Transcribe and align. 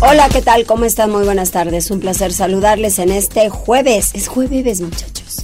Hola, 0.00 0.28
¿qué 0.28 0.42
tal? 0.42 0.64
¿Cómo 0.64 0.84
están? 0.84 1.10
Muy 1.10 1.24
buenas 1.24 1.50
tardes. 1.50 1.90
Un 1.90 2.00
placer 2.00 2.32
saludarles 2.32 2.98
en 2.98 3.10
este 3.10 3.48
jueves. 3.50 4.10
Es 4.14 4.28
jueves, 4.28 4.80
muchachos. 4.80 5.38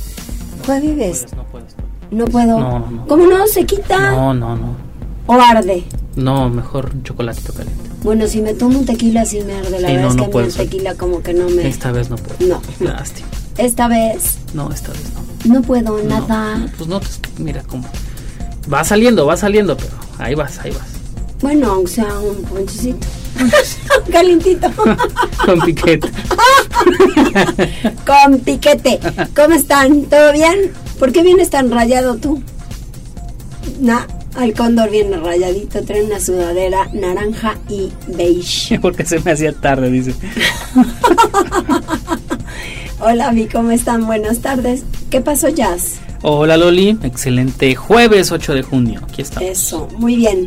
Jueves. 0.65 1.27
No 1.35 1.45
puedes. 1.45 1.75
No 2.11 2.25
puedo. 2.27 2.61
No, 2.61 2.79
no, 2.79 2.91
no. 2.91 3.07
¿Cómo 3.07 3.27
no? 3.27 3.47
¿Se 3.48 3.65
quita? 3.67 4.12
No, 4.12 4.33
no, 4.33 4.57
no. 4.57 4.77
¿O 5.27 5.33
arde? 5.35 5.85
No, 6.15 6.48
mejor 6.48 6.91
un 6.95 7.03
chocolatito 7.03 7.53
caliente. 7.53 7.91
Bueno, 8.05 8.27
si 8.29 8.41
me 8.43 8.55
tomo 8.55 8.79
un 8.79 8.87
tequila 8.87 9.25
sí 9.25 9.41
me 9.41 9.55
arde. 9.55 9.81
La 9.81 9.89
Sí, 9.89 9.95
verdad 9.97 10.03
no, 10.03 10.09
es 10.11 10.17
no 10.17 10.31
que 10.31 10.39
a 10.39 10.41
mí 10.43 10.47
el 10.47 10.55
tequila 10.55 10.95
como 10.95 11.23
que 11.23 11.34
no 11.34 11.48
me... 11.48 11.67
Esta 11.67 11.91
vez 11.91 12.11
no 12.11 12.17
puedo. 12.17 12.37
No. 12.48 12.62
Lástima. 12.81 13.29
Esta 13.59 13.89
vez 13.89 14.39
No, 14.53 14.71
esta 14.73 14.91
vez 14.93 15.03
no. 15.47 15.55
no 15.55 15.62
puedo 15.62 15.98
No, 16.03 16.21
nada. 16.21 16.59
no, 16.59 16.67
pues 16.77 16.89
no, 16.89 17.01
pues, 17.01 17.21
mira 17.39 17.62
cómo. 17.62 17.89
Va 18.73 18.84
saliendo, 18.84 19.27
va 19.27 19.37
saliendo, 19.37 19.77
pero 19.77 19.93
ahí 20.19 20.34
vas, 20.34 20.59
ahí 20.61 20.71
vas. 20.71 20.87
Bueno, 21.41 21.73
aunque 21.73 21.91
sea 21.93 22.19
un 22.21 22.37
ponchecito. 22.45 23.07
Calientito. 24.11 24.69
Con 25.47 25.61
piquete. 25.61 26.09
Con 28.07 28.39
piquete. 28.41 29.01
¿Cómo 29.35 29.55
están? 29.55 30.03
¿Todo 30.05 30.33
bien? 30.33 30.73
¿Por 30.98 31.12
qué 31.12 31.23
vienes 31.23 31.51
tan 31.51 31.70
rayado 31.70 32.17
tú? 32.17 32.43
Nah, 33.81 34.03
el 34.41 34.55
cóndor 34.55 34.91
viene 34.91 35.17
rayadito, 35.17 35.83
trae 35.84 36.05
una 36.05 36.20
sudadera 36.20 36.89
naranja 36.93 37.56
y 37.69 37.91
beige. 38.09 38.78
Porque 38.83 39.05
se 39.05 39.20
me 39.20 39.33
hacía 39.33 39.53
tarde, 39.53 39.91
dice. 39.91 40.15
Hola, 43.00 43.31
Vi, 43.33 43.47
¿cómo 43.47 43.71
están? 43.71 44.06
Buenas 44.06 44.41
tardes. 44.41 44.84
¿Qué 45.11 45.21
pasó, 45.21 45.48
Jazz? 45.48 46.00
Hola 46.23 46.56
Loli, 46.56 46.98
excelente 47.03 47.75
jueves 47.75 48.33
8 48.33 48.55
de 48.55 48.62
junio. 48.62 49.03
Aquí 49.05 49.21
estamos. 49.21 49.50
Eso, 49.50 49.89
muy 49.98 50.17
bien. 50.17 50.47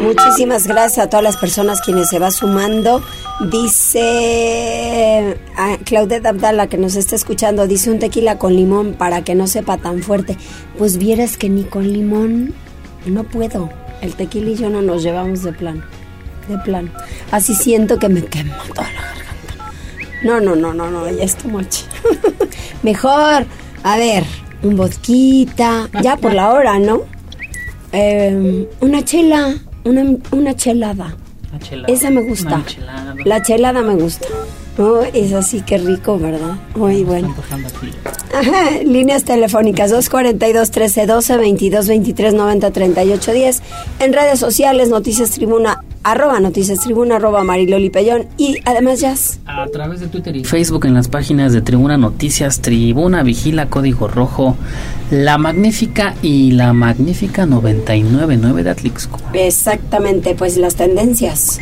Muchísimas 0.00 0.66
gracias 0.66 1.06
a 1.06 1.08
todas 1.08 1.24
las 1.24 1.36
personas 1.36 1.80
quienes 1.80 2.08
se 2.08 2.18
va 2.18 2.30
sumando. 2.30 3.02
Dice 3.50 5.38
a 5.56 5.76
Claudette 5.78 6.26
Abdala 6.26 6.66
que 6.68 6.76
nos 6.76 6.94
está 6.96 7.16
escuchando, 7.16 7.66
dice 7.66 7.90
un 7.90 7.98
tequila 7.98 8.38
con 8.38 8.54
limón 8.54 8.94
para 8.94 9.24
que 9.24 9.34
no 9.34 9.46
sepa 9.46 9.78
tan 9.78 10.02
fuerte. 10.02 10.36
Pues 10.78 10.98
vieras 10.98 11.36
que 11.36 11.48
ni 11.48 11.64
con 11.64 11.90
limón 11.92 12.54
no 13.06 13.24
puedo. 13.24 13.70
El 14.02 14.14
tequila 14.14 14.50
y 14.50 14.56
yo 14.56 14.68
no 14.68 14.82
nos 14.82 15.02
llevamos 15.02 15.42
de 15.42 15.52
plano. 15.52 15.82
De 16.48 16.58
plano. 16.58 16.90
Así 17.30 17.54
siento 17.54 17.98
que 17.98 18.08
me 18.08 18.24
quemo 18.24 18.54
toda 18.74 18.90
la 18.92 19.02
garganta. 19.02 19.24
No, 20.22 20.40
no, 20.40 20.54
no, 20.54 20.74
no, 20.74 20.90
no, 20.90 21.10
ya 21.10 21.24
es 21.24 21.36
too 21.36 21.48
much. 21.48 21.78
Mejor, 22.82 23.46
a 23.82 23.96
ver, 23.96 24.24
un 24.62 24.76
vodquita, 24.76 25.88
ya 26.02 26.16
por 26.16 26.34
la 26.34 26.50
hora, 26.50 26.78
¿no? 26.78 27.13
Eh, 27.94 28.68
una 28.80 29.04
chela, 29.04 29.54
una, 29.84 30.04
una 30.32 30.54
chelada. 30.56 31.16
Chelada. 31.60 31.92
Esa 31.92 32.10
me 32.10 32.22
gusta. 32.22 32.64
La 33.24 33.40
chelada 33.40 33.80
me 33.82 33.94
gusta. 33.94 34.26
Oh, 34.76 35.02
es 35.12 35.32
así 35.32 35.60
que 35.60 35.78
rico, 35.78 36.18
¿verdad? 36.18 36.56
Muy 36.74 37.04
bueno. 37.04 37.32
Ajá, 38.34 38.70
líneas 38.84 39.22
telefónicas 39.22 39.90
242 39.92 40.68
1312 40.70 41.36
22 41.36 41.86
23 41.86 42.34
90 42.34 42.70
38 42.72 43.32
10 43.32 43.62
en 44.00 44.12
redes 44.12 44.40
sociales 44.40 44.88
Noticias 44.88 45.30
Tribuna 45.30 45.83
arroba 46.04 46.38
Noticias 46.38 46.80
Tribuna 46.80 47.16
arroba 47.16 47.42
Mariloli 47.42 47.90
Pellón 47.90 48.26
y 48.36 48.58
además 48.64 49.00
Jazz 49.00 49.40
A 49.46 49.66
través 49.66 50.00
de 50.00 50.06
Twitter 50.06 50.36
y 50.36 50.44
Facebook 50.44 50.86
en 50.86 50.94
las 50.94 51.08
páginas 51.08 51.52
de 51.52 51.62
Tribuna 51.62 51.96
Noticias, 51.96 52.60
Tribuna 52.60 53.22
Vigila, 53.22 53.66
Código 53.66 54.06
Rojo, 54.06 54.56
La 55.10 55.38
Magnífica 55.38 56.14
y 56.22 56.52
La 56.52 56.72
Magnífica 56.72 57.46
999 57.46 58.62
de 58.62 58.70
Atlixco. 58.70 59.18
exactamente 59.32 60.34
pues 60.34 60.56
las 60.56 60.76
tendencias 60.76 61.58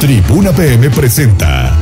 Tribuna 0.00 0.52
PM 0.52 0.90
presenta 0.90 1.72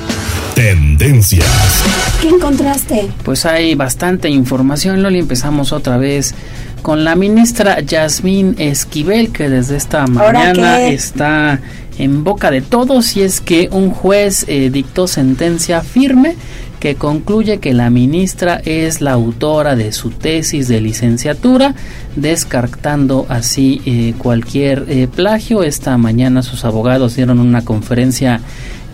Tendencias. 0.54 1.82
¿qué 2.20 2.28
encontraste? 2.28 3.10
Pues 3.24 3.46
hay 3.46 3.74
bastante 3.74 4.28
información, 4.28 5.02
Loli. 5.02 5.18
Empezamos 5.18 5.72
otra 5.72 5.96
vez 5.96 6.34
con 6.82 7.04
la 7.04 7.14
ministra 7.14 7.80
Yasmín 7.80 8.56
Esquivel, 8.58 9.32
que 9.32 9.48
desde 9.48 9.76
esta 9.76 10.02
¿Ahora 10.02 10.32
mañana 10.32 10.82
está 10.82 11.60
en 11.98 12.24
boca 12.24 12.50
de 12.50 12.60
todos 12.60 13.16
y 13.16 13.22
es 13.22 13.40
que 13.40 13.68
un 13.70 13.90
juez 13.90 14.44
eh, 14.48 14.70
dictó 14.70 15.06
sentencia 15.06 15.82
firme 15.82 16.36
que 16.82 16.96
concluye 16.96 17.58
que 17.58 17.74
la 17.74 17.90
ministra 17.90 18.60
es 18.64 19.00
la 19.00 19.12
autora 19.12 19.76
de 19.76 19.92
su 19.92 20.10
tesis 20.10 20.66
de 20.66 20.80
licenciatura, 20.80 21.76
descartando 22.16 23.24
así 23.28 23.80
eh, 23.86 24.14
cualquier 24.18 24.86
eh, 24.88 25.06
plagio. 25.06 25.62
Esta 25.62 25.96
mañana 25.96 26.42
sus 26.42 26.64
abogados 26.64 27.14
dieron 27.14 27.38
una 27.38 27.64
conferencia 27.64 28.40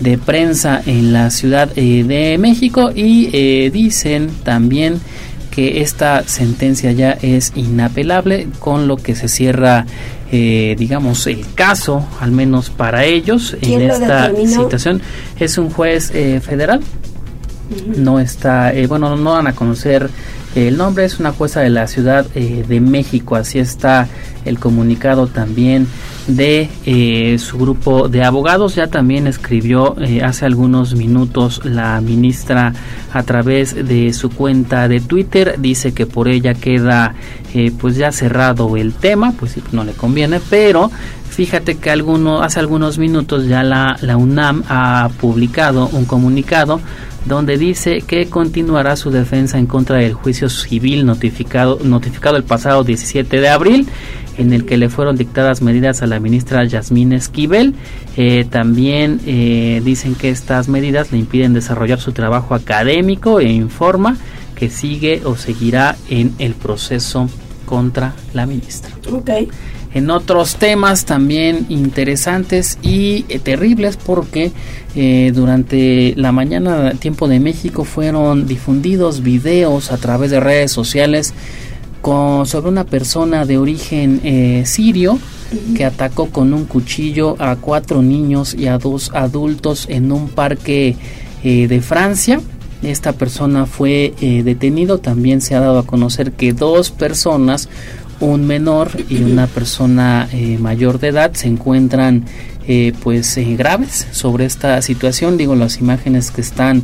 de 0.01 0.19
prensa 0.19 0.83
en 0.85 1.15
la 1.15 1.31
Ciudad 1.31 1.69
de 1.75 2.37
México 2.39 2.91
y 2.95 3.31
eh, 3.33 3.71
dicen 3.73 4.31
también 4.45 5.01
que 5.59 5.81
esta 5.81 6.23
sentencia 6.23 6.93
ya 6.93 7.19
es 7.21 7.51
inapelable, 7.57 8.47
con 8.61 8.87
lo 8.87 8.97
que 8.97 9.17
se 9.17 9.27
cierra, 9.27 9.87
eh, 10.31 10.77
digamos, 10.79 11.27
el 11.27 11.45
caso, 11.57 12.07
al 12.21 12.31
menos 12.31 12.71
para 12.71 13.05
ellos, 13.05 13.57
¿Quién 13.61 13.83
en 13.83 13.91
esta 13.91 14.29
determinó? 14.29 14.63
situación. 14.63 15.03
Es 15.37 15.59
un 15.59 15.71
juez 15.71 16.13
eh, 16.15 16.39
federal, 16.41 16.81
no 17.97 18.21
está, 18.21 18.73
eh, 18.73 18.87
bueno, 18.87 19.17
no 19.17 19.33
van 19.33 19.47
a 19.47 19.55
conocer 19.55 20.11
el 20.55 20.77
nombre, 20.77 21.05
es 21.05 21.21
una 21.21 21.33
jueza 21.33 21.61
de 21.61 21.71
la 21.71 21.87
Ciudad 21.87 22.27
eh, 22.35 22.65
de 22.67 22.81
México, 22.81 23.37
así 23.37 23.59
está 23.59 24.09
el 24.45 24.59
comunicado 24.59 25.27
también 25.27 25.87
de 26.27 26.69
eh, 26.85 27.39
su 27.39 27.59
grupo 27.59 28.09
de 28.09 28.23
abogados, 28.23 28.75
ya 28.75 28.87
también 28.87 29.27
escribió 29.27 29.97
eh, 30.01 30.23
hace 30.23 30.45
algunos 30.45 30.95
minutos 30.95 31.63
la 31.65 32.01
ministra 32.01 32.75
a 33.13 33.23
través 33.23 33.75
de 33.75 34.13
su 34.13 34.31
cuenta 34.31 34.89
de 34.89 35.01
Twitter, 35.01 35.57
dice 35.59 35.93
que 35.93 36.07
por 36.07 36.29
ella 36.29 36.55
queda 36.55 37.15
eh, 37.55 37.73
pues 37.79 37.97
ya 37.97 38.13
cerrado 38.13 38.77
el 38.77 38.93
tema, 38.93 39.33
pues 39.33 39.57
no 39.73 39.85
le 39.85 39.93
conviene, 39.93 40.41
pero 40.51 40.91
Fíjate 41.39 41.77
que 41.77 41.89
alguno, 41.89 42.43
hace 42.43 42.59
algunos 42.59 42.99
minutos 42.99 43.47
ya 43.47 43.63
la, 43.63 43.97
UNAM 44.17 44.65
ha 44.69 45.09
publicado 45.21 45.89
un 45.93 46.05
comunicado 46.05 46.81
donde 47.27 47.57
dice 47.57 48.01
que 48.05 48.29
continuará 48.29 48.97
su 48.97 49.13
defensa 49.13 49.57
en 49.57 49.67
contra 49.67 49.99
del 49.99 50.15
juicio 50.15 50.49
civil 50.49 51.07
notificado, 51.07 51.79
notificado 51.85 52.37
el 52.37 52.43
pasado 52.43 52.83
17 52.83 53.41
de 53.41 53.49
abril, 53.49 53.87
en 54.37 54.53
el 54.53 54.67
que 54.67 54.77
le 54.77 54.89
fueron 54.89 55.15
dictadas 55.15 55.63
medidas 55.63 56.03
a 56.03 56.09
la 56.09 56.19
ministra 56.19 56.65
Yasmín 56.65 57.13
Esquivel. 57.13 57.77
Eh, 58.17 58.45
también 58.51 59.21
eh, 59.25 59.81
dicen 59.85 60.17
que 60.17 60.31
estas 60.31 60.67
medidas 60.67 61.13
le 61.13 61.19
impiden 61.19 61.55
desarrollar 61.55 62.01
su 62.01 62.11
trabajo 62.11 62.57
académico 62.57 63.39
e 63.39 63.45
informa 63.45 64.17
que 64.57 64.71
sigue 64.71 65.23
o 65.25 65.37
seguirá 65.37 65.95
en 66.11 66.35
el 66.41 66.55
proceso 66.55 67.31
contra 67.65 68.15
la 68.33 68.45
ministra 68.45 68.91
Ok. 69.13 69.31
En 69.95 70.11
otros 70.11 70.57
temas 70.57 71.05
también 71.07 71.67
interesantes 71.69 72.79
y 72.83 73.25
eh, 73.29 73.39
terribles 73.39 73.97
porque 73.97 74.53
eh, 74.95 75.33
durante 75.35 76.15
la 76.17 76.31
mañana 76.33 76.93
tiempo 76.93 77.27
de 77.27 77.41
México 77.41 77.85
fueron 77.85 78.47
difundidos 78.47 79.23
videos 79.23 79.91
a 79.91 79.97
través 79.97 80.31
de 80.31 80.41
redes 80.41 80.73
sociales 80.73 81.33
con, 82.03 82.47
sobre 82.47 82.69
una 82.69 82.85
persona 82.85 83.47
de 83.47 83.57
origen 83.57 84.21
eh, 84.25 84.63
sirio 84.67 85.19
que 85.75 85.87
atacó 85.87 86.27
con 86.27 86.53
un 86.53 86.67
cuchillo 86.67 87.37
a 87.39 87.57
cuatro 87.57 88.03
niños 88.03 88.55
y 88.55 88.67
a 88.67 88.77
dos 88.77 89.11
adultos 89.15 89.87
en 89.89 90.13
un 90.13 90.29
parque 90.29 90.97
de 91.43 91.81
Francia. 91.81 92.43
Esta 92.83 93.15
persona 93.15 93.65
fue 93.65 94.13
detenido. 94.21 94.99
También 94.99 95.41
se 95.41 95.55
ha 95.55 95.61
dado 95.61 95.79
a 95.79 95.87
conocer 95.87 96.33
que 96.33 96.53
dos 96.53 96.91
personas, 96.91 97.71
un 98.21 98.47
menor 98.47 98.91
y 99.09 99.23
una 99.23 99.47
persona 99.47 100.29
eh, 100.33 100.59
mayor 100.59 100.99
de 100.99 101.09
edad, 101.09 101.33
se 101.35 101.49
encuentran 101.49 102.25
eh, 102.67 102.93
pues 103.03 103.37
eh, 103.37 103.57
graves 103.57 104.09
sobre 104.13 104.45
esta 104.45 104.83
situación. 104.83 105.37
Digo, 105.37 105.55
las 105.55 105.79
imágenes 105.79 106.31
que 106.31 106.41
están 106.41 106.83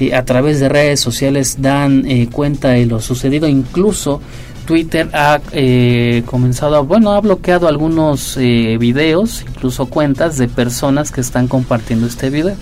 eh, 0.00 0.14
a 0.14 0.24
través 0.24 0.60
de 0.60 0.68
redes 0.68 1.00
sociales 1.00 1.56
dan 1.60 2.04
eh, 2.06 2.28
cuenta 2.30 2.70
de 2.70 2.86
lo 2.86 3.00
sucedido. 3.00 3.48
Incluso 3.48 4.20
Twitter 4.66 5.08
ha 5.12 5.40
eh, 5.52 6.22
comenzado 6.26 6.76
a, 6.76 6.80
bueno, 6.80 7.12
ha 7.12 7.20
bloqueado 7.20 7.68
algunos 7.68 8.36
videos, 8.36 9.44
incluso 9.46 9.86
cuentas 9.86 10.38
de 10.38 10.48
personas 10.48 11.10
que 11.10 11.20
están 11.20 11.48
compartiendo 11.48 12.06
este 12.06 12.30
video. 12.30 12.56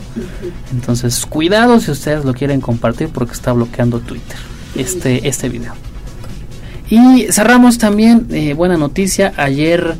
Entonces, 0.73 1.25
cuidado 1.27 1.79
si 1.81 1.93
ustedes 1.93 2.25
lo 2.25 2.35
quieren 2.35 2.61
compartir 2.61 3.09
porque 3.09 3.35
está 3.35 3.53
bloqueando 3.53 4.01
Twitter 4.01 4.37
este, 4.75 5.29
este 5.29 5.49
video. 5.49 5.75
Y 6.93 7.29
cerramos 7.33 7.79
también, 7.79 8.27
eh, 8.33 8.53
buena 8.53 8.77
noticia, 8.77 9.33
ayer 9.39 9.95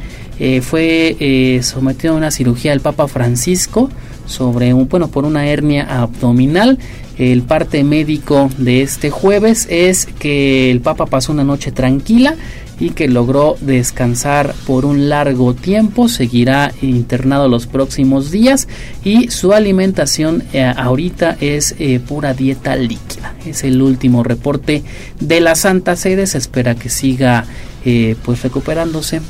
fue 0.61 1.61
sometido 1.63 2.13
a 2.13 2.17
una 2.17 2.31
cirugía 2.31 2.75
el 2.75 2.81
Papa 2.81 3.09
Francisco 3.09 3.89
sobre 4.27 4.75
un, 4.75 4.89
bueno, 4.89 5.09
por 5.09 5.25
una 5.25 5.47
hernia 5.47 6.03
abdominal. 6.03 6.79
El 7.17 7.43
parte 7.43 7.83
médico 7.83 8.51
de 8.59 8.83
este 8.83 9.09
jueves 9.09 9.67
es 9.71 10.05
que 10.05 10.71
el 10.71 10.83
Papa 10.83 11.07
pasó 11.07 11.33
una 11.33 11.45
noche 11.45 11.73
tranquila 11.73 12.35
y 12.83 12.91
que 12.91 13.07
logró 13.07 13.57
descansar 13.61 14.57
por 14.67 14.85
un 14.85 15.09
largo 15.09 15.55
tiempo, 15.55 16.09
seguirá 16.09 16.73
internado 16.83 17.47
los 17.47 17.69
próximos 17.69 18.33
días 18.33 18.67
y 19.05 19.31
su 19.31 19.53
alimentación 19.53 20.43
eh, 20.53 20.65
ahorita 20.65 21.37
es 21.41 21.77
eh, 21.79 22.01
pura 22.01 22.35
dieta 22.35 22.75
líquida. 22.75 23.35
Es 23.47 23.63
el 23.63 23.81
último 23.81 24.25
reporte 24.25 24.83
de 25.21 25.41
la 25.41 25.55
Santa 25.55 25.95
Sede, 25.95 26.27
se 26.27 26.39
espera 26.39 26.75
que 26.75 26.89
siga 26.89 27.45
eh, 27.85 28.17
pues 28.25 28.43
recuperándose 28.43 29.21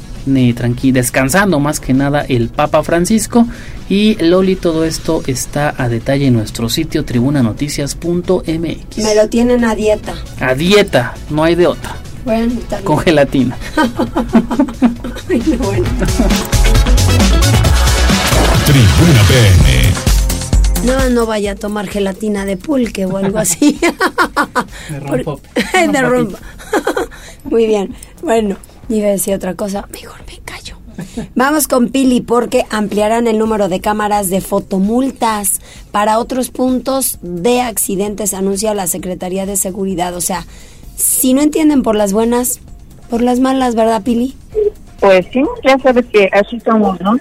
tranqui 0.54 0.92
descansando 0.92 1.60
más 1.60 1.80
que 1.80 1.92
nada 1.92 2.24
el 2.26 2.48
Papa 2.48 2.82
Francisco 2.84 3.46
y 3.88 4.14
Loli 4.22 4.56
todo 4.56 4.84
esto 4.86 5.22
está 5.26 5.74
a 5.76 5.90
detalle 5.90 6.28
en 6.28 6.34
nuestro 6.34 6.70
sitio 6.70 7.04
tribunanoticias.mx. 7.04 8.96
Me 8.98 9.14
lo 9.14 9.28
tienen 9.28 9.64
a 9.64 9.74
dieta. 9.74 10.14
A 10.40 10.54
dieta, 10.54 11.14
no 11.28 11.44
hay 11.44 11.54
de 11.54 11.66
otra. 11.66 11.96
Bueno, 12.24 12.60
Con 12.84 12.98
gelatina. 12.98 13.56
bueno. 15.28 15.88
Tribuna 18.66 19.22
PM. 19.28 19.92
No, 20.84 21.10
no 21.10 21.26
vaya 21.26 21.52
a 21.52 21.54
tomar 21.56 21.88
gelatina 21.88 22.44
de 22.44 22.56
pulque 22.56 23.06
o 23.06 23.16
algo 23.16 23.38
así. 23.38 23.78
de 24.90 25.00
rompo. 25.00 25.40
de 25.72 26.02
rompo. 26.02 26.38
Muy 27.44 27.66
bien. 27.66 27.94
Bueno, 28.22 28.56
Iba 28.88 29.08
a 29.08 29.12
decir 29.12 29.34
otra 29.34 29.54
cosa, 29.54 29.88
mejor 29.92 30.20
me 30.26 30.38
callo. 30.44 30.76
Vamos 31.34 31.66
con 31.66 31.88
Pili 31.88 32.20
porque 32.20 32.66
ampliarán 32.68 33.26
el 33.26 33.38
número 33.38 33.68
de 33.68 33.80
cámaras 33.80 34.28
de 34.28 34.40
fotomultas 34.42 35.60
para 35.90 36.18
otros 36.18 36.50
puntos 36.50 37.18
de 37.22 37.62
accidentes, 37.62 38.34
anuncia 38.34 38.74
la 38.74 38.86
Secretaría 38.86 39.46
de 39.46 39.56
Seguridad. 39.56 40.14
O 40.14 40.20
sea, 40.20 40.44
si 40.96 41.34
no 41.34 41.42
entienden 41.42 41.82
por 41.82 41.96
las 41.96 42.12
buenas, 42.12 42.60
por 43.10 43.22
las 43.22 43.40
malas, 43.40 43.74
¿verdad, 43.74 44.02
Pili? 44.02 44.34
Pues 45.00 45.26
sí, 45.32 45.42
ya 45.64 45.78
sabes 45.78 46.06
que 46.06 46.28
así 46.32 46.56
estamos, 46.56 47.00
¿no? 47.00 47.16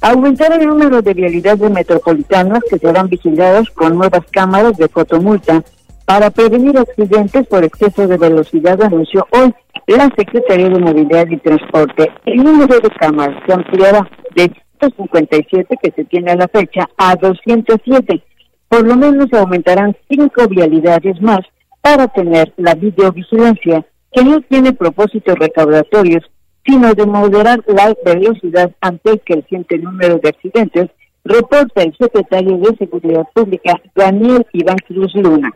Aumentar 0.00 0.52
el 0.52 0.66
número 0.66 1.00
de 1.02 1.14
vialidades 1.14 1.70
metropolitanas 1.70 2.60
que 2.70 2.78
serán 2.78 3.08
vigiladas 3.08 3.70
con 3.70 3.96
nuevas 3.96 4.22
cámaras 4.30 4.76
de 4.76 4.88
fotomulta 4.88 5.64
para 6.04 6.30
prevenir 6.30 6.78
accidentes 6.78 7.46
por 7.48 7.64
exceso 7.64 8.06
de 8.06 8.16
velocidad, 8.16 8.80
anunció 8.80 9.26
hoy 9.32 9.52
la 9.86 10.08
Secretaría 10.16 10.68
de 10.68 10.78
Movilidad 10.78 11.26
y 11.28 11.36
Transporte. 11.38 12.12
El 12.24 12.44
número 12.44 12.78
de 12.78 12.90
cámaras 12.90 13.42
se 13.46 13.52
ampliará 13.52 14.08
de 14.34 14.52
157 14.80 15.76
que 15.82 15.90
se 15.92 16.04
tiene 16.04 16.32
a 16.32 16.36
la 16.36 16.48
fecha 16.48 16.88
a 16.96 17.16
207. 17.16 18.22
Por 18.68 18.86
lo 18.86 18.96
menos 18.96 19.32
aumentarán 19.32 19.96
cinco 20.08 20.46
vialidades 20.48 21.20
más 21.20 21.40
para 21.86 22.08
tener 22.08 22.52
la 22.56 22.74
videovigilancia, 22.74 23.86
que 24.10 24.24
no 24.24 24.40
tiene 24.40 24.72
propósitos 24.72 25.38
recaudatorios, 25.38 26.24
sino 26.66 26.92
de 26.92 27.06
moderar 27.06 27.62
la 27.68 27.94
velocidad 28.04 28.72
ante 28.80 29.12
el 29.12 29.20
creciente 29.20 29.78
número 29.78 30.18
de 30.18 30.30
accidentes, 30.30 30.90
reporta 31.24 31.84
el 31.84 31.96
secretario 31.96 32.58
de 32.58 32.76
Seguridad 32.76 33.24
Pública, 33.32 33.80
Daniel 33.94 34.44
Iván 34.52 34.78
Cruz 34.88 35.14
Luna. 35.14 35.52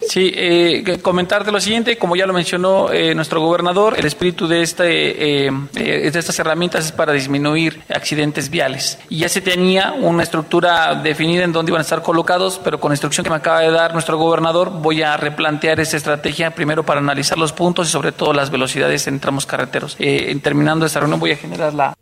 Sí, 0.00 0.32
eh, 0.32 0.98
comentarte 1.02 1.50
lo 1.50 1.60
siguiente, 1.60 1.98
como 1.98 2.14
ya 2.14 2.24
lo 2.24 2.32
mencionó 2.32 2.92
eh, 2.92 3.16
nuestro 3.16 3.40
gobernador, 3.40 3.94
el 3.98 4.06
espíritu 4.06 4.46
de, 4.46 4.62
este, 4.62 5.46
eh, 5.46 5.50
eh, 5.74 6.10
de 6.10 6.18
estas 6.18 6.38
herramientas 6.38 6.84
es 6.86 6.92
para 6.92 7.12
disminuir 7.12 7.80
accidentes 7.88 8.48
viales. 8.48 9.00
Y 9.08 9.18
ya 9.18 9.28
se 9.28 9.40
tenía 9.40 9.92
una 9.92 10.22
estructura 10.22 10.94
definida 10.94 11.42
en 11.42 11.52
dónde 11.52 11.70
iban 11.70 11.80
a 11.80 11.82
estar 11.82 12.02
colocados, 12.02 12.60
pero 12.62 12.78
con 12.78 12.90
la 12.90 12.94
instrucción 12.94 13.24
que 13.24 13.30
me 13.30 13.36
acaba 13.36 13.60
de 13.60 13.72
dar 13.72 13.92
nuestro 13.92 14.16
gobernador 14.18 14.70
voy 14.70 15.02
a 15.02 15.16
replantear 15.16 15.80
esa 15.80 15.96
estrategia 15.96 16.52
primero 16.52 16.84
para 16.84 17.00
analizar 17.00 17.36
los 17.36 17.52
puntos 17.52 17.88
y 17.88 17.90
sobre 17.90 18.12
todo 18.12 18.32
las 18.32 18.50
velocidades 18.50 19.08
en 19.08 19.18
tramos 19.18 19.46
carreteros. 19.46 19.96
terminando 20.42 20.86
esta 20.86 21.00
reunión 21.00 21.18
voy 21.18 21.32
a 21.32 21.36
generar 21.36 21.74
la... 21.74 21.94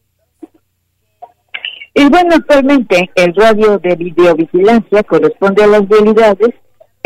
Y 1.94 2.10
bueno, 2.10 2.34
actualmente 2.34 3.10
el 3.14 3.34
radio 3.34 3.78
de 3.78 3.96
videovigilancia 3.96 5.02
corresponde 5.02 5.64
a 5.64 5.66
las 5.66 5.88
vialidades 5.88 6.50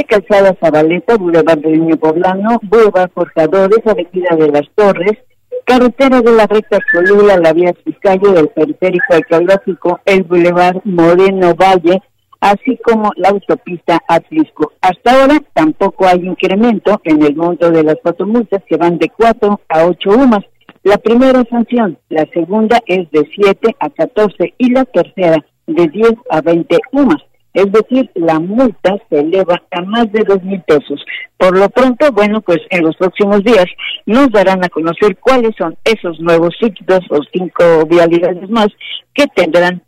Calzada 0.05 0.57
Zabaleta, 0.61 1.17
Boulevard 1.17 1.59
del 1.59 1.81
Niño 1.81 1.97
Poblano, 1.97 2.59
Boulevard 2.63 3.11
Forjadores, 3.13 3.87
Avenida 3.87 4.37
de 4.37 4.49
las 4.49 4.69
Torres, 4.75 5.19
carretera 5.65 6.21
de 6.21 6.33
la 6.33 6.47
recta 6.47 6.79
Cholula, 6.93 7.37
la 7.37 7.53
vía 7.53 7.73
Fiscayo 7.85 8.33
del 8.33 8.49
periférico 8.49 9.15
arqueológico, 9.15 10.01
el 10.05 10.23
Boulevard 10.25 10.81
Moreno 10.85 11.55
Valle, 11.55 12.03
así 12.41 12.79
como 12.85 13.13
la 13.17 13.31
autopista 13.31 14.01
Atlisco. 14.09 14.73
Hasta 14.81 15.13
ahora 15.13 15.41
tampoco 15.55 16.07
hay 16.07 16.27
incremento 16.27 17.01
en 17.05 17.23
el 17.23 17.37
monto 17.37 17.71
de 17.71 17.83
las 17.83 17.97
fotomultas 18.03 18.63
que 18.67 18.77
van 18.77 18.99
de 18.99 19.11
4 19.11 19.61
a 19.69 19.87
8 19.87 20.11
UMAS. 20.11 20.45
La 20.83 20.97
primera 20.97 21.45
sanción, 21.51 21.99
la 22.09 22.27
segunda 22.33 22.81
es 22.87 23.11
de 23.11 23.29
7 23.35 23.77
a 23.79 23.91
14 23.91 24.55
y 24.57 24.71
la 24.71 24.85
tercera 24.87 25.45
de 25.67 25.87
10 25.87 26.13
a 26.31 26.41
20 26.41 26.79
UMAS 26.93 27.30
es 27.55 27.67
decir, 27.73 28.11
la 28.15 28.39
multa 28.39 28.97
se 29.09 29.21
eleva 29.21 29.61
a 29.71 29.83
más 29.83 30.11
de 30.13 30.23
dos 30.25 30.43
mil 30.43 30.63
pesos. 30.63 31.05
Por 31.37 31.59
lo 31.59 31.69
pronto, 31.69 32.13
bueno, 32.13 32.41
pues 32.41 32.59
en 32.71 32.85
los 32.85 32.97
próximos 32.97 33.43
días 33.43 33.67
nos 34.07 34.31
darán 34.31 34.65
a 34.65 34.69
conocer 34.69 35.17
cuáles 35.19 35.53
son 35.57 35.77
esos 35.85 36.21
nuevos 36.21 36.55
sitios 36.61 37.01
o 37.11 37.19
cinco 37.33 37.87
vialidades 37.87 38.49
más 38.51 38.69
que 39.15 39.27
tendrán 39.35 39.83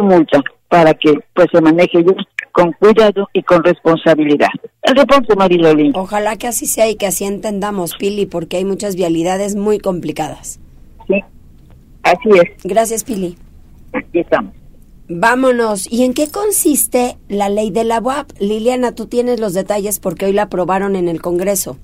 multa 0.00 0.42
para 0.68 0.94
que 0.94 1.14
pues 1.34 1.46
se 1.52 1.60
maneje 1.60 2.04
con 2.52 2.72
cuidado 2.72 3.28
y 3.32 3.42
con 3.42 3.62
responsabilidad. 3.62 4.48
El 4.82 4.96
reporte, 4.96 5.34
Mariloli. 5.36 5.92
Ojalá 5.94 6.36
que 6.36 6.46
así 6.46 6.66
sea 6.66 6.88
y 6.88 6.96
que 6.96 7.06
así 7.06 7.24
entendamos, 7.24 7.96
Pili, 7.96 8.26
porque 8.26 8.58
hay 8.58 8.64
muchas 8.64 8.96
vialidades 8.96 9.56
muy 9.56 9.78
complicadas. 9.78 10.60
Sí, 11.06 11.22
así 12.02 12.28
es. 12.30 12.64
Gracias, 12.64 13.04
Pili. 13.04 13.36
Aquí 13.92 14.20
estamos. 14.20 14.52
Vámonos. 15.08 15.90
¿Y 15.92 16.04
en 16.04 16.14
qué 16.14 16.28
consiste 16.30 17.18
la 17.28 17.50
ley 17.50 17.70
de 17.70 17.84
la 17.84 18.00
UAP? 18.00 18.30
Liliana, 18.40 18.94
tú 18.94 19.06
tienes 19.06 19.38
los 19.38 19.52
detalles 19.52 20.00
porque 20.00 20.26
hoy 20.26 20.32
la 20.32 20.42
aprobaron 20.42 20.96
en 20.96 21.08
el 21.08 21.20
Congreso. 21.20 21.76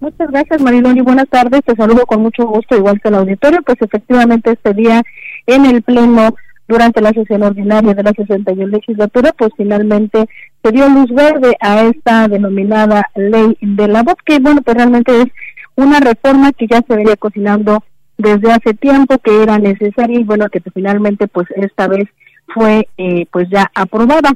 Muchas 0.00 0.30
gracias, 0.30 0.60
Marilón, 0.60 0.98
y 0.98 1.00
buenas 1.00 1.28
tardes. 1.30 1.62
Te 1.64 1.74
saludo 1.76 2.04
con 2.04 2.20
mucho 2.20 2.46
gusto, 2.46 2.76
igual 2.76 3.00
que 3.00 3.08
el 3.08 3.14
auditorio. 3.14 3.62
Pues 3.62 3.78
efectivamente 3.80 4.52
este 4.52 4.74
día 4.74 5.02
en 5.46 5.64
el 5.64 5.80
Pleno, 5.82 6.34
durante 6.68 7.00
la 7.00 7.10
sesión 7.12 7.42
ordinaria 7.42 7.94
de 7.94 8.02
la 8.02 8.12
61 8.12 8.66
legislatura, 8.66 9.32
pues 9.32 9.50
finalmente 9.56 10.26
se 10.62 10.72
dio 10.72 10.90
luz 10.90 11.10
verde 11.10 11.56
a 11.60 11.84
esta 11.84 12.28
denominada 12.28 13.10
ley 13.14 13.56
de 13.62 13.88
la 13.88 14.02
UAP, 14.02 14.18
que 14.26 14.40
bueno, 14.40 14.60
pues 14.60 14.76
realmente 14.76 15.22
es 15.22 15.28
una 15.76 16.00
reforma 16.00 16.52
que 16.52 16.66
ya 16.66 16.82
se 16.86 16.96
venía 16.96 17.16
cocinando 17.16 17.82
desde 18.16 18.52
hace 18.52 18.74
tiempo 18.74 19.18
que 19.18 19.42
era 19.42 19.58
necesaria 19.58 20.20
y 20.20 20.24
bueno 20.24 20.48
que 20.48 20.60
finalmente 20.60 21.28
pues 21.28 21.46
esta 21.56 21.88
vez 21.88 22.08
fue 22.48 22.88
eh, 22.98 23.26
pues 23.30 23.48
ya 23.50 23.70
aprobada. 23.74 24.32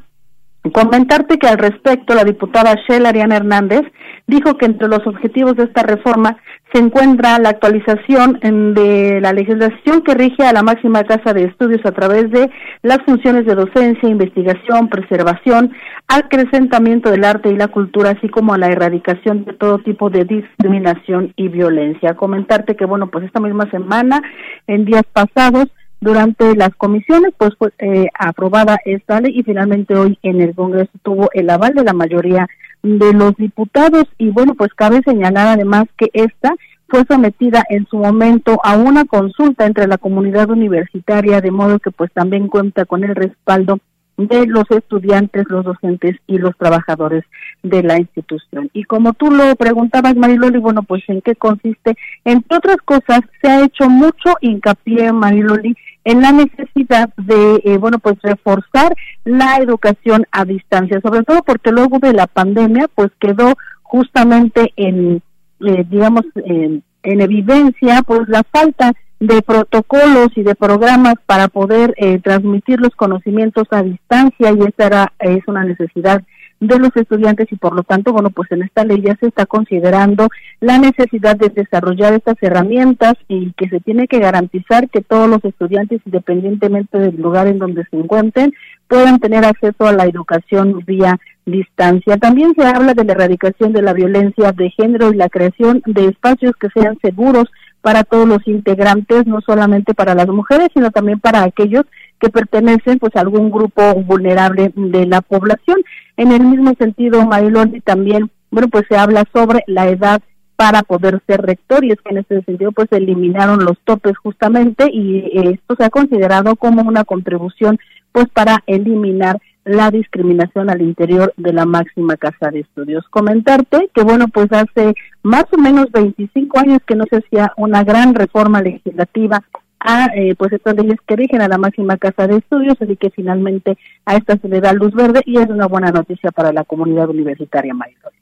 Comentarte 0.72 1.38
que 1.38 1.46
al 1.46 1.58
respecto 1.58 2.14
la 2.14 2.24
diputada 2.24 2.74
Shell 2.86 3.06
Ariana 3.06 3.36
Hernández 3.36 3.82
dijo 4.26 4.58
que 4.58 4.66
entre 4.66 4.88
los 4.88 5.06
objetivos 5.06 5.56
de 5.56 5.64
esta 5.64 5.82
reforma 5.82 6.36
se 6.72 6.80
encuentra 6.80 7.38
la 7.38 7.48
actualización 7.50 8.38
de 8.74 9.20
la 9.22 9.32
legislación 9.32 10.02
que 10.02 10.14
rige 10.14 10.44
a 10.44 10.52
la 10.52 10.62
máxima 10.62 11.04
casa 11.04 11.32
de 11.32 11.44
estudios 11.44 11.80
a 11.86 11.92
través 11.92 12.30
de 12.30 12.50
las 12.82 12.98
funciones 13.06 13.46
de 13.46 13.54
docencia, 13.54 14.08
investigación, 14.08 14.88
preservación, 14.88 15.72
acrecentamiento 16.08 17.10
del 17.10 17.24
arte 17.24 17.48
y 17.48 17.56
la 17.56 17.68
cultura, 17.68 18.10
así 18.10 18.28
como 18.28 18.52
a 18.52 18.58
la 18.58 18.66
erradicación 18.66 19.46
de 19.46 19.54
todo 19.54 19.78
tipo 19.78 20.10
de 20.10 20.24
discriminación 20.24 21.32
y 21.36 21.48
violencia. 21.48 22.14
Comentarte 22.14 22.76
que, 22.76 22.84
bueno, 22.84 23.06
pues 23.08 23.24
esta 23.24 23.40
misma 23.40 23.70
semana, 23.70 24.20
en 24.66 24.84
días 24.84 25.04
pasados, 25.10 25.68
durante 26.00 26.54
las 26.54 26.74
comisiones, 26.76 27.32
pues 27.36 27.50
fue 27.58 27.72
eh, 27.78 28.06
aprobada 28.18 28.78
esta 28.84 29.20
ley 29.20 29.32
y 29.34 29.42
finalmente 29.42 29.94
hoy 29.94 30.18
en 30.22 30.40
el 30.40 30.54
Congreso 30.54 30.90
tuvo 31.02 31.28
el 31.32 31.50
aval 31.50 31.74
de 31.74 31.84
la 31.84 31.92
mayoría 31.92 32.46
de 32.82 33.12
los 33.12 33.34
diputados 33.36 34.04
y 34.18 34.30
bueno, 34.30 34.54
pues 34.54 34.72
cabe 34.74 35.02
señalar 35.04 35.48
además 35.48 35.84
que 35.96 36.10
esta 36.12 36.54
fue 36.88 37.04
sometida 37.06 37.64
en 37.68 37.86
su 37.86 37.98
momento 37.98 38.60
a 38.64 38.76
una 38.76 39.04
consulta 39.04 39.66
entre 39.66 39.86
la 39.86 39.98
comunidad 39.98 40.50
universitaria, 40.50 41.40
de 41.40 41.50
modo 41.50 41.78
que 41.78 41.90
pues 41.90 42.10
también 42.12 42.48
cuenta 42.48 42.86
con 42.86 43.04
el 43.04 43.14
respaldo 43.14 43.78
de 44.16 44.46
los 44.46 44.64
estudiantes, 44.70 45.44
los 45.48 45.64
docentes 45.64 46.16
y 46.26 46.38
los 46.38 46.56
trabajadores 46.56 47.24
de 47.62 47.82
la 47.84 47.98
institución. 47.98 48.68
Y 48.72 48.82
como 48.84 49.12
tú 49.12 49.30
lo 49.30 49.54
preguntabas, 49.54 50.16
Mariloli, 50.16 50.58
bueno, 50.58 50.82
pues 50.82 51.02
en 51.08 51.20
qué 51.20 51.36
consiste. 51.36 51.96
Entre 52.24 52.56
otras 52.56 52.78
cosas, 52.78 53.20
se 53.40 53.48
ha 53.48 53.64
hecho 53.64 53.88
mucho 53.88 54.34
hincapié, 54.40 55.12
Mariloli, 55.12 55.76
en 56.08 56.22
la 56.22 56.32
necesidad 56.32 57.10
de, 57.18 57.60
eh, 57.64 57.76
bueno, 57.76 57.98
pues 57.98 58.16
reforzar 58.22 58.94
la 59.26 59.56
educación 59.56 60.24
a 60.32 60.46
distancia, 60.46 61.02
sobre 61.02 61.22
todo 61.22 61.42
porque 61.42 61.70
luego 61.70 61.98
de 61.98 62.14
la 62.14 62.26
pandemia, 62.26 62.88
pues 62.94 63.10
quedó 63.20 63.52
justamente 63.82 64.72
en, 64.76 65.20
eh, 65.60 65.84
digamos, 65.86 66.24
en, 66.36 66.82
en, 67.02 67.20
evidencia, 67.20 68.00
pues 68.06 68.26
la 68.26 68.42
falta 68.50 68.92
de 69.20 69.42
protocolos 69.42 70.28
y 70.34 70.42
de 70.44 70.54
programas 70.54 71.16
para 71.26 71.48
poder 71.48 71.92
eh, 71.98 72.18
transmitir 72.20 72.80
los 72.80 72.94
conocimientos 72.96 73.64
a 73.70 73.82
distancia 73.82 74.52
y 74.52 74.60
esa 74.60 74.86
era, 74.86 75.12
es 75.18 75.46
una 75.46 75.64
necesidad 75.64 76.22
de 76.60 76.78
los 76.78 76.90
estudiantes 76.96 77.46
y 77.50 77.56
por 77.56 77.74
lo 77.74 77.82
tanto, 77.82 78.12
bueno, 78.12 78.30
pues 78.30 78.50
en 78.52 78.62
esta 78.62 78.84
ley 78.84 79.00
ya 79.00 79.16
se 79.16 79.26
está 79.28 79.46
considerando 79.46 80.28
la 80.60 80.78
necesidad 80.78 81.36
de 81.36 81.50
desarrollar 81.50 82.14
estas 82.14 82.36
herramientas 82.40 83.14
y 83.28 83.52
que 83.52 83.68
se 83.68 83.80
tiene 83.80 84.08
que 84.08 84.18
garantizar 84.18 84.88
que 84.88 85.00
todos 85.00 85.28
los 85.28 85.44
estudiantes, 85.44 86.00
independientemente 86.04 86.98
del 86.98 87.16
lugar 87.16 87.46
en 87.46 87.58
donde 87.58 87.84
se 87.90 87.96
encuentren, 87.96 88.52
puedan 88.88 89.20
tener 89.20 89.44
acceso 89.44 89.86
a 89.86 89.92
la 89.92 90.04
educación 90.04 90.82
vía 90.86 91.18
distancia. 91.46 92.16
También 92.16 92.54
se 92.54 92.66
habla 92.66 92.94
de 92.94 93.04
la 93.04 93.12
erradicación 93.12 93.72
de 93.72 93.82
la 93.82 93.92
violencia 93.92 94.52
de 94.52 94.70
género 94.70 95.12
y 95.12 95.16
la 95.16 95.28
creación 95.28 95.82
de 95.86 96.06
espacios 96.06 96.52
que 96.60 96.68
sean 96.70 96.98
seguros 97.00 97.44
para 97.88 98.04
todos 98.04 98.28
los 98.28 98.46
integrantes, 98.46 99.26
no 99.26 99.40
solamente 99.40 99.94
para 99.94 100.14
las 100.14 100.28
mujeres, 100.28 100.68
sino 100.74 100.90
también 100.90 101.20
para 101.20 101.42
aquellos 101.42 101.86
que 102.20 102.28
pertenecen 102.28 102.98
pues 102.98 103.16
a 103.16 103.20
algún 103.20 103.50
grupo 103.50 103.94
vulnerable 104.02 104.70
de 104.76 105.06
la 105.06 105.22
población. 105.22 105.78
En 106.18 106.30
el 106.32 106.42
mismo 106.42 106.74
sentido, 106.78 107.24
Mariloni 107.24 107.80
también, 107.80 108.30
bueno, 108.50 108.68
pues 108.68 108.84
se 108.90 108.98
habla 108.98 109.24
sobre 109.32 109.64
la 109.66 109.88
edad 109.88 110.20
para 110.56 110.82
poder 110.82 111.22
ser 111.26 111.40
rector 111.40 111.82
y 111.82 111.92
es 111.92 111.98
que 112.02 112.10
en 112.10 112.18
ese 112.18 112.42
sentido 112.42 112.72
pues 112.72 112.88
eliminaron 112.90 113.64
los 113.64 113.78
topes 113.84 114.18
justamente 114.18 114.90
y 114.92 115.30
esto 115.48 115.74
se 115.78 115.86
ha 115.86 115.88
considerado 115.88 116.56
como 116.56 116.82
una 116.82 117.04
contribución 117.04 117.78
pues 118.12 118.26
para 118.28 118.62
eliminar 118.66 119.40
la 119.68 119.90
discriminación 119.90 120.70
al 120.70 120.80
interior 120.80 121.34
de 121.36 121.52
la 121.52 121.66
máxima 121.66 122.16
casa 122.16 122.50
de 122.50 122.60
estudios. 122.60 123.04
Comentarte 123.10 123.90
que 123.92 124.02
bueno, 124.02 124.28
pues 124.28 124.50
hace 124.50 124.94
más 125.22 125.44
o 125.52 125.58
menos 125.58 125.92
25 125.92 126.58
años 126.58 126.78
que 126.86 126.94
no 126.94 127.04
se 127.08 127.16
hacía 127.16 127.52
una 127.56 127.84
gran 127.84 128.14
reforma 128.14 128.62
legislativa 128.62 129.44
a 129.80 130.06
eh, 130.16 130.34
pues 130.36 130.52
estas 130.52 130.74
leyes 130.74 130.98
que 131.06 131.16
rigen 131.16 131.42
a 131.42 131.48
la 131.48 131.58
máxima 131.58 131.98
casa 131.98 132.26
de 132.26 132.36
estudios, 132.36 132.76
así 132.80 132.96
que 132.96 133.10
finalmente 133.10 133.76
a 134.06 134.16
esta 134.16 134.38
se 134.38 134.48
le 134.48 134.60
da 134.60 134.72
luz 134.72 134.92
verde 134.94 135.20
y 135.26 135.38
es 135.38 135.48
una 135.48 135.66
buena 135.66 135.90
noticia 135.90 136.30
para 136.30 136.52
la 136.52 136.64
comunidad 136.64 137.10
universitaria 137.10 137.74
mayor. 137.74 138.12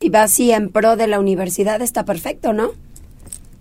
Y 0.00 0.08
va 0.08 0.22
así 0.22 0.52
en 0.52 0.70
pro 0.70 0.96
de 0.96 1.06
la 1.06 1.20
universidad, 1.20 1.82
está 1.82 2.04
perfecto, 2.04 2.52
¿no? 2.52 2.70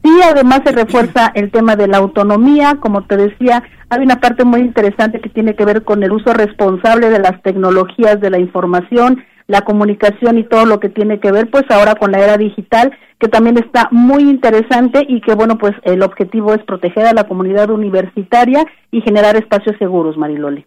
Y 0.08 0.22
además 0.22 0.62
se 0.64 0.72
refuerza 0.72 1.34
el 1.36 1.52
tema 1.52 1.76
de 1.76 1.86
la 1.86 1.98
autonomía, 1.98 2.78
como 2.80 3.04
te 3.04 3.18
decía, 3.18 3.62
hay 3.90 4.04
una 4.04 4.22
parte 4.22 4.46
muy 4.46 4.62
interesante 4.62 5.20
que 5.20 5.28
tiene 5.28 5.54
que 5.54 5.66
ver 5.66 5.84
con 5.84 6.02
el 6.02 6.14
uso 6.14 6.32
responsable 6.32 7.10
de 7.10 7.20
las 7.20 7.42
tecnologías 7.44 8.22
de 8.22 8.30
la 8.30 8.40
información, 8.40 9.22
la 9.48 9.64
comunicación 9.64 10.38
y 10.38 10.46
todo 10.46 10.66
lo 10.66 10.80
que 10.80 10.88
tiene 10.88 11.20
que 11.20 11.34
ver 11.34 11.52
pues 11.52 11.66
ahora 11.70 11.96
con 11.96 12.14
la 12.14 12.20
era 12.20 12.38
digital, 12.38 12.98
que 13.20 13.28
también 13.28 13.58
está 13.58 13.90
muy 13.92 14.24
interesante 14.24 15.06
y 15.06 15.20
que 15.20 15.36
bueno, 15.36 15.58
pues 15.58 15.74
el 15.84 16.02
objetivo 16.02 16.54
es 16.54 16.64
proteger 16.64 17.06
a 17.06 17.14
la 17.14 17.28
comunidad 17.28 17.70
universitaria 17.70 18.66
y 18.92 19.02
generar 19.02 19.36
espacios 19.36 19.76
seguros, 19.78 20.16
Mariloli. 20.16 20.66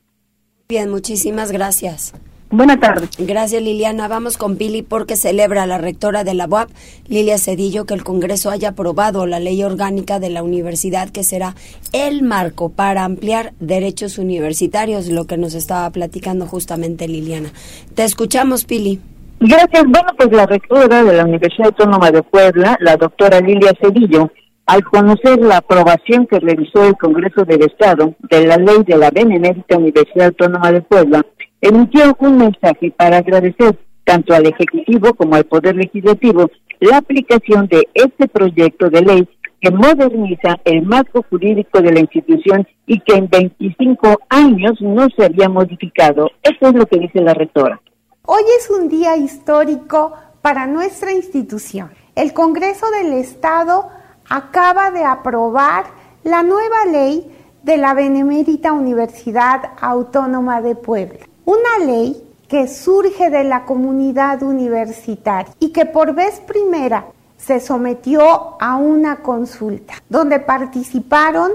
Bien, 0.68 0.90
muchísimas 0.90 1.50
gracias. 1.50 2.12
Buenas 2.52 2.80
tardes. 2.80 3.11
Gracias, 3.16 3.62
Liliana. 3.62 4.09
Vamos 4.09 4.37
con 4.37 4.57
Pili 4.57 4.83
porque 4.83 5.14
celebra 5.14 5.66
la 5.66 5.78
rectora 5.78 6.25
de 6.25 6.35
la 6.35 6.47
UAP, 6.47 6.69
Lilia 7.07 7.38
Cedillo, 7.38 7.87
que 7.87 7.95
el 7.95 8.02
Congreso 8.02 8.50
haya 8.50 8.71
aprobado 8.71 9.25
la 9.26 9.38
ley 9.38 9.62
orgánica 9.62 10.19
de 10.19 10.30
la 10.30 10.42
universidad 10.42 11.11
que 11.11 11.23
será 11.23 11.54
el 11.92 12.23
marco 12.23 12.69
para 12.69 13.04
ampliar 13.04 13.52
derechos 13.61 14.19
universitarios, 14.19 15.07
lo 15.09 15.26
que 15.26 15.37
nos 15.37 15.54
estaba 15.54 15.88
platicando 15.90 16.45
justamente 16.47 17.07
Liliana. 17.07 17.50
Te 17.95 18.02
escuchamos, 18.02 18.64
Pili. 18.64 18.99
Gracias. 19.38 19.85
Bueno, 19.85 20.09
pues 20.19 20.33
la 20.33 20.47
rectora 20.47 21.04
de 21.04 21.12
la 21.12 21.25
Universidad 21.25 21.69
Autónoma 21.69 22.11
de 22.11 22.25
Puebla, 22.25 22.76
la 22.80 22.97
doctora 22.97 23.40
Lilia 23.40 23.73
Cedillo, 23.80 24.33
al 24.66 24.83
conocer 24.83 25.38
la 25.38 25.59
aprobación 25.59 26.26
que 26.26 26.40
realizó 26.40 26.85
el 26.85 26.97
Congreso 26.97 27.45
del 27.45 27.62
Estado 27.62 28.14
de 28.28 28.47
la 28.47 28.57
ley 28.57 28.83
de 28.85 28.97
la 28.97 29.11
Benemérita 29.11 29.78
Universidad 29.78 30.26
Autónoma 30.26 30.73
de 30.73 30.83
Puebla, 30.83 31.25
emitió 31.60 32.16
un 32.18 32.38
mensaje 32.38 32.92
para 32.96 33.18
agradecer 33.18 33.78
tanto 34.04 34.34
al 34.34 34.46
Ejecutivo 34.46 35.14
como 35.14 35.34
al 35.34 35.44
Poder 35.44 35.76
Legislativo 35.76 36.50
la 36.80 36.96
aplicación 36.98 37.66
de 37.66 37.88
este 37.94 38.26
proyecto 38.28 38.88
de 38.88 39.02
ley 39.02 39.28
que 39.60 39.70
moderniza 39.70 40.58
el 40.64 40.82
marco 40.82 41.24
jurídico 41.28 41.82
de 41.82 41.92
la 41.92 42.00
institución 42.00 42.66
y 42.86 42.98
que 43.00 43.14
en 43.14 43.28
25 43.28 44.20
años 44.30 44.80
no 44.80 45.06
se 45.14 45.26
había 45.26 45.48
modificado. 45.48 46.30
Eso 46.42 46.68
es 46.68 46.74
lo 46.74 46.86
que 46.86 46.98
dice 46.98 47.20
la 47.20 47.34
rectora. 47.34 47.80
Hoy 48.24 48.42
es 48.58 48.70
un 48.70 48.88
día 48.88 49.16
histórico 49.16 50.14
para 50.40 50.66
nuestra 50.66 51.12
institución. 51.12 51.90
El 52.14 52.32
Congreso 52.32 52.86
del 52.90 53.12
Estado 53.12 53.88
acaba 54.28 54.90
de 54.90 55.04
aprobar 55.04 55.84
la 56.24 56.42
nueva 56.42 56.86
ley 56.90 57.30
de 57.62 57.76
la 57.76 57.92
Benemérita 57.92 58.72
Universidad 58.72 59.72
Autónoma 59.80 60.62
de 60.62 60.74
Puebla. 60.74 61.29
Una 61.50 61.85
ley 61.85 62.33
que 62.47 62.69
surge 62.69 63.28
de 63.28 63.42
la 63.42 63.64
comunidad 63.64 64.40
universitaria 64.45 65.52
y 65.59 65.73
que 65.73 65.85
por 65.85 66.14
vez 66.14 66.38
primera 66.38 67.07
se 67.38 67.59
sometió 67.59 68.54
a 68.62 68.76
una 68.76 69.16
consulta 69.16 69.95
donde 70.09 70.38
participaron 70.38 71.50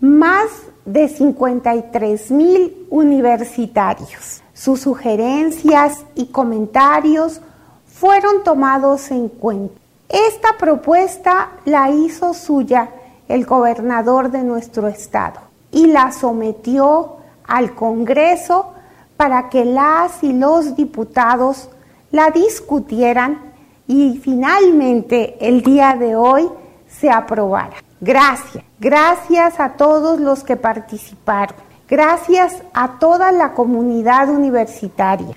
más 0.00 0.50
de 0.84 1.08
53 1.08 2.30
mil 2.30 2.86
universitarios. 2.90 4.42
Sus 4.52 4.82
sugerencias 4.82 6.04
y 6.14 6.26
comentarios 6.26 7.40
fueron 7.86 8.44
tomados 8.44 9.10
en 9.10 9.30
cuenta. 9.30 9.80
Esta 10.10 10.58
propuesta 10.58 11.52
la 11.64 11.88
hizo 11.90 12.34
suya 12.34 12.90
el 13.28 13.46
gobernador 13.46 14.30
de 14.30 14.42
nuestro 14.42 14.88
estado 14.88 15.40
y 15.72 15.86
la 15.86 16.12
sometió 16.12 17.16
al 17.46 17.74
Congreso 17.74 18.74
para 19.18 19.50
que 19.50 19.64
las 19.64 20.22
y 20.22 20.32
los 20.32 20.76
diputados 20.76 21.68
la 22.12 22.30
discutieran 22.30 23.52
y 23.88 24.20
finalmente 24.22 25.34
el 25.40 25.62
día 25.62 25.96
de 25.96 26.14
hoy 26.14 26.44
se 26.86 27.10
aprobara. 27.10 27.76
Gracias, 28.00 28.64
gracias 28.78 29.58
a 29.58 29.72
todos 29.72 30.20
los 30.20 30.44
que 30.44 30.56
participaron, 30.56 31.56
gracias 31.88 32.62
a 32.72 33.00
toda 33.00 33.32
la 33.32 33.54
comunidad 33.54 34.30
universitaria. 34.30 35.34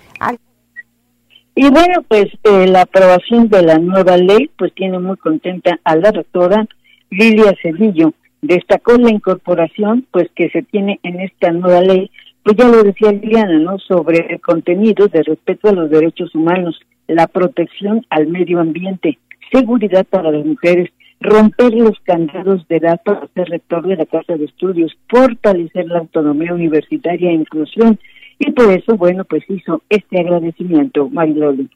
Y 1.56 1.70
bueno, 1.70 2.04
pues 2.08 2.28
eh, 2.44 2.68
la 2.68 2.84
aprobación 2.84 3.50
de 3.50 3.64
la 3.64 3.80
nueva 3.80 4.16
ley 4.16 4.50
pues 4.58 4.74
tiene 4.76 5.00
muy 5.00 5.18
contenta 5.18 5.80
a 5.84 5.96
la 5.96 6.12
doctora 6.12 6.68
Lilia 7.10 7.54
Cedillo. 7.62 8.14
Destacó 8.44 8.94
la 8.94 9.10
incorporación 9.10 10.06
pues 10.12 10.30
que 10.36 10.50
se 10.52 10.62
tiene 10.62 11.00
en 11.02 11.20
esta 11.20 11.52
nueva 11.52 11.82
ley 11.82 12.12
pues 12.44 12.58
ya 12.58 12.68
lo 12.68 12.84
decía 12.84 13.12
Liliana, 13.12 13.60
¿no? 13.60 13.78
Sobre 13.80 14.34
el 14.34 14.42
contenido 14.42 15.08
de 15.08 15.24
respeto 15.24 15.70
a 15.70 15.74
los 15.74 15.90
derechos 15.90 16.34
humanos, 16.34 16.80
la 17.08 17.28
protección 17.28 18.06
al 18.10 18.28
medio 18.28 18.60
ambiente, 18.60 19.20
seguridad 19.52 20.06
para 20.10 20.32
las 20.32 20.46
mujeres, 20.46 20.90
romper 21.20 21.74
los 21.74 22.00
candados 22.04 22.68
de 22.68 22.78
edad 22.78 23.00
para 23.04 23.28
ser 23.36 23.48
rector 23.50 23.88
de 23.88 23.96
la 23.96 24.06
Casa 24.06 24.36
de 24.36 24.46
Estudios, 24.46 24.98
fortalecer 25.08 25.88
la 25.88 26.00
autonomía 26.00 26.54
universitaria 26.54 27.30
e 27.30 27.34
inclusión. 27.34 28.00
Y 28.40 28.52
por 28.52 28.72
eso, 28.72 28.98
bueno, 28.98 29.24
pues 29.24 29.44
hizo 29.48 29.84
este 29.90 30.20
agradecimiento, 30.20 31.10
Mariloli. 31.10 31.70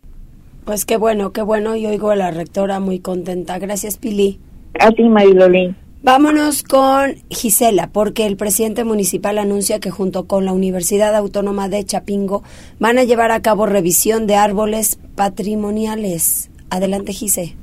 Pues 0.65 0.83
qué 0.83 0.97
bueno, 0.97 1.31
qué 1.31 1.43
bueno, 1.43 1.75
y 1.75 1.85
oigo 1.85 2.09
a 2.09 2.15
la 2.15 2.31
rectora 2.31 2.79
muy 2.79 2.99
contenta. 2.99 3.59
Gracias, 3.59 3.99
Pili. 3.99 4.39
A 4.79 4.89
ti, 4.89 5.03
Mariloli. 5.03 5.75
Vámonos 6.05 6.61
con 6.61 7.15
Gisela, 7.31 7.89
porque 7.91 8.27
el 8.27 8.37
presidente 8.37 8.83
municipal 8.83 9.39
anuncia 9.39 9.79
que 9.79 9.89
junto 9.89 10.27
con 10.27 10.45
la 10.45 10.53
Universidad 10.53 11.15
Autónoma 11.15 11.67
de 11.67 11.83
Chapingo 11.83 12.43
van 12.79 12.99
a 12.99 13.03
llevar 13.03 13.31
a 13.31 13.41
cabo 13.41 13.65
revisión 13.65 14.27
de 14.27 14.35
árboles 14.35 14.99
patrimoniales. 15.15 16.51
Adelante, 16.69 17.11
Gise. 17.11 17.55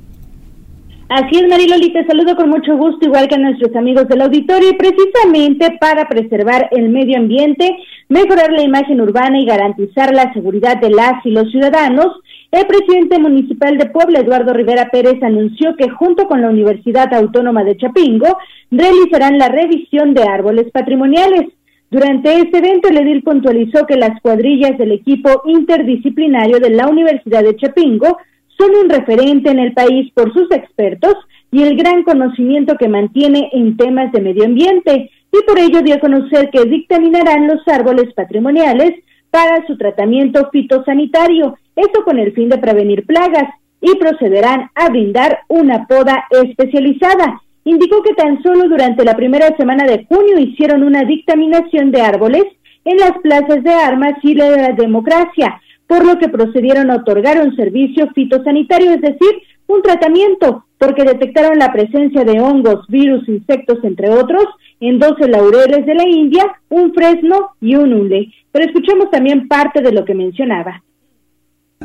Así 1.07 1.37
es, 1.37 1.47
Mariloli, 1.47 1.93
te 1.93 2.05
saludo 2.05 2.35
con 2.35 2.49
mucho 2.49 2.75
gusto, 2.75 3.05
igual 3.05 3.29
que 3.29 3.35
a 3.35 3.37
nuestros 3.37 3.73
amigos 3.77 4.09
del 4.09 4.19
auditorio, 4.19 4.71
y 4.71 4.75
precisamente 4.75 5.77
para 5.79 6.09
preservar 6.09 6.67
el 6.71 6.89
medio 6.89 7.19
ambiente, 7.19 7.77
mejorar 8.09 8.51
la 8.51 8.63
imagen 8.63 8.99
urbana 8.99 9.39
y 9.39 9.45
garantizar 9.45 10.13
la 10.13 10.33
seguridad 10.33 10.81
de 10.81 10.89
las 10.89 11.25
y 11.25 11.29
los 11.29 11.49
ciudadanos, 11.49 12.07
el 12.53 12.67
presidente 12.67 13.17
municipal 13.17 13.79
de 13.79 13.87
Puebla, 13.87 14.19
Eduardo 14.19 14.53
Rivera 14.53 14.89
Pérez, 14.91 15.21
anunció 15.23 15.75
que 15.75 15.89
junto 15.89 16.27
con 16.27 16.39
la 16.39 16.49
Universidad 16.49 17.11
Autónoma 17.11 17.63
de 17.63 17.75
Chapingo 17.77 18.37
realizarán 18.69 19.39
la 19.39 19.49
revisión 19.49 20.13
de 20.13 20.21
árboles 20.21 20.69
patrimoniales. 20.71 21.51
Durante 21.89 22.41
este 22.41 22.59
evento, 22.59 22.89
el 22.89 22.97
edil 22.97 23.23
puntualizó 23.23 23.87
que 23.87 23.97
las 23.97 24.21
cuadrillas 24.21 24.77
del 24.77 24.91
equipo 24.91 25.41
interdisciplinario 25.45 26.59
de 26.59 26.69
la 26.69 26.87
Universidad 26.87 27.43
de 27.43 27.55
Chapingo 27.55 28.19
son 28.55 28.69
un 28.83 28.87
referente 28.87 29.49
en 29.49 29.57
el 29.57 29.73
país 29.73 30.11
por 30.13 30.31
sus 30.31 30.51
expertos 30.51 31.15
y 31.51 31.63
el 31.63 31.75
gran 31.75 32.03
conocimiento 32.03 32.75
que 32.77 32.87
mantiene 32.87 33.49
en 33.53 33.77
temas 33.77 34.11
de 34.11 34.21
medio 34.21 34.45
ambiente, 34.45 35.09
y 35.31 35.43
por 35.47 35.57
ello 35.57 35.81
dio 35.81 35.95
a 35.95 35.99
conocer 35.99 36.51
que 36.51 36.65
dictaminarán 36.65 37.47
los 37.47 37.67
árboles 37.67 38.13
patrimoniales 38.13 38.91
para 39.31 39.65
su 39.65 39.75
tratamiento 39.77 40.49
fitosanitario, 40.51 41.57
esto 41.75 42.03
con 42.03 42.19
el 42.19 42.33
fin 42.33 42.49
de 42.49 42.57
prevenir 42.57 43.05
plagas, 43.05 43.49
y 43.83 43.97
procederán 43.97 44.69
a 44.75 44.89
brindar 44.89 45.39
una 45.49 45.85
poda 45.87 46.25
especializada. 46.31 47.41
Indicó 47.65 48.01
que 48.01 48.13
tan 48.13 48.41
solo 48.41 48.69
durante 48.69 49.03
la 49.03 49.15
primera 49.15 49.55
semana 49.57 49.83
de 49.83 50.05
junio 50.05 50.39
hicieron 50.39 50.83
una 50.83 51.03
dictaminación 51.03 51.91
de 51.91 52.01
árboles 52.01 52.45
en 52.85 52.97
las 52.97 53.11
plazas 53.21 53.61
de 53.61 53.73
armas 53.73 54.13
y 54.23 54.35
la 54.35 54.69
democracia, 54.69 55.61
por 55.85 56.05
lo 56.05 56.17
que 56.17 56.29
procedieron 56.29 56.91
a 56.91 56.97
otorgar 56.97 57.41
un 57.41 57.55
servicio 57.57 58.09
fitosanitario, 58.15 58.91
es 58.91 59.01
decir, 59.01 59.41
un 59.67 59.81
tratamiento, 59.81 60.65
porque 60.77 61.03
detectaron 61.03 61.59
la 61.59 61.71
presencia 61.71 62.23
de 62.23 62.39
hongos, 62.39 62.85
virus, 62.87 63.27
insectos, 63.27 63.79
entre 63.83 64.09
otros, 64.09 64.45
en 64.79 64.99
12 64.99 65.27
laureles 65.27 65.85
de 65.85 65.95
la 65.95 66.07
India, 66.07 66.45
un 66.69 66.93
fresno 66.93 67.51
y 67.59 67.75
un 67.75 67.93
hule. 67.93 68.27
Pero 68.51 68.65
escuchemos 68.65 69.09
también 69.09 69.47
parte 69.47 69.81
de 69.81 69.91
lo 69.91 70.05
que 70.05 70.15
mencionaba. 70.15 70.83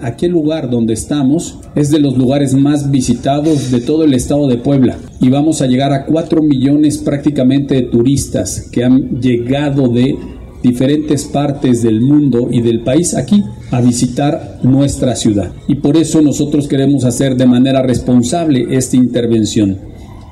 Aquel 0.03 0.33
lugar 0.33 0.71
donde 0.71 0.95
estamos 0.95 1.59
es 1.75 1.91
de 1.91 2.01
los 2.01 2.17
lugares 2.17 2.55
más 2.55 2.91
visitados 2.91 3.71
de 3.71 3.81
todo 3.81 4.05
el 4.05 4.15
estado 4.15 4.49
de 4.49 4.57
Puebla 4.57 4.99
y 5.21 5.29
vamos 5.31 5.63
a 5.63 5.67
llegar 5.67 5.93
a 5.93 6.05
4 6.07 6.43
millones 6.43 6.99
prácticamente 6.99 7.75
de 7.75 7.83
turistas 7.83 8.69
que 8.71 8.85
han 8.85 9.21
llegado 9.21 9.89
de 9.89 10.17
diferentes 10.63 11.25
partes 11.25 11.83
del 11.83 12.01
mundo 12.01 12.49
y 12.51 12.63
del 12.63 12.81
país 12.81 13.15
aquí 13.15 13.45
a 13.71 13.81
visitar 13.81 14.59
nuestra 14.63 15.15
ciudad. 15.17 15.53
Y 15.67 15.77
por 15.77 15.97
eso 15.97 16.23
nosotros 16.23 16.69
queremos 16.69 17.05
hacer 17.05 17.37
de 17.37 17.47
manera 17.47 17.83
responsable 17.83 18.67
esta 18.71 18.97
intervención, 18.97 19.79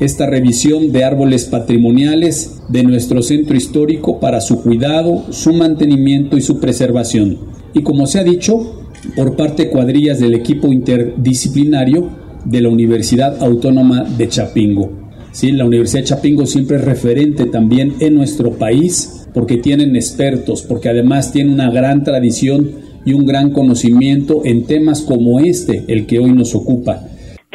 esta 0.00 0.26
revisión 0.26 0.92
de 0.92 1.04
árboles 1.04 1.44
patrimoniales 1.44 2.60
de 2.68 2.82
nuestro 2.82 3.22
centro 3.22 3.56
histórico 3.56 4.20
para 4.20 4.40
su 4.40 4.62
cuidado, 4.62 5.24
su 5.30 5.52
mantenimiento 5.52 6.36
y 6.36 6.40
su 6.40 6.58
preservación. 6.58 7.38
Y 7.72 7.82
como 7.82 8.06
se 8.06 8.18
ha 8.18 8.24
dicho, 8.24 8.85
por 9.14 9.36
parte 9.36 9.68
cuadrillas 9.68 10.18
del 10.18 10.34
equipo 10.34 10.72
interdisciplinario 10.72 12.08
de 12.44 12.60
la 12.60 12.68
Universidad 12.68 13.42
Autónoma 13.42 14.04
de 14.04 14.28
Chapingo. 14.28 14.90
Sí, 15.32 15.52
la 15.52 15.66
Universidad 15.66 16.00
de 16.00 16.08
Chapingo 16.08 16.46
siempre 16.46 16.78
es 16.78 16.84
referente 16.84 17.46
también 17.46 17.94
en 18.00 18.14
nuestro 18.14 18.52
país 18.52 19.26
porque 19.34 19.58
tienen 19.58 19.96
expertos, 19.96 20.62
porque 20.62 20.88
además 20.88 21.30
tiene 21.30 21.52
una 21.52 21.70
gran 21.70 22.04
tradición 22.04 22.70
y 23.04 23.12
un 23.12 23.26
gran 23.26 23.50
conocimiento 23.50 24.42
en 24.44 24.64
temas 24.64 25.02
como 25.02 25.38
este, 25.40 25.84
el 25.88 26.06
que 26.06 26.18
hoy 26.18 26.32
nos 26.32 26.54
ocupa. 26.54 27.04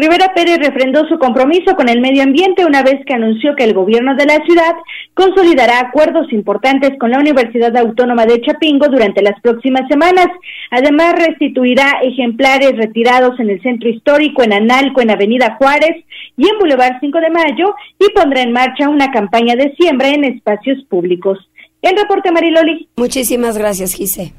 Rivera 0.02 0.34
Pérez 0.34 0.58
refrendó 0.58 1.08
su 1.08 1.20
compromiso 1.20 1.76
con 1.76 1.88
el 1.88 2.02
medio 2.02 2.24
ambiente 2.24 2.66
una 2.66 2.82
vez 2.82 2.96
que 3.06 3.14
anunció 3.14 3.56
que 3.56 3.66
el 3.66 3.76
gobierno 3.76 4.16
de 4.16 4.26
la 4.26 4.44
ciudad 4.44 4.74
consolidará 5.14 5.80
acuerdos 5.80 6.34
importantes 6.34 6.98
con 7.00 7.12
la 7.12 7.20
Universidad 7.20 7.78
Autónoma 7.78 8.26
de 8.26 8.42
Chapingo 8.42 8.88
durante 8.88 9.22
las 9.22 9.40
próximas 9.42 9.88
semanas. 9.88 10.26
Además, 10.72 11.14
restituirá 11.20 12.00
ejemplares 12.02 12.76
retirados 12.78 13.40
en 13.40 13.52
el 13.52 13.62
centro 13.62 13.90
histórico, 13.90 14.42
en 14.42 14.54
Analco, 14.54 15.02
en 15.02 15.12
Avenida 15.12 15.56
Juárez 15.60 16.04
y 16.36 16.50
en 16.50 16.58
Boulevard 16.58 17.00
5 17.00 17.20
de 17.20 17.30
Mayo 17.30 17.76
y 18.00 18.12
pondrá 18.16 18.42
en 18.42 18.54
marcha 18.54 18.90
una 18.90 19.12
campaña 19.12 19.56
de 19.56 19.72
siembra 19.76 20.10
en 20.10 20.24
espacios 20.24 20.84
públicos. 20.86 21.38
El 21.84 21.96
reporte 21.96 22.32
Mariloli. 22.32 22.90
Muchísimas 22.96 23.56
gracias, 23.56 23.94
Gise. 23.94 24.34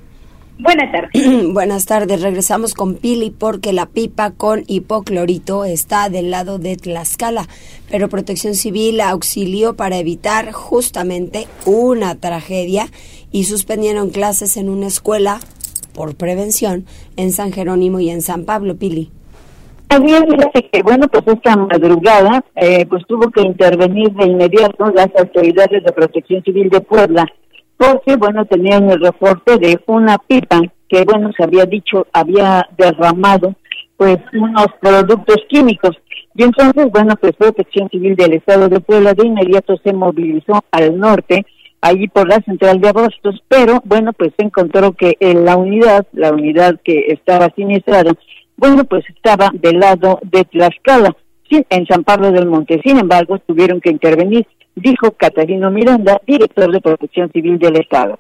Buenas 0.59 0.93
tardes. 0.93 1.11
Buenas 1.53 1.87
tardes. 1.87 2.23
Regresamos 2.23 2.75
con 2.75 2.95
Pili 2.95 3.31
porque 3.31 3.73
la 3.73 3.87
pipa 3.87 4.33
con 4.33 4.65
hipoclorito 4.67 5.65
está 5.65 6.09
del 6.09 6.31
lado 6.31 6.59
de 6.59 6.77
Tlaxcala, 6.77 7.47
pero 7.91 8.09
Protección 8.09 8.55
Civil 8.55 9.01
auxilió 9.01 9.75
para 9.75 9.99
evitar 9.99 10.53
justamente 10.53 11.47
una 11.65 12.15
tragedia 12.17 12.87
y 13.31 13.45
suspendieron 13.45 14.11
clases 14.11 14.57
en 14.57 14.69
una 14.69 14.87
escuela 14.87 15.41
por 15.95 16.15
prevención 16.15 16.85
en 17.17 17.33
San 17.33 17.53
Jerónimo 17.53 18.01
y 18.01 18.11
en 18.11 18.23
San 18.23 18.45
Pablo, 18.45 18.77
Pili. 18.77 19.11
También 19.89 20.25
que, 20.73 20.83
bueno, 20.83 21.07
pues 21.09 21.23
esta 21.27 21.55
madrugada, 21.55 22.43
eh, 22.57 22.87
pues 22.87 23.03
tuvo 23.07 23.31
que 23.31 23.43
intervenir 23.43 24.11
de 24.13 24.25
inmediato 24.25 24.87
las 24.87 25.09
autoridades 25.19 25.85
de 25.85 25.93
Protección 25.93 26.43
Civil 26.43 26.71
de 26.71 26.81
Puebla 26.81 27.27
porque, 27.83 28.15
bueno, 28.15 28.45
tenían 28.45 28.89
el 28.91 29.01
reporte 29.01 29.59
de 29.59 29.81
una 29.87 30.17
pipa 30.17 30.61
que, 30.89 31.03
bueno, 31.05 31.33
se 31.37 31.43
había 31.43 31.67
dicho, 31.67 32.07
había 32.13 32.69
derramado, 32.79 33.57
pues, 33.97 34.19
unos 34.33 34.67
productos 34.81 35.39
químicos. 35.49 35.97
Y 36.37 36.45
entonces, 36.45 36.87
bueno, 36.93 37.17
pues 37.21 37.33
Protección 37.37 37.89
Civil 37.89 38.15
del 38.15 38.35
Estado 38.35 38.69
de 38.69 38.79
Puebla 38.79 39.15
de 39.15 39.27
inmediato 39.27 39.77
se 39.83 39.93
movilizó 39.93 40.65
al 40.71 40.97
norte, 40.97 41.45
allí 41.81 42.07
por 42.07 42.29
la 42.29 42.37
central 42.43 42.81
de 42.81 42.89
Abostos, 42.89 43.43
pero, 43.49 43.83
bueno, 43.85 44.13
pues 44.13 44.31
se 44.37 44.45
encontró 44.45 44.93
que 44.93 45.17
en 45.19 45.45
la 45.45 45.57
unidad, 45.57 46.07
la 46.13 46.31
unidad 46.31 46.79
que 46.85 47.07
estaba 47.09 47.51
siniestrada, 47.57 48.13
bueno, 48.57 48.85
pues 48.85 49.05
estaba 49.09 49.51
del 49.55 49.81
lado 49.81 50.21
de 50.23 50.45
Tlaxcala, 50.45 51.17
en 51.51 51.87
San 51.87 52.05
Pablo 52.05 52.31
del 52.31 52.47
Monte. 52.47 52.81
Sin 52.85 52.99
embargo, 52.99 53.39
tuvieron 53.41 53.81
que 53.81 53.91
intervenir 53.91 54.47
dijo 54.75 55.13
Catarino 55.13 55.71
Miranda, 55.71 56.21
director 56.27 56.71
de 56.71 56.81
Protección 56.81 57.31
Civil 57.33 57.59
del 57.59 57.77
Estado. 57.77 58.17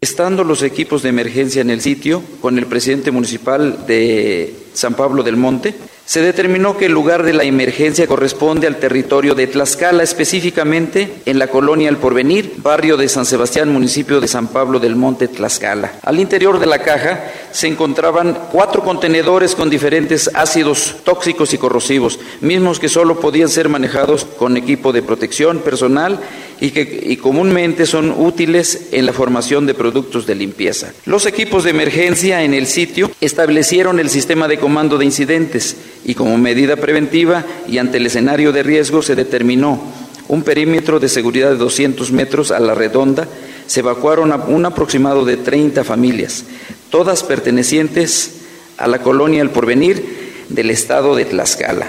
Estando 0.00 0.44
los 0.44 0.62
equipos 0.62 1.02
de 1.02 1.08
emergencia 1.08 1.62
en 1.62 1.70
el 1.70 1.80
sitio, 1.80 2.22
con 2.40 2.58
el 2.58 2.66
presidente 2.66 3.10
municipal 3.10 3.86
de 3.86 4.54
San 4.74 4.94
Pablo 4.94 5.22
del 5.22 5.36
Monte, 5.36 5.74
se 6.04 6.20
determinó 6.20 6.76
que 6.76 6.86
el 6.86 6.92
lugar 6.92 7.22
de 7.22 7.32
la 7.32 7.44
emergencia 7.44 8.06
corresponde 8.06 8.66
al 8.66 8.76
territorio 8.76 9.34
de 9.34 9.46
Tlaxcala, 9.46 10.02
específicamente 10.02 11.14
en 11.24 11.38
la 11.38 11.46
colonia 11.46 11.88
El 11.88 11.96
Porvenir, 11.96 12.54
barrio 12.58 12.98
de 12.98 13.08
San 13.08 13.24
Sebastián, 13.24 13.72
municipio 13.72 14.20
de 14.20 14.28
San 14.28 14.48
Pablo 14.48 14.78
del 14.78 14.96
Monte, 14.96 15.28
Tlaxcala. 15.28 15.94
Al 16.02 16.20
interior 16.20 16.58
de 16.58 16.66
la 16.66 16.80
caja 16.80 17.32
se 17.52 17.68
encontraban 17.68 18.38
cuatro 18.52 18.82
contenedores 18.82 19.54
con 19.54 19.70
diferentes 19.70 20.30
ácidos 20.34 20.96
tóxicos 21.04 21.54
y 21.54 21.58
corrosivos, 21.58 22.20
mismos 22.42 22.78
que 22.78 22.90
solo 22.90 23.18
podían 23.20 23.48
ser 23.48 23.70
manejados 23.70 24.26
con 24.26 24.58
equipo 24.58 24.92
de 24.92 25.02
protección 25.02 25.60
personal 25.60 26.20
y 26.60 26.70
que 26.70 27.18
comúnmente 27.18 27.86
son 27.86 28.14
útiles 28.16 28.88
en 28.92 29.06
la 29.06 29.12
formación 29.12 29.66
de 29.66 29.74
productos 29.74 30.26
de 30.26 30.34
limpieza. 30.34 30.92
Los 31.04 31.26
equipos 31.26 31.64
de 31.64 31.70
emergencia 31.70 32.42
en 32.42 32.54
el 32.54 32.66
sitio 32.66 33.10
establecieron 33.20 34.00
el 34.00 34.10
sistema 34.10 34.48
de 34.48 34.58
comando 34.64 34.96
de 34.96 35.04
incidentes 35.04 35.76
y 36.06 36.14
como 36.14 36.38
medida 36.38 36.76
preventiva 36.76 37.44
y 37.68 37.76
ante 37.76 37.98
el 37.98 38.06
escenario 38.06 38.50
de 38.50 38.62
riesgo 38.62 39.02
se 39.02 39.14
determinó 39.14 39.78
un 40.26 40.42
perímetro 40.42 40.98
de 40.98 41.10
seguridad 41.10 41.50
de 41.50 41.56
200 41.56 42.10
metros 42.12 42.50
a 42.50 42.60
la 42.60 42.74
redonda. 42.74 43.28
Se 43.66 43.80
evacuaron 43.80 44.32
a 44.32 44.36
un 44.36 44.64
aproximado 44.64 45.26
de 45.26 45.36
30 45.36 45.84
familias, 45.84 46.44
todas 46.88 47.22
pertenecientes 47.24 48.36
a 48.78 48.86
la 48.86 49.02
colonia 49.02 49.42
El 49.42 49.50
Porvenir 49.50 50.46
del 50.48 50.70
estado 50.70 51.14
de 51.14 51.26
Tlaxcala. 51.26 51.88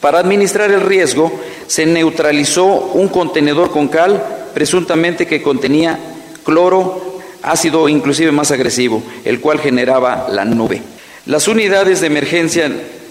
Para 0.00 0.18
administrar 0.18 0.72
el 0.72 0.80
riesgo, 0.80 1.32
se 1.68 1.86
neutralizó 1.86 2.66
un 2.66 3.06
contenedor 3.06 3.70
con 3.70 3.86
cal, 3.86 4.20
presuntamente 4.54 5.28
que 5.28 5.40
contenía 5.40 6.00
cloro, 6.42 7.20
ácido 7.42 7.88
inclusive 7.88 8.32
más 8.32 8.50
agresivo, 8.50 9.04
el 9.24 9.40
cual 9.40 9.60
generaba 9.60 10.26
la 10.30 10.44
nube. 10.44 10.82
Las 11.24 11.46
unidades 11.46 12.00
de 12.00 12.08
emergencia 12.08 12.68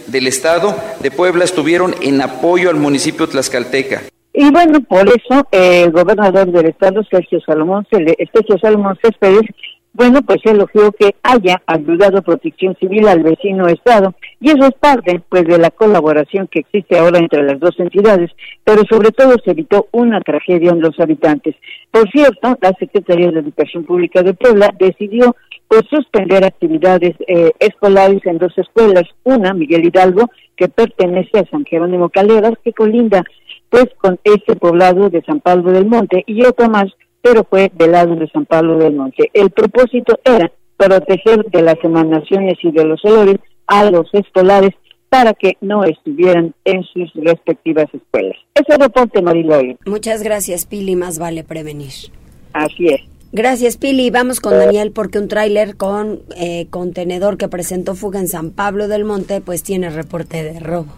del 0.08 0.28
Estado 0.28 0.76
de 1.02 1.12
Puebla 1.12 1.46
estuvieron 1.46 1.96
en 2.02 2.22
apoyo 2.22 2.70
al 2.70 2.76
municipio 2.76 3.30
tlaxcalteca. 3.30 4.02
Y 4.34 4.52
bueno, 4.52 4.82
por 4.82 5.08
eso 5.08 5.48
el 5.52 5.92
gobernador 5.92 6.52
del 6.52 6.66
Estado, 6.68 7.04
Sergio 7.10 7.40
Salomón, 7.46 7.88
Sergio 7.90 8.58
Salomón 8.62 8.98
Céspedes, 9.02 9.44
bueno, 9.94 10.22
pues 10.24 10.40
elogió 10.44 10.92
que 10.92 11.16
haya 11.24 11.62
ayudado 11.66 12.22
Protección 12.22 12.76
Civil 12.80 13.08
al 13.08 13.24
vecino 13.24 13.68
Estado 13.68 14.14
y 14.42 14.50
eso 14.50 14.66
es 14.66 14.74
parte 14.74 15.22
pues 15.30 15.46
de 15.46 15.58
la 15.58 15.70
colaboración 15.70 16.48
que 16.48 16.60
existe 16.60 16.98
ahora 16.98 17.20
entre 17.20 17.44
las 17.44 17.60
dos 17.60 17.78
entidades, 17.78 18.32
pero 18.66 18.84
sobre 18.90 19.12
todo 19.12 19.36
se 19.44 19.52
evitó 19.52 19.88
una 19.92 20.20
tragedia 20.20 20.72
en 20.72 20.82
los 20.82 20.98
habitantes. 21.00 21.56
Por 21.92 22.10
cierto, 22.10 22.58
la 22.62 22.74
Secretaría 22.80 23.32
de 23.32 23.40
Educación 23.40 23.84
Pública 23.86 24.22
de 24.22 24.34
Puebla 24.34 24.74
decidió 24.80 25.36
pues 25.72 25.86
suspender 25.90 26.44
actividades 26.44 27.16
eh, 27.28 27.54
escolares 27.60 28.20
en 28.26 28.40
dos 28.40 28.52
escuelas, 28.58 29.06
una 29.24 29.54
Miguel 29.54 29.86
Hidalgo 29.86 30.30
que 30.58 30.68
pertenece 30.68 31.40
a 31.40 31.46
San 31.46 31.64
Jerónimo 31.64 32.10
Caleras 32.10 32.56
que 32.62 32.74
colinda 32.74 33.24
pues 33.70 33.86
con 34.02 34.20
este 34.26 34.58
poblado 34.58 35.10
de 35.10 35.22
San 35.22 35.40
Pablo 35.40 35.72
del 35.72 35.86
Monte 35.86 36.26
y 36.28 36.44
otra 36.44 36.68
más 36.68 36.88
pero 37.22 37.46
fue 37.50 37.72
del 37.74 37.94
lado 37.94 38.18
de 38.18 38.28
San 38.32 38.46
Pablo 38.46 38.80
del 38.80 38.96
Monte. 38.96 39.30
El 39.34 39.52
propósito 39.52 40.20
era 40.26 40.52
proteger 40.76 41.46
de 41.46 41.62
las 41.62 41.78
emanaciones 41.84 42.58
y 42.64 42.72
de 42.74 42.84
los 42.84 43.06
olores 43.06 43.38
a 43.68 43.90
los 43.90 44.14
escolares 44.14 44.72
para 45.08 45.34
que 45.34 45.56
no 45.62 45.86
estuvieran 45.86 46.54
en 46.66 46.84
sus 46.84 47.14
respectivas 47.14 47.86
escuelas. 47.94 48.36
Ese 48.56 48.78
reporte, 48.78 49.22
Mariloy. 49.22 49.78
Muchas 49.86 50.22
gracias, 50.22 50.66
Pili. 50.66 50.98
Más 50.98 51.18
vale 51.18 51.46
prevenir. 51.46 51.94
Así 52.52 52.88
es. 52.88 53.11
Gracias, 53.34 53.78
Pili. 53.78 54.10
Vamos 54.10 54.42
con 54.42 54.58
Daniel 54.58 54.92
porque 54.92 55.18
un 55.18 55.30
tráiler 55.30 55.78
con 55.78 56.20
eh, 56.36 56.68
contenedor 56.70 57.38
que 57.38 57.48
presentó 57.48 57.96
fuga 57.96 58.20
en 58.20 58.28
San 58.28 58.52
Pablo 58.52 58.90
del 58.90 59.06
Monte, 59.06 59.40
pues 59.40 59.64
tiene 59.64 59.90
reporte 59.90 60.44
de 60.44 60.60
robo. 60.60 60.94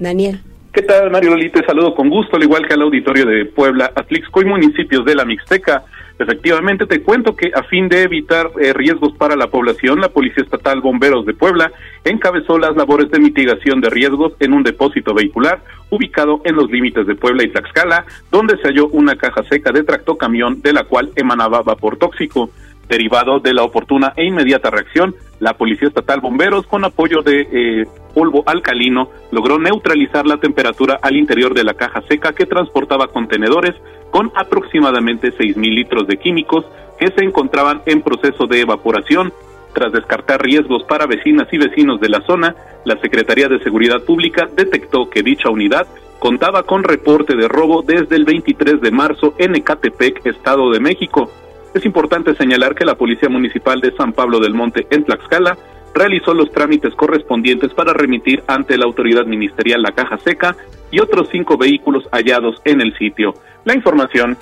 Daniel. 0.00 0.40
¿Qué 0.72 0.82
tal, 0.82 1.10
Mario 1.10 1.30
Lolita? 1.30 1.64
Saludo 1.64 1.94
con 1.94 2.10
gusto, 2.10 2.36
al 2.36 2.42
igual 2.42 2.66
que 2.66 2.74
al 2.74 2.82
auditorio 2.82 3.24
de 3.26 3.46
Puebla, 3.46 3.92
Atlixco 3.94 4.42
y 4.42 4.44
municipios 4.44 5.04
de 5.04 5.14
la 5.14 5.24
Mixteca. 5.24 5.84
Efectivamente, 6.18 6.86
te 6.86 7.00
cuento 7.02 7.36
que 7.36 7.52
a 7.54 7.62
fin 7.62 7.88
de 7.88 8.02
evitar 8.02 8.50
eh, 8.60 8.72
riesgos 8.72 9.12
para 9.16 9.36
la 9.36 9.46
población, 9.46 10.00
la 10.00 10.08
Policía 10.08 10.42
Estatal 10.42 10.80
Bomberos 10.80 11.24
de 11.24 11.32
Puebla 11.32 11.70
encabezó 12.04 12.58
las 12.58 12.76
labores 12.76 13.08
de 13.10 13.20
mitigación 13.20 13.80
de 13.80 13.88
riesgos 13.88 14.32
en 14.40 14.52
un 14.52 14.64
depósito 14.64 15.14
vehicular 15.14 15.62
ubicado 15.90 16.40
en 16.44 16.56
los 16.56 16.70
límites 16.70 17.06
de 17.06 17.14
Puebla 17.14 17.44
y 17.44 17.50
Tlaxcala, 17.50 18.04
donde 18.32 18.56
se 18.56 18.66
halló 18.66 18.88
una 18.88 19.14
caja 19.14 19.44
seca 19.44 19.70
de 19.70 19.84
tractocamión 19.84 20.60
de 20.60 20.72
la 20.72 20.84
cual 20.84 21.10
emanaba 21.14 21.62
vapor 21.62 21.96
tóxico. 21.96 22.50
Derivado 22.88 23.38
de 23.38 23.52
la 23.52 23.64
oportuna 23.64 24.14
e 24.16 24.24
inmediata 24.24 24.70
reacción, 24.70 25.14
la 25.40 25.58
Policía 25.58 25.88
Estatal 25.88 26.20
Bomberos, 26.20 26.66
con 26.66 26.84
apoyo 26.84 27.20
de 27.20 27.46
eh, 27.52 27.84
polvo 28.14 28.42
alcalino, 28.46 29.10
logró 29.30 29.58
neutralizar 29.58 30.26
la 30.26 30.38
temperatura 30.38 30.98
al 31.02 31.16
interior 31.16 31.54
de 31.54 31.64
la 31.64 31.74
caja 31.74 32.02
seca 32.08 32.32
que 32.32 32.46
transportaba 32.46 33.08
contenedores 33.08 33.74
con 34.10 34.32
aproximadamente 34.34 35.32
6.000 35.32 35.74
litros 35.74 36.06
de 36.06 36.16
químicos 36.16 36.64
que 36.98 37.08
se 37.08 37.24
encontraban 37.24 37.82
en 37.86 38.02
proceso 38.02 38.46
de 38.46 38.60
evaporación. 38.60 39.32
Tras 39.74 39.92
descartar 39.92 40.42
riesgos 40.42 40.82
para 40.84 41.06
vecinas 41.06 41.46
y 41.52 41.58
vecinos 41.58 42.00
de 42.00 42.08
la 42.08 42.20
zona, 42.22 42.54
la 42.84 42.98
Secretaría 43.00 43.48
de 43.48 43.60
Seguridad 43.60 44.02
Pública 44.02 44.48
detectó 44.54 45.08
que 45.08 45.22
dicha 45.22 45.50
unidad 45.50 45.86
contaba 46.18 46.64
con 46.64 46.82
reporte 46.82 47.36
de 47.36 47.46
robo 47.46 47.82
desde 47.82 48.16
el 48.16 48.24
23 48.24 48.80
de 48.80 48.90
marzo 48.90 49.34
en 49.38 49.54
Ecatepec, 49.54 50.26
Estado 50.26 50.70
de 50.70 50.80
México. 50.80 51.30
Es 51.74 51.84
importante 51.84 52.34
señalar 52.34 52.74
que 52.74 52.84
la 52.84 52.96
Policía 52.96 53.28
Municipal 53.28 53.80
de 53.80 53.94
San 53.94 54.12
Pablo 54.12 54.40
del 54.40 54.54
Monte 54.54 54.86
en 54.90 55.04
Tlaxcala 55.04 55.56
realizó 55.94 56.34
los 56.34 56.50
trámites 56.50 56.94
correspondientes 56.94 57.72
para 57.74 57.92
remitir 57.92 58.42
ante 58.46 58.76
la 58.76 58.84
autoridad 58.84 59.26
ministerial 59.26 59.82
la 59.82 59.92
caja 59.92 60.18
seca 60.18 60.56
y 60.90 61.00
otros 61.00 61.28
cinco 61.30 61.56
vehículos 61.56 62.04
hallados 62.12 62.60
en 62.64 62.80
el 62.80 62.96
sitio. 62.96 63.34
La 63.64 63.74
información. 63.74 64.36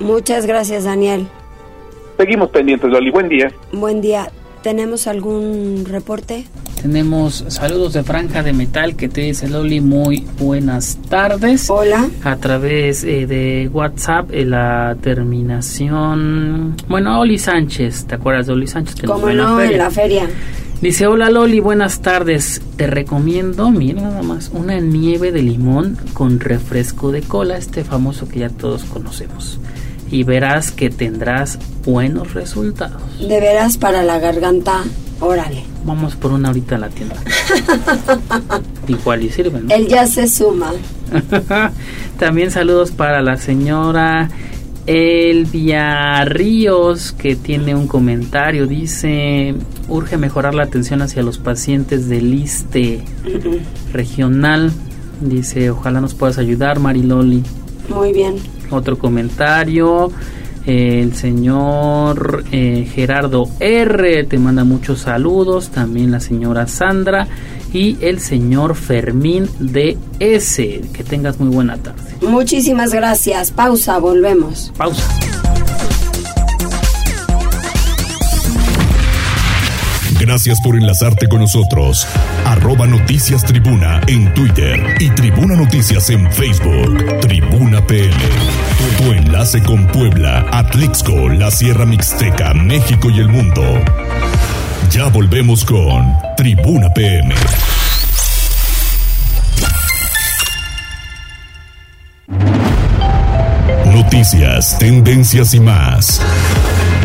Muchas 0.00 0.46
gracias, 0.46 0.84
Daniel. 0.84 1.26
Seguimos 2.16 2.50
pendientes, 2.50 2.90
Loli. 2.90 3.10
Buen 3.10 3.28
día. 3.28 3.52
Buen 3.72 4.00
día. 4.00 4.30
¿Tenemos 4.62 5.08
algún 5.08 5.84
reporte? 5.88 6.46
Tenemos 6.80 7.44
saludos 7.48 7.92
de 7.94 8.04
Franja 8.04 8.42
de 8.42 8.52
Metal 8.52 8.96
que 8.96 9.08
te 9.08 9.22
dice 9.22 9.48
Loli, 9.48 9.80
muy 9.80 10.26
buenas 10.38 10.98
tardes. 11.08 11.68
Hola. 11.68 12.08
A 12.22 12.36
través 12.36 13.02
eh, 13.02 13.26
de 13.26 13.68
WhatsApp, 13.72 14.30
eh, 14.32 14.44
la 14.44 14.96
terminación. 15.00 16.76
Bueno, 16.88 17.20
Oli 17.20 17.38
Sánchez, 17.38 18.06
¿te 18.06 18.14
acuerdas 18.14 18.46
de 18.46 18.52
Oli 18.52 18.66
Sánchez? 18.68 18.96
Que 18.96 19.06
¿Cómo 19.06 19.30
no? 19.30 19.60
En 19.60 19.78
la 19.78 19.90
feria. 19.90 20.28
Dice, 20.82 21.06
hola 21.06 21.30
Loli, 21.30 21.60
buenas 21.60 22.00
tardes. 22.00 22.60
Te 22.74 22.88
recomiendo, 22.88 23.70
mira 23.70 24.02
nada 24.02 24.24
más, 24.24 24.50
una 24.52 24.80
nieve 24.80 25.30
de 25.30 25.40
limón 25.40 25.96
con 26.12 26.40
refresco 26.40 27.12
de 27.12 27.22
cola, 27.22 27.56
este 27.56 27.84
famoso 27.84 28.26
que 28.26 28.40
ya 28.40 28.48
todos 28.48 28.82
conocemos. 28.82 29.60
Y 30.10 30.24
verás 30.24 30.72
que 30.72 30.90
tendrás 30.90 31.60
buenos 31.84 32.34
resultados. 32.34 33.00
De 33.20 33.38
veras 33.38 33.78
para 33.78 34.02
la 34.02 34.18
garganta, 34.18 34.82
órale. 35.20 35.62
Vamos 35.84 36.16
por 36.16 36.32
una 36.32 36.48
ahorita 36.48 36.74
a 36.74 36.78
la 36.78 36.88
tienda. 36.88 37.14
Igual 38.88 39.22
y 39.22 39.30
sirve, 39.30 39.60
¿no? 39.60 39.72
Él 39.72 39.86
ya 39.86 40.04
se 40.08 40.26
suma. 40.26 40.72
También 42.18 42.50
saludos 42.50 42.90
para 42.90 43.22
la 43.22 43.36
señora 43.36 44.30
Elvia 44.86 46.24
Ríos, 46.24 47.12
que 47.12 47.36
tiene 47.36 47.74
un 47.74 47.86
comentario, 47.86 48.66
dice, 48.66 49.54
urge 49.88 50.16
mejorar 50.16 50.54
la 50.54 50.64
atención 50.64 51.02
hacia 51.02 51.22
los 51.22 51.38
pacientes 51.38 52.08
del 52.08 52.34
ISTE 52.34 53.02
regional. 53.92 54.72
Dice, 55.20 55.70
ojalá 55.70 56.00
nos 56.00 56.14
puedas 56.14 56.38
ayudar, 56.38 56.80
Mariloli. 56.80 57.44
Muy 57.88 58.12
bien. 58.12 58.36
Otro 58.70 58.98
comentario, 58.98 60.10
el 60.66 61.14
señor 61.14 62.44
eh, 62.50 62.88
Gerardo 62.92 63.48
R 63.60 64.24
te 64.24 64.38
manda 64.38 64.64
muchos 64.64 65.00
saludos, 65.00 65.70
también 65.70 66.10
la 66.10 66.20
señora 66.20 66.66
Sandra 66.66 67.28
y 67.72 67.96
el 68.00 68.20
señor 68.20 68.74
Fermín 68.74 69.48
DS. 69.58 70.56
Que 70.56 71.04
tengas 71.08 71.40
muy 71.40 71.48
buena 71.48 71.76
tarde. 71.76 72.02
Muchísimas 72.22 72.92
gracias. 72.92 73.50
Pausa, 73.50 73.98
volvemos. 73.98 74.72
Pausa. 74.76 75.02
Gracias 80.22 80.60
por 80.60 80.76
enlazarte 80.76 81.28
con 81.28 81.40
nosotros. 81.40 82.06
Arroba 82.46 82.86
Noticias 82.86 83.44
Tribuna 83.44 84.00
en 84.06 84.32
Twitter 84.34 84.94
y 85.00 85.10
Tribuna 85.10 85.56
Noticias 85.56 86.10
en 86.10 86.30
Facebook. 86.30 87.20
Tribuna 87.22 87.84
PL. 87.84 88.14
Tu 88.98 89.12
enlace 89.12 89.60
con 89.64 89.84
Puebla, 89.88 90.46
Atlixco, 90.52 91.28
la 91.28 91.50
Sierra 91.50 91.86
Mixteca, 91.86 92.54
México 92.54 93.10
y 93.10 93.18
el 93.18 93.30
mundo. 93.30 93.62
Ya 94.92 95.08
volvemos 95.08 95.64
con 95.64 96.14
Tribuna 96.36 96.92
PM. 96.92 97.34
Noticias, 103.86 104.78
tendencias 104.78 105.54
y 105.54 105.60
más. 105.60 106.20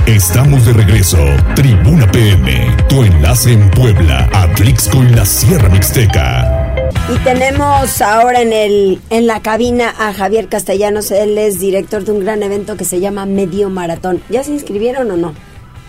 Estamos 0.06 0.66
de 0.66 0.74
regreso. 0.74 1.18
Tribuna 1.56 2.12
PM, 2.12 2.76
tu 2.90 3.04
enlace 3.04 3.54
en 3.54 3.72
Puebla, 3.72 4.30
Atlixco 4.34 5.02
y 5.02 5.10
la 5.12 5.26
Sierra 5.26 5.70
Mixteca. 5.70 6.92
Y 7.08 7.18
tenemos 7.20 8.02
ahora 8.02 8.42
en 8.42 8.52
el 8.52 9.00
en 9.10 9.28
la 9.28 9.42
cabina 9.42 9.94
a 9.98 10.12
Javier 10.12 10.50
Castellanos, 10.50 11.10
él 11.12 11.38
es 11.38 11.62
director 11.62 12.04
de 12.04 12.12
un 12.12 12.20
gran 12.20 12.44
evento 12.44 12.76
que 12.76 12.84
se 12.84 13.00
llama 13.00 13.26
Medio 13.26 13.70
Maratón. 13.70 14.22
¿Ya 14.30 14.44
se 14.44 14.52
inscribieron 14.52 15.10
o 15.10 15.16
no? 15.16 15.47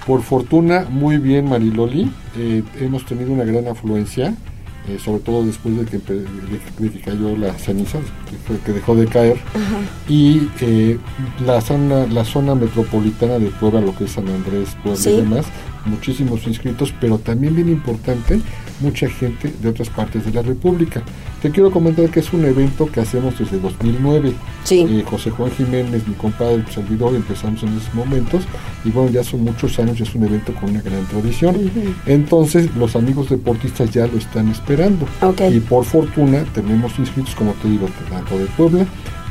Por 0.08 0.22
fortuna, 0.22 0.86
muy 0.88 1.18
bien, 1.18 1.50
Mariloli. 1.50 2.10
Eh, 2.34 2.62
hemos 2.80 3.04
tenido 3.04 3.30
una 3.30 3.44
gran 3.44 3.68
afluencia, 3.68 4.34
eh, 4.88 4.98
sobre 4.98 5.20
todo 5.20 5.44
después 5.44 5.76
de 5.76 5.84
que, 5.84 5.98
de, 5.98 6.90
que 6.90 7.00
cayó 7.02 7.36
la 7.36 7.52
ceniza, 7.52 7.98
que, 8.64 8.72
dejó 8.72 8.96
de 8.96 9.06
caer. 9.06 9.36
Y 10.08 10.48
eh, 10.62 10.96
la, 11.44 11.60
zona, 11.60 12.06
la 12.06 12.24
zona 12.24 12.54
metropolitana 12.54 13.38
de 13.38 13.48
Puebla, 13.48 13.82
lo 13.82 13.94
que 13.94 14.04
es 14.04 14.12
San 14.12 14.26
Andrés, 14.28 14.78
Puebla 14.82 15.10
y 15.10 15.16
demás, 15.16 15.44
muchísimos 15.84 16.46
inscritos, 16.46 16.94
pero 16.98 17.18
también 17.18 17.54
bien 17.54 17.68
importante, 17.68 18.40
mucha 18.80 19.08
gente 19.08 19.52
de 19.60 19.68
otras 19.68 19.88
partes 19.90 20.24
de 20.24 20.32
la 20.32 20.42
República. 20.42 21.02
Te 21.42 21.50
quiero 21.50 21.70
comentar 21.70 22.08
que 22.10 22.20
es 22.20 22.32
un 22.32 22.44
evento 22.44 22.90
que 22.90 23.00
hacemos 23.00 23.38
desde 23.38 23.58
2009. 23.60 24.32
Sí. 24.64 25.04
José 25.06 25.30
Juan 25.30 25.50
Jiménez, 25.52 26.06
mi 26.06 26.14
compadre, 26.14 26.58
mi 26.58 26.72
servidor, 26.72 27.14
empezamos 27.14 27.62
en 27.62 27.76
esos 27.76 27.94
momentos 27.94 28.44
y 28.84 28.90
bueno, 28.90 29.10
ya 29.10 29.22
son 29.22 29.44
muchos 29.44 29.78
años, 29.78 30.00
es 30.00 30.14
un 30.14 30.24
evento 30.24 30.52
con 30.54 30.70
una 30.70 30.82
gran 30.82 31.04
tradición. 31.06 31.70
Entonces, 32.06 32.74
los 32.76 32.96
amigos 32.96 33.30
deportistas 33.30 33.90
ya 33.90 34.06
lo 34.06 34.18
están 34.18 34.48
esperando. 34.48 35.06
Y 35.50 35.60
por 35.60 35.84
fortuna 35.84 36.44
tenemos 36.54 36.98
inscritos, 36.98 37.34
como 37.34 37.52
te 37.52 37.68
digo, 37.68 37.86
tanto 38.10 38.38
de 38.38 38.46
Puebla 38.46 38.86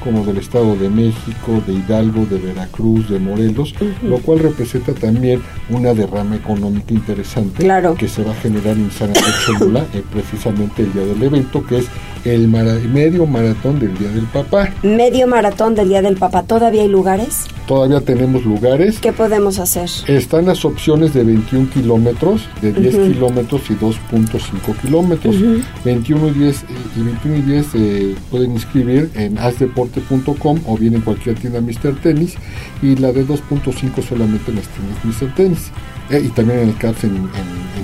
como 0.08 0.24
del 0.24 0.38
Estado 0.38 0.78
de 0.78 0.88
México, 0.88 1.62
de 1.68 1.74
Hidalgo, 1.74 2.26
de 2.26 2.38
Veracruz, 2.38 3.10
de 3.10 3.20
Morelos, 3.20 3.76
lo 4.02 4.20
cual 4.20 4.40
representa 4.40 4.94
también 4.94 5.42
una 5.70 5.94
derrama 5.94 6.38
económica 6.38 6.94
interesante 6.94 7.68
que 8.00 8.08
se 8.08 8.24
va 8.24 8.32
a 8.32 8.36
generar 8.36 8.78
en 8.78 8.90
San 8.90 9.10
Andrés 9.10 9.36
Cholula 9.46 9.86
eh, 9.94 10.02
precisamente 10.10 10.84
el 10.84 10.94
día 10.94 11.04
del 11.04 11.22
evento, 11.22 11.62
que 11.66 11.80
es 11.80 11.88
el 12.28 12.48
medio 12.48 13.26
maratón 13.26 13.80
del 13.80 13.98
Día 13.98 14.10
del 14.10 14.26
Papá. 14.26 14.70
Medio 14.84 15.28
maratón 15.28 15.76
del 15.76 15.90
Día 15.90 16.02
del 16.02 16.18
Papá, 16.18 16.44
¿todavía 16.44 16.82
hay 16.82 16.88
lugares? 16.88 17.46
Todavía 17.68 18.02
tenemos 18.02 18.46
lugares. 18.46 19.00
¿Qué 19.00 19.12
podemos 19.12 19.60
hacer? 19.60 19.90
Están 20.08 20.46
las 20.46 20.64
opciones 20.66 21.14
de 21.14 21.24
21 21.24 21.70
kilómetros, 21.70 22.48
de 22.62 22.72
10 22.72 22.96
kilómetros 23.14 23.62
y 23.70 23.74
2.5 23.74 24.78
kilómetros. 24.82 25.36
21 25.84 26.28
y 26.30 26.32
10, 26.32 26.66
y 26.96 27.02
21 27.02 27.38
y 27.38 27.42
10 27.42 27.68
eh, 27.76 28.16
pueden 28.32 28.52
inscribir 28.52 29.12
en 29.16 29.38
asdeporte.com 29.38 30.60
o 30.66 30.78
bien 30.78 30.96
en 30.96 31.02
cualquier 31.02 31.38
tienda 31.38 31.60
Mr. 31.62 32.00
Tennis 32.02 32.36
y 32.82 32.96
la 32.96 33.12
de 33.12 33.26
2.5 33.26 34.08
solamente 34.08 34.52
en 34.52 34.58
las 34.58 34.68
tiendas 34.68 35.22
Mr. 35.22 35.36
Tennis. 35.36 35.72
Eh, 36.10 36.24
y 36.26 36.30
también 36.30 36.60
en 36.60 36.70
el 36.70 36.78
CAPS 36.78 37.04
en, 37.06 37.30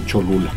Cholula. 0.05 0.51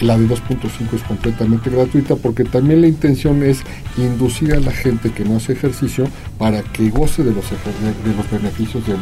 La 0.00 0.16
de 0.16 0.26
2.5 0.26 0.94
es 0.94 1.02
completamente 1.02 1.68
gratuita 1.68 2.16
porque 2.16 2.44
también 2.44 2.80
la 2.80 2.88
intención 2.88 3.42
es 3.42 3.62
inducir 3.98 4.54
a 4.54 4.60
la 4.60 4.72
gente 4.72 5.10
que 5.10 5.22
no 5.22 5.36
hace 5.36 5.52
ejercicio 5.52 6.08
para 6.38 6.62
que 6.62 6.88
goce 6.88 7.22
de 7.22 7.32
los, 7.32 7.44
de 7.50 8.14
los 8.16 8.30
beneficios 8.30 8.86
del, 8.86 8.98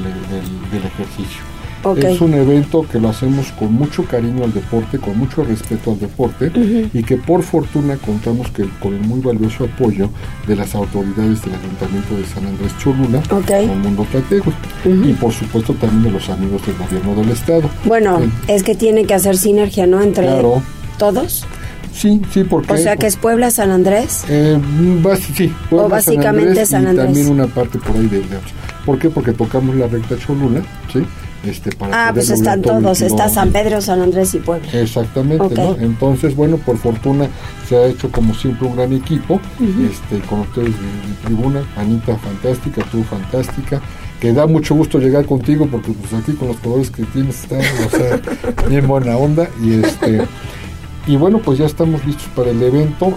ejercicio. 0.84 1.53
Es 1.96 2.20
un 2.20 2.34
evento 2.34 2.86
que 2.90 2.98
lo 2.98 3.10
hacemos 3.10 3.52
con 3.52 3.72
mucho 3.74 4.04
cariño 4.04 4.44
al 4.44 4.54
deporte, 4.54 4.98
con 4.98 5.18
mucho 5.18 5.44
respeto 5.44 5.92
al 5.92 6.00
deporte 6.00 6.50
y 6.92 7.02
que 7.02 7.16
por 7.16 7.42
fortuna 7.42 7.96
contamos 7.96 8.50
que 8.50 8.64
con 8.80 8.94
el 8.94 9.00
muy 9.00 9.20
valioso 9.20 9.64
apoyo 9.64 10.08
de 10.46 10.56
las 10.56 10.74
autoridades 10.74 11.42
del 11.42 11.54
Ayuntamiento 11.54 12.16
de 12.16 12.24
San 12.24 12.46
Andrés 12.46 12.72
Cholula, 12.78 13.22
okay. 13.30 13.66
con 13.66 13.80
Mundo 13.82 14.06
Platego 14.10 14.52
y 14.84 15.12
por 15.12 15.32
supuesto 15.32 15.74
también 15.74 16.04
de 16.04 16.10
los 16.12 16.28
amigos 16.30 16.64
del 16.66 16.76
gobierno 16.76 17.14
del 17.14 17.30
estado. 17.30 17.68
Bueno, 17.84 18.20
es 18.48 18.62
que 18.62 18.74
tiene 18.74 19.04
que 19.04 19.14
hacer 19.14 19.36
sinergia, 19.36 19.86
¿no? 19.86 20.00
Entre 20.02 20.28
todos. 20.98 21.46
Sí, 21.92 22.20
sí, 22.32 22.42
porque... 22.42 22.72
O 22.72 22.76
sea, 22.76 22.96
que 22.96 23.06
es 23.06 23.16
Puebla, 23.16 23.50
San 23.50 23.70
Andrés. 23.70 24.24
Eh, 24.28 24.58
sí, 25.36 25.52
Puebla, 25.70 25.86
o 25.86 25.88
básicamente 25.88 26.66
San 26.66 26.88
Andrés, 26.88 27.10
Y 27.10 27.14
también 27.14 27.28
una 27.28 27.46
parte 27.46 27.78
por 27.78 27.94
ahí 27.94 28.08
de, 28.08 28.18
de... 28.18 28.38
¿Por 28.84 28.98
qué? 28.98 29.10
Porque 29.10 29.32
tocamos 29.32 29.76
la 29.76 29.86
recta 29.86 30.16
Cholula, 30.18 30.60
¿sí? 30.92 31.04
Este, 31.46 31.72
para 31.72 32.08
ah, 32.08 32.12
pues 32.12 32.30
están 32.30 32.62
todos, 32.62 33.00
está 33.00 33.28
San 33.28 33.50
Pedro, 33.50 33.80
San 33.80 34.00
Andrés 34.00 34.34
y 34.34 34.38
Puebla. 34.38 34.68
Exactamente, 34.72 35.54
¿no? 35.54 35.76
Entonces, 35.78 36.34
bueno, 36.34 36.56
por 36.56 36.78
fortuna 36.78 37.28
se 37.68 37.76
ha 37.76 37.86
hecho 37.86 38.10
como 38.10 38.34
siempre 38.34 38.66
un 38.66 38.76
gran 38.76 38.92
equipo, 38.92 39.40
este, 39.60 40.20
con 40.26 40.40
ustedes 40.40 40.68
de, 40.68 41.14
tribuna, 41.24 41.62
Anita 41.76 42.16
fantástica, 42.16 42.82
tú 42.90 43.02
fantástica, 43.04 43.80
que 44.20 44.32
da 44.32 44.46
mucho 44.46 44.74
gusto 44.74 44.98
llegar 44.98 45.26
contigo 45.26 45.68
porque 45.70 45.92
pues 45.92 46.12
aquí 46.14 46.32
con 46.32 46.48
los 46.48 46.56
colores 46.58 46.90
que 46.90 47.02
tienes 47.04 47.42
están, 47.42 47.60
o 47.60 47.90
sea, 47.90 48.20
bien 48.68 48.86
buena 48.86 49.16
onda 49.16 49.48
y 49.62 49.82
este 49.82 50.26
y 51.06 51.16
bueno, 51.16 51.38
pues 51.38 51.58
ya 51.58 51.66
estamos 51.66 52.04
listos 52.06 52.28
para 52.34 52.50
el 52.50 52.62
evento. 52.62 53.12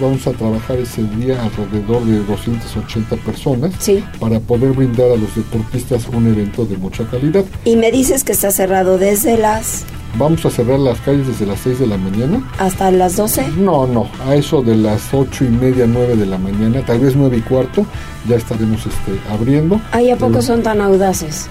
vamos 0.00 0.26
a 0.26 0.32
trabajar 0.32 0.78
ese 0.78 1.02
día 1.02 1.42
alrededor 1.42 2.04
de 2.04 2.22
280 2.24 3.16
personas 3.16 3.72
para 4.20 4.38
poder 4.40 4.72
brindar 4.72 5.10
a 5.10 5.16
los 5.16 5.34
deportistas 5.34 6.06
un 6.08 6.28
evento 6.28 6.64
de 6.64 6.76
mucha 6.76 7.04
calidad. 7.08 7.44
Y 7.64 7.76
me 7.76 7.90
dices 7.90 8.24
que 8.24 8.32
está 8.32 8.50
cerrado 8.50 8.98
desde 8.98 9.36
las... 9.36 9.84
Vamos 10.16 10.46
a 10.46 10.50
cerrar 10.50 10.78
las 10.78 11.00
calles 11.00 11.26
desde 11.26 11.44
las 11.44 11.58
6 11.60 11.80
de 11.80 11.86
la 11.88 11.96
mañana. 11.96 12.48
¿Hasta 12.58 12.92
las 12.92 13.16
12? 13.16 13.48
No, 13.56 13.84
no, 13.84 14.08
a 14.24 14.36
eso 14.36 14.62
de 14.62 14.76
las 14.76 15.12
8 15.12 15.44
y 15.44 15.48
media, 15.48 15.86
9 15.88 16.14
de 16.14 16.26
la 16.26 16.38
mañana, 16.38 16.84
tal 16.86 17.00
vez 17.00 17.16
9 17.16 17.38
y 17.38 17.40
cuarto, 17.40 17.84
ya 18.28 18.36
estaremos 18.36 18.86
este, 18.86 19.18
abriendo. 19.28 19.80
¿Ahí 19.90 20.10
a 20.10 20.16
poco 20.16 20.40
son 20.40 20.62
tan 20.62 20.80
audaces? 20.80 21.48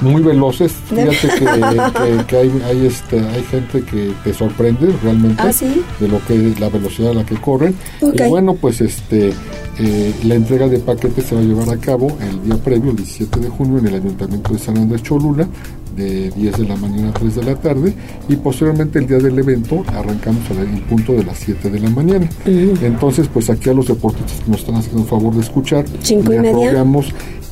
Muy 0.00 0.22
veloces. 0.22 0.72
Fíjate 0.86 2.24
que, 2.26 2.36
hay, 2.36 2.86
este, 2.86 3.20
hay 3.20 3.42
gente 3.44 3.82
que 3.82 4.12
te 4.24 4.34
sorprende 4.34 4.94
realmente 5.02 5.42
¿Ah, 5.42 5.50
de 5.98 6.08
lo 6.08 6.24
que 6.26 6.54
la 6.58 6.68
velocidad 6.68 7.10
a 7.10 7.14
la 7.14 7.24
que 7.24 7.36
corren. 7.36 7.74
Y 8.00 8.22
bueno, 8.28 8.54
pues 8.54 8.80
este 8.80 9.32
eh, 9.78 10.14
la 10.24 10.34
entrega 10.34 10.68
de 10.68 10.78
paquetes 10.78 11.24
se 11.24 11.34
va 11.34 11.40
a 11.40 11.44
llevar 11.44 11.70
a 11.70 11.76
cabo 11.78 12.14
el 12.20 12.42
día 12.44 12.56
previo, 12.56 12.90
el 12.90 12.96
17 12.96 13.40
de 13.40 13.48
junio, 13.48 13.78
en 13.78 13.86
el 13.86 13.94
Ayuntamiento 13.94 14.52
de 14.52 14.58
San 14.58 14.76
Andrés 14.76 15.02
Cholula, 15.02 15.48
de 15.96 16.30
10 16.30 16.58
de 16.58 16.64
la 16.66 16.76
mañana 16.76 17.10
a 17.10 17.12
3 17.12 17.34
de 17.36 17.42
la 17.42 17.54
tarde 17.56 17.94
y 18.28 18.36
posteriormente 18.36 18.98
el 18.98 19.06
día 19.06 19.18
del 19.18 19.38
evento 19.38 19.82
arrancamos 19.88 20.42
al 20.50 20.66
punto 20.82 21.12
de 21.12 21.24
las 21.24 21.38
7 21.38 21.70
de 21.70 21.80
la 21.80 21.90
mañana. 21.90 22.28
Entonces, 22.44 23.28
pues 23.32 23.50
aquí 23.50 23.70
a 23.70 23.74
los 23.74 23.88
deportistas 23.88 24.40
que 24.44 24.50
nos 24.50 24.60
están 24.60 24.76
haciendo 24.76 25.02
un 25.02 25.08
favor 25.08 25.34
de 25.34 25.40
escuchar, 25.40 25.84
¿Cinco 26.02 26.32
y 26.32 26.38
media? 26.38 26.72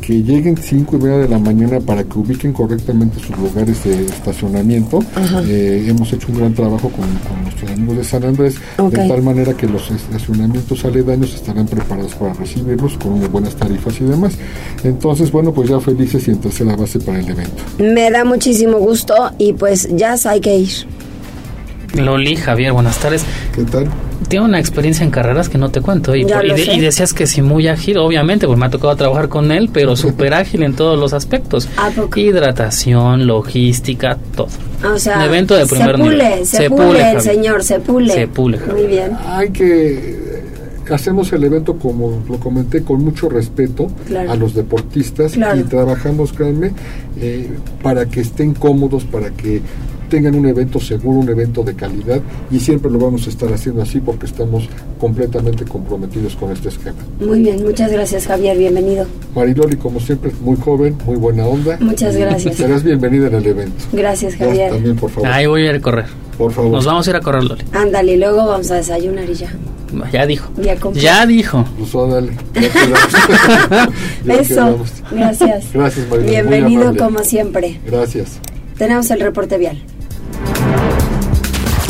que 0.09 0.23
lleguen 0.23 0.57
5 0.57 0.97
y 0.97 1.03
media 1.03 1.19
de 1.19 1.29
la 1.29 1.39
mañana 1.39 1.81
para 1.81 2.03
que 2.03 2.19
ubiquen 2.19 2.55
correctamente 2.55 3.21
sus 3.21 3.37
lugares 3.37 3.85
de 3.85 4.07
estacionamiento. 4.07 5.01
Eh, 5.47 5.85
hemos 5.87 6.11
hecho 6.15 6.29
un 6.33 6.39
gran 6.39 6.55
trabajo 6.55 6.89
con, 6.89 7.05
nuestros 7.43 7.71
amigos 7.71 7.99
de 7.99 8.05
San 8.05 8.25
Andrés, 8.25 8.55
de 8.79 9.07
tal 9.07 9.23
manera 9.23 9.53
que 9.53 9.67
los 9.67 9.91
estacionamientos 9.91 10.83
aledaños 10.87 11.35
estarán 11.35 11.67
preparados 11.67 12.15
para 12.15 12.33
recibirlos 12.33 12.97
con 12.97 13.21
buenas 13.31 13.55
tarifas 13.57 14.01
y 14.01 14.05
demás. 14.05 14.39
Entonces, 14.83 15.31
bueno, 15.31 15.53
pues 15.53 15.69
ya 15.69 15.79
felices 15.79 16.27
y 16.27 16.31
entonces 16.31 16.67
la 16.67 16.75
base 16.75 16.99
para 17.01 17.21
el 17.21 17.29
evento. 17.29 17.63
Me 17.79 18.11
da 18.11 18.25
muchísimo 18.29 18.79
gusto 18.79 19.15
y 19.39 19.55
pues 19.55 19.89
ya 19.97 20.15
hay 20.25 20.41
que 20.41 20.57
ir. 20.57 20.87
Loli, 21.95 22.37
Javier, 22.37 22.73
buenas 22.73 22.99
tardes. 22.99 23.25
¿Qué 23.55 23.63
tal? 23.65 23.89
Tengo 24.29 24.45
una 24.45 24.59
experiencia 24.59 25.05
en 25.05 25.11
carreras 25.11 25.49
que 25.49 25.57
no 25.57 25.71
te 25.71 25.81
cuento. 25.81 26.15
Y, 26.15 26.23
y, 26.23 26.81
decías 26.81 27.15
que 27.15 27.27
sí, 27.27 27.41
muy 27.41 27.67
ágil, 27.67 27.97
obviamente, 27.99 28.47
pues 28.47 28.59
me 28.59 28.67
ha 28.67 28.71
tocado 28.71 28.95
trabajar 28.95 29.29
con 29.29 29.51
él, 29.53 29.71
pero 29.73 29.97
súper 29.97 30.35
ágil 30.35 30.63
en 30.65 30.75
todos 30.75 30.99
los 30.99 31.15
aspectos. 31.15 31.69
Hidratación, 32.15 33.27
logística, 33.27 34.19
todo. 34.37 34.49
O 34.93 34.99
sea, 34.99 35.17
Un 35.17 35.23
evento 35.23 35.57
de 35.57 35.67
primer 35.67 35.97
se 35.97 36.03
pule, 36.03 36.45
Se, 36.45 36.71
pule, 36.71 37.11
el 37.13 37.21
señor, 37.21 37.65
se 37.65 37.81
pule. 37.81 38.13
Se 38.13 38.29
pule. 38.29 38.59
Muy 38.59 38.87
bien. 38.87 39.17
Hay 39.27 39.51
que 39.51 40.38
hacemos 40.91 41.33
el 41.33 41.45
evento 41.45 41.79
como 41.79 42.23
lo 42.29 42.39
comenté 42.39 42.83
con 42.83 43.05
mucho 43.05 43.29
respeto 43.29 43.89
a 44.29 44.35
los 44.35 44.55
deportistas 44.55 45.37
y 45.37 45.63
trabajamos 45.65 46.33
créanme 46.33 46.73
eh, 47.21 47.49
para 47.83 48.07
que 48.07 48.21
estén 48.21 48.55
cómodos 48.55 49.05
para 49.05 49.31
que 49.31 49.61
tengan 50.09 50.35
un 50.35 50.47
evento 50.47 50.81
seguro, 50.81 51.21
un 51.21 51.29
evento 51.29 51.63
de 51.63 51.75
calidad 51.75 52.21
y 52.51 52.59
siempre 52.59 52.91
lo 52.91 52.99
vamos 52.99 53.27
a 53.27 53.31
estar 53.31 53.53
haciendo 53.53 53.83
así 53.83 54.01
porque 54.01 54.27
estamos 54.27 54.69
completamente 54.99 55.65
comprometidos 55.65 56.35
con 56.37 56.51
este 56.51 56.69
esquema. 56.69 56.99
Muy 57.21 57.43
bien, 57.43 57.63
muchas 57.63 57.93
gracias 57.93 58.27
Javier, 58.27 58.57
bienvenido. 58.57 59.07
Mariloli, 59.35 59.77
como 59.77 60.01
siempre, 60.01 60.33
muy 60.41 60.57
joven, 60.57 60.97
muy 61.05 61.17
buena 61.17 61.47
onda. 61.47 61.77
Muchas 61.81 62.17
gracias. 62.17 62.57
Serás 62.57 62.83
bienvenida 62.83 63.29
en 63.29 63.35
el 63.35 63.47
evento. 63.47 63.85
Gracias 63.93 64.37
Javier. 64.37 64.73
también, 64.73 64.97
por 64.97 65.11
favor. 65.11 65.31
Ahí 65.31 65.47
voy 65.47 65.67
a 65.67 65.71
ir 65.71 65.77
a 65.77 65.81
correr. 65.81 66.28
Por 66.39 66.53
favor. 66.53 66.71
Nos 66.71 66.87
vamos 66.87 67.07
a 67.07 67.11
ir 67.11 67.17
a 67.17 67.21
correr, 67.21 67.43
Loli. 67.43 67.65
Ándale, 67.73 68.17
luego 68.17 68.47
vamos 68.47 68.71
a 68.71 68.77
desayunar 68.77 69.29
y 69.29 69.35
ya. 69.35 69.53
Ya 70.13 70.27
dijo. 70.27 70.53
Ya, 70.95 71.27
dijo. 71.27 71.65
Pues. 71.77 72.31
Eso. 74.51 74.79
Gracias. 75.11 75.65
Gracias, 75.73 76.07
Bienvenido 76.25 76.97
como 76.97 77.21
siempre. 77.21 77.81
Gracias. 77.85 78.39
Tenemos 78.77 79.11
el 79.11 79.21
reporte 79.21 79.59
vial. 79.59 79.83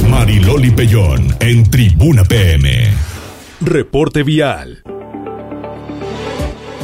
Mariloli 0.09 0.71
Pellón 0.71 1.35
en 1.41 1.69
Tribuna 1.71 2.25
PM. 2.25 2.91
Reporte 3.61 4.23
vial. 4.23 4.83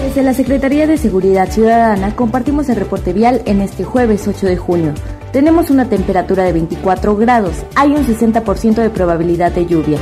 Desde 0.05 0.23
la 0.23 0.35
Secretaría 0.35 0.87
de 0.87 0.99
Seguridad 0.99 1.51
Ciudadana 1.51 2.15
compartimos 2.15 2.69
el 2.69 2.77
reporte 2.77 3.15
vial 3.15 3.41
en 3.47 3.63
este 3.63 3.85
jueves 3.85 4.29
8 4.29 4.47
de 4.47 4.57
junio. 4.57 4.93
Tenemos 5.35 5.69
una 5.71 5.89
temperatura 5.89 6.45
de 6.45 6.53
24 6.53 7.17
grados, 7.17 7.65
hay 7.75 7.91
un 7.91 8.07
60% 8.07 8.77
de 8.77 8.89
probabilidad 8.89 9.51
de 9.51 9.67
lluvia. 9.67 9.99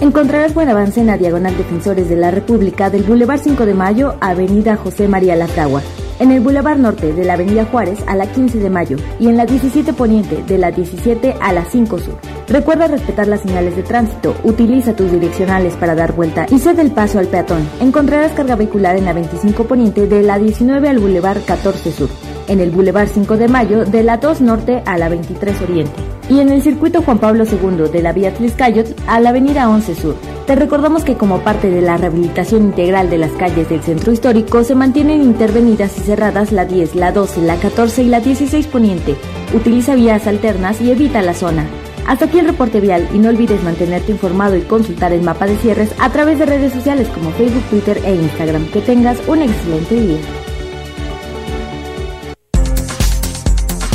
Encontrarás 0.00 0.54
buen 0.54 0.68
avance 0.68 1.00
en 1.00 1.08
la 1.08 1.18
diagonal 1.18 1.56
Defensores 1.56 2.08
de 2.08 2.14
la 2.14 2.30
República 2.30 2.88
del 2.88 3.02
Boulevard 3.02 3.40
5 3.40 3.66
de 3.66 3.74
Mayo 3.74 4.14
a 4.20 4.28
Avenida 4.28 4.76
José 4.76 5.08
María 5.08 5.34
Latagua 5.34 5.82
en 6.20 6.30
el 6.30 6.40
Boulevard 6.40 6.78
Norte 6.78 7.12
de 7.12 7.24
la 7.24 7.34
Avenida 7.34 7.64
Juárez 7.64 7.98
a 8.06 8.14
la 8.14 8.30
15 8.30 8.58
de 8.58 8.70
mayo 8.70 8.96
y 9.18 9.26
en 9.26 9.36
la 9.36 9.44
17 9.44 9.92
Poniente 9.92 10.44
de 10.44 10.56
la 10.56 10.70
17 10.70 11.34
a 11.40 11.52
la 11.52 11.64
5 11.64 11.98
Sur. 11.98 12.18
Recuerda 12.48 12.86
respetar 12.86 13.26
las 13.26 13.40
señales 13.40 13.74
de 13.74 13.82
tránsito, 13.82 14.36
utiliza 14.44 14.94
tus 14.94 15.10
direccionales 15.10 15.74
para 15.74 15.96
dar 15.96 16.12
vuelta 16.14 16.46
y 16.48 16.60
cede 16.60 16.82
el 16.82 16.92
paso 16.92 17.18
al 17.18 17.26
peatón. 17.26 17.68
Encontrarás 17.80 18.32
carga 18.32 18.54
vehicular 18.54 18.96
en 18.96 19.06
la 19.06 19.12
25 19.12 19.64
Poniente 19.64 20.06
de 20.06 20.22
la 20.22 20.38
19 20.38 20.88
al 20.88 21.00
Boulevard 21.00 21.44
14 21.44 21.90
Sur, 21.90 22.08
en 22.48 22.60
el 22.60 22.70
Boulevard 22.70 23.08
5 23.08 23.36
de 23.36 23.48
Mayo 23.48 23.84
de 23.84 24.02
la 24.02 24.18
2 24.18 24.40
Norte 24.40 24.82
a 24.86 24.98
la 24.98 25.08
23 25.08 25.62
Oriente 25.62 26.16
y 26.28 26.40
en 26.40 26.50
el 26.50 26.62
circuito 26.62 27.02
Juan 27.02 27.18
Pablo 27.18 27.44
II 27.44 27.90
de 27.90 28.02
la 28.02 28.12
Vía 28.12 28.34
Tliscayot 28.34 28.94
a 29.06 29.20
la 29.20 29.30
Avenida 29.30 29.68
11 29.68 29.94
Sur. 29.94 30.16
Te 30.46 30.54
recordamos 30.54 31.04
que 31.04 31.16
como 31.16 31.40
parte 31.40 31.70
de 31.70 31.82
la 31.82 31.96
rehabilitación 31.96 32.62
integral 32.62 33.10
de 33.10 33.18
las 33.18 33.32
calles 33.32 33.68
del 33.68 33.82
centro 33.82 34.12
histórico 34.12 34.62
se 34.64 34.74
mantienen 34.74 35.22
intervenidas 35.22 35.96
y 35.98 36.00
cerradas 36.02 36.52
la 36.52 36.64
10, 36.64 36.94
la 36.94 37.12
12, 37.12 37.42
la 37.42 37.56
14 37.56 38.02
y 38.02 38.08
la 38.08 38.20
16 38.20 38.66
Poniente. 38.68 39.16
Utiliza 39.54 39.94
vías 39.94 40.26
alternas 40.26 40.80
y 40.80 40.90
evita 40.90 41.22
la 41.22 41.34
zona. 41.34 41.66
Hasta 42.06 42.26
aquí 42.26 42.38
el 42.38 42.46
reporte 42.46 42.80
vial 42.80 43.08
y 43.12 43.18
no 43.18 43.30
olvides 43.30 43.64
mantenerte 43.64 44.12
informado 44.12 44.56
y 44.56 44.62
consultar 44.62 45.12
el 45.12 45.22
mapa 45.22 45.46
de 45.46 45.56
cierres 45.56 45.90
a 45.98 46.10
través 46.10 46.38
de 46.38 46.46
redes 46.46 46.72
sociales 46.72 47.08
como 47.08 47.30
Facebook, 47.32 47.64
Twitter 47.68 48.00
e 48.04 48.14
Instagram. 48.14 48.66
Que 48.70 48.80
tengas 48.80 49.18
un 49.26 49.42
excelente 49.42 50.00
día. 50.00 50.45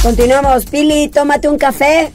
Continuamos, 0.04 0.66
Pili, 0.66 1.10
tómate 1.10 1.48
un 1.48 1.60
café. 1.60 2.12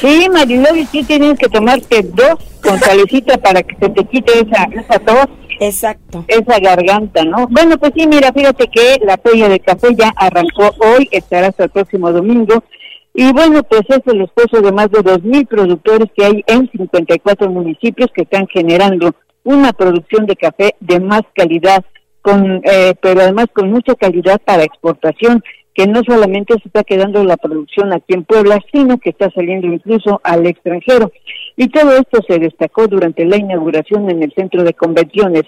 Sí, 0.00 0.26
Mariloli, 0.32 0.86
sí 0.86 1.04
tienes 1.04 1.38
que 1.38 1.50
tomarte 1.50 2.02
dos 2.02 2.36
con 2.62 2.78
salecita 2.78 3.36
para 3.36 3.62
que 3.62 3.76
se 3.76 3.90
te 3.90 4.04
quite 4.06 4.40
esa, 4.40 4.64
esa 4.72 4.98
tos. 5.00 5.26
Exacto. 5.60 6.24
Esa 6.28 6.58
garganta, 6.58 7.24
¿no? 7.24 7.46
Bueno, 7.48 7.76
pues 7.76 7.92
sí, 7.94 8.06
mira, 8.06 8.32
fíjate 8.32 8.68
que 8.68 8.98
la 9.04 9.18
feria 9.18 9.50
de 9.50 9.60
café 9.60 9.94
ya 9.94 10.14
arrancó 10.16 10.74
hoy, 10.78 11.08
estará 11.12 11.48
hasta 11.48 11.64
el 11.64 11.70
próximo 11.70 12.10
domingo. 12.10 12.64
Y 13.12 13.30
bueno, 13.32 13.62
pues 13.64 13.82
es 13.88 14.00
el 14.06 14.22
esfuerzo 14.22 14.62
de 14.62 14.72
más 14.72 14.90
de 14.90 15.00
2.000 15.00 15.46
productores 15.46 16.08
que 16.16 16.24
hay 16.24 16.44
en 16.46 16.70
54 16.70 17.50
municipios 17.50 18.10
que 18.14 18.22
están 18.22 18.46
generando 18.46 19.14
una 19.44 19.74
producción 19.74 20.24
de 20.24 20.36
café 20.36 20.74
de 20.80 21.00
más 21.00 21.22
calidad, 21.34 21.84
con, 22.22 22.62
eh, 22.64 22.94
pero 23.00 23.20
además 23.20 23.46
con 23.52 23.70
mucha 23.70 23.94
calidad 23.94 24.40
para 24.42 24.64
exportación 24.64 25.42
que 25.76 25.86
no 25.86 26.02
solamente 26.04 26.54
se 26.54 26.68
está 26.68 26.84
quedando 26.84 27.22
la 27.22 27.36
producción 27.36 27.92
aquí 27.92 28.14
en 28.14 28.24
Puebla, 28.24 28.58
sino 28.72 28.98
que 28.98 29.10
está 29.10 29.30
saliendo 29.30 29.66
incluso 29.66 30.20
al 30.24 30.46
extranjero. 30.46 31.12
Y 31.56 31.68
todo 31.68 31.92
esto 31.96 32.20
se 32.26 32.38
destacó 32.38 32.86
durante 32.88 33.26
la 33.26 33.36
inauguración 33.36 34.08
en 34.08 34.22
el 34.22 34.32
centro 34.32 34.64
de 34.64 34.72
convenciones. 34.72 35.42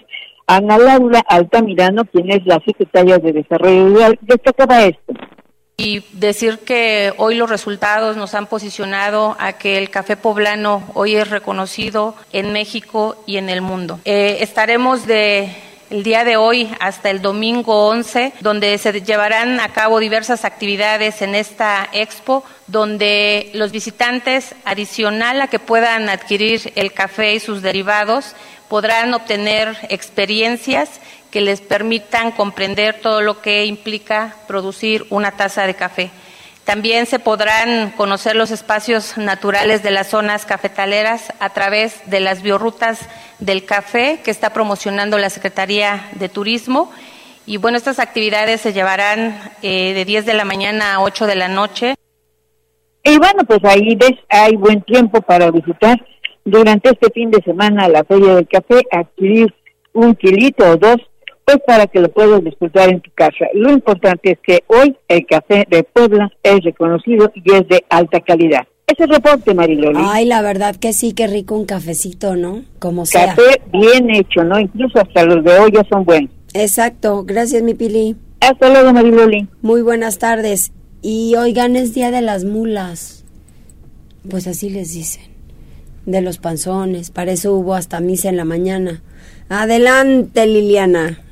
Ana 0.45 0.77
Laura 0.77 1.23
Altamirano, 1.27 2.05
quien 2.05 2.31
es 2.31 2.45
la 2.45 2.61
secretaria 2.63 3.17
de 3.17 3.33
Desarrollo 3.33 3.89
Rural, 3.89 4.19
destacaba 4.21 4.85
esto. 4.85 5.13
y 5.77 6.03
decir 6.11 6.59
que 6.59 7.13
hoy 7.15 7.35
los 7.35 7.49
resultados 7.49 8.17
nos 8.17 8.35
han 8.35 8.47
posicionado 8.47 9.37
a 9.39 9.53
que 9.53 9.77
el 9.77 9.89
café 9.89 10.17
poblano 10.17 10.83
hoy 10.93 11.15
es 11.15 11.29
reconocido 11.29 12.15
en 12.33 12.51
México 12.51 13.15
y 13.25 13.37
en 13.37 13.47
el 13.47 13.61
mundo. 13.61 14.01
Eh, 14.03 14.39
estaremos 14.41 15.07
de 15.07 15.55
el 15.89 16.03
día 16.03 16.23
de 16.23 16.37
hoy 16.37 16.69
hasta 16.79 17.09
el 17.09 17.21
domingo 17.21 17.87
11, 17.87 18.33
donde 18.41 18.77
se 18.77 19.01
llevarán 19.01 19.59
a 19.59 19.69
cabo 19.69 19.99
diversas 19.99 20.45
actividades 20.45 21.21
en 21.21 21.35
esta 21.35 21.89
expo, 21.93 22.43
donde 22.67 23.49
los 23.53 23.71
visitantes, 23.71 24.55
adicional 24.65 25.41
a 25.41 25.47
que 25.47 25.59
puedan 25.59 26.09
adquirir 26.09 26.71
el 26.75 26.93
café 26.93 27.33
y 27.33 27.39
sus 27.39 27.61
derivados, 27.61 28.35
podrán 28.67 29.13
obtener 29.13 29.75
experiencias 29.89 30.89
que 31.31 31.41
les 31.41 31.61
permitan 31.61 32.31
comprender 32.31 33.01
todo 33.01 33.21
lo 33.21 33.41
que 33.41 33.65
implica 33.65 34.35
producir 34.47 35.05
una 35.09 35.31
taza 35.31 35.65
de 35.65 35.75
café. 35.75 36.11
También 36.69 37.07
se 37.07 37.17
podrán 37.17 37.89
conocer 37.97 38.35
los 38.35 38.51
espacios 38.51 39.17
naturales 39.17 39.81
de 39.81 39.89
las 39.89 40.11
zonas 40.11 40.45
cafetaleras 40.45 41.33
a 41.39 41.49
través 41.49 42.07
de 42.07 42.19
las 42.19 42.43
biorrutas 42.43 43.09
del 43.39 43.65
café 43.65 44.19
que 44.23 44.29
está 44.29 44.53
promocionando 44.53 45.17
la 45.17 45.31
Secretaría 45.31 46.07
de 46.11 46.29
Turismo. 46.29 46.91
Y 47.47 47.57
bueno, 47.57 47.75
estas 47.75 47.97
actividades 47.97 48.61
se 48.61 48.71
llevarán 48.71 49.35
eh, 49.63 49.95
de 49.95 50.05
10 50.05 50.27
de 50.27 50.35
la 50.35 50.45
mañana 50.45 50.93
a 50.93 51.01
8 51.01 51.25
de 51.25 51.35
la 51.35 51.47
noche. 51.47 51.95
Y 53.03 53.17
bueno, 53.17 53.45
pues 53.47 53.65
ahí 53.65 53.95
ves, 53.95 54.19
hay 54.29 54.55
buen 54.55 54.83
tiempo 54.83 55.21
para 55.21 55.49
visitar 55.49 55.99
durante 56.45 56.91
este 56.91 57.09
fin 57.09 57.31
de 57.31 57.41
semana 57.41 57.89
la 57.89 58.03
Feria 58.03 58.35
del 58.35 58.47
Café, 58.47 58.83
adquirir 58.91 59.51
un 59.93 60.13
kilito 60.13 60.69
o 60.69 60.77
dos 60.77 60.97
pues 61.49 61.63
para 61.65 61.87
que 61.87 61.99
lo 61.99 62.11
puedas 62.11 62.43
disfrutar 62.43 62.89
en 62.89 63.01
tu 63.01 63.09
casa. 63.15 63.45
Lo 63.53 63.71
importante 63.71 64.33
es 64.33 64.39
que 64.39 64.63
hoy 64.67 64.95
el 65.07 65.25
café 65.25 65.65
de 65.67 65.83
Puebla 65.83 66.31
es 66.43 66.63
reconocido 66.63 67.31
y 67.33 67.53
es 67.53 67.67
de 67.67 67.83
alta 67.89 68.19
calidad. 68.19 68.67
Ese 68.85 69.07
reporte, 69.07 69.53
Mariloli. 69.55 69.99
Ay, 69.99 70.25
la 70.25 70.43
verdad 70.43 70.75
que 70.75 70.93
sí, 70.93 71.13
qué 71.13 71.25
rico 71.25 71.55
un 71.55 71.65
cafecito, 71.65 72.35
¿no? 72.35 72.63
Como 72.77 73.05
sea. 73.07 73.35
Café 73.35 73.61
bien 73.71 74.11
hecho, 74.11 74.43
¿no? 74.43 74.59
Incluso 74.59 74.99
hasta 74.99 75.25
los 75.25 75.43
de 75.43 75.57
olla 75.57 75.83
son 75.89 76.05
buenos. 76.05 76.29
Exacto. 76.53 77.23
Gracias, 77.25 77.63
mi 77.63 77.73
Pili. 77.73 78.15
Hasta 78.41 78.69
luego, 78.69 78.93
Mariloli. 78.93 79.47
Muy 79.61 79.81
buenas 79.81 80.19
tardes. 80.19 80.71
Y 81.01 81.35
oigan, 81.35 81.75
es 81.75 81.95
Día 81.95 82.11
de 82.11 82.21
las 82.21 82.45
Mulas. 82.45 83.25
Pues 84.29 84.45
así 84.45 84.69
les 84.69 84.93
dicen. 84.93 85.23
De 86.05 86.21
los 86.21 86.37
panzones. 86.37 87.09
Para 87.09 87.31
eso 87.31 87.55
hubo 87.55 87.73
hasta 87.73 87.99
misa 88.01 88.29
en 88.29 88.37
la 88.37 88.45
mañana. 88.45 89.01
Adelante, 89.49 90.45
Liliana. 90.45 91.23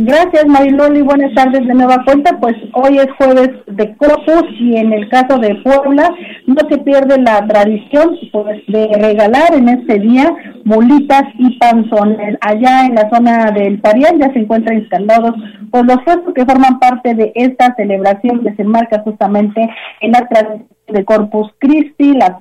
Gracias 0.00 0.46
Mariloli, 0.46 1.02
buenas 1.02 1.34
tardes 1.34 1.66
de 1.66 1.74
nueva 1.74 2.02
cuenta. 2.04 2.38
Pues 2.40 2.54
hoy 2.72 2.98
es 2.98 3.08
jueves 3.18 3.50
de 3.66 3.96
Corpus 3.96 4.44
y 4.58 4.76
en 4.76 4.92
el 4.92 5.08
caso 5.08 5.38
de 5.38 5.56
Puebla 5.56 6.10
no 6.46 6.56
se 6.70 6.78
pierde 6.78 7.20
la 7.20 7.46
tradición 7.46 8.16
pues, 8.32 8.64
de 8.68 8.88
regalar 8.98 9.54
en 9.54 9.68
este 9.68 9.98
día 9.98 10.34
mulitas 10.64 11.24
y 11.38 11.58
panzones. 11.58 12.38
Allá 12.40 12.86
en 12.86 12.94
la 12.94 13.10
zona 13.10 13.50
del 13.50 13.80
Parián 13.80 14.18
ya 14.18 14.32
se 14.32 14.38
encuentran 14.38 14.78
instalados 14.78 15.34
pues, 15.70 15.84
los 15.84 16.02
puestos 16.02 16.32
que 16.32 16.46
forman 16.46 16.78
parte 16.78 17.14
de 17.14 17.32
esta 17.34 17.74
celebración 17.74 18.42
que 18.42 18.54
se 18.54 18.62
enmarca 18.62 19.00
justamente 19.00 19.68
en 20.00 20.12
la 20.12 20.26
tradición 20.28 20.68
de 20.88 21.04
Corpus 21.04 21.52
Christi, 21.58 22.14
la 22.14 22.40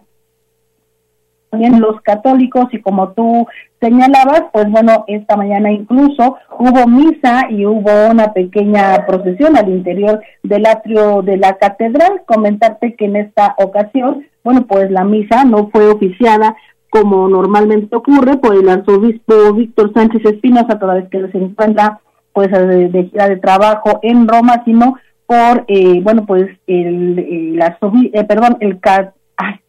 también 1.49 1.79
los 1.79 2.01
católicos 2.01 2.65
y 2.71 2.81
como 2.81 3.09
tú 3.09 3.47
señalabas, 3.79 4.43
pues 4.51 4.69
bueno, 4.69 5.05
esta 5.07 5.37
mañana 5.37 5.71
incluso 5.71 6.37
hubo 6.57 6.87
misa 6.87 7.47
y 7.49 7.65
hubo 7.65 8.11
una 8.11 8.33
pequeña 8.33 9.05
procesión 9.05 9.55
al 9.55 9.69
interior 9.69 10.21
del 10.43 10.65
atrio 10.65 11.21
de 11.21 11.37
la 11.37 11.57
catedral. 11.57 12.23
Comentarte 12.25 12.95
que 12.95 13.05
en 13.05 13.17
esta 13.17 13.55
ocasión, 13.59 14.25
bueno, 14.43 14.65
pues 14.67 14.91
la 14.91 15.03
misa 15.03 15.45
no 15.45 15.69
fue 15.69 15.87
oficiada 15.87 16.55
como 16.89 17.27
normalmente 17.27 17.95
ocurre 17.95 18.37
por 18.37 18.55
el 18.55 18.69
arzobispo 18.69 19.53
Víctor 19.53 19.93
Sánchez 19.93 20.25
Espinosa, 20.25 20.79
toda 20.79 20.95
vez 20.95 21.09
que 21.09 21.27
se 21.31 21.37
encuentra 21.37 21.99
pues 22.33 22.51
de, 22.51 23.09
gira 23.11 23.29
de 23.29 23.37
trabajo 23.37 23.99
en 24.03 24.27
Roma, 24.27 24.61
sino 24.63 24.95
por, 25.25 25.65
eh, 25.67 25.99
bueno, 26.01 26.25
pues 26.25 26.47
el, 26.67 27.19
el, 27.19 27.59
eh, 27.59 28.23
perdón, 28.23 28.57
el, 28.59 28.79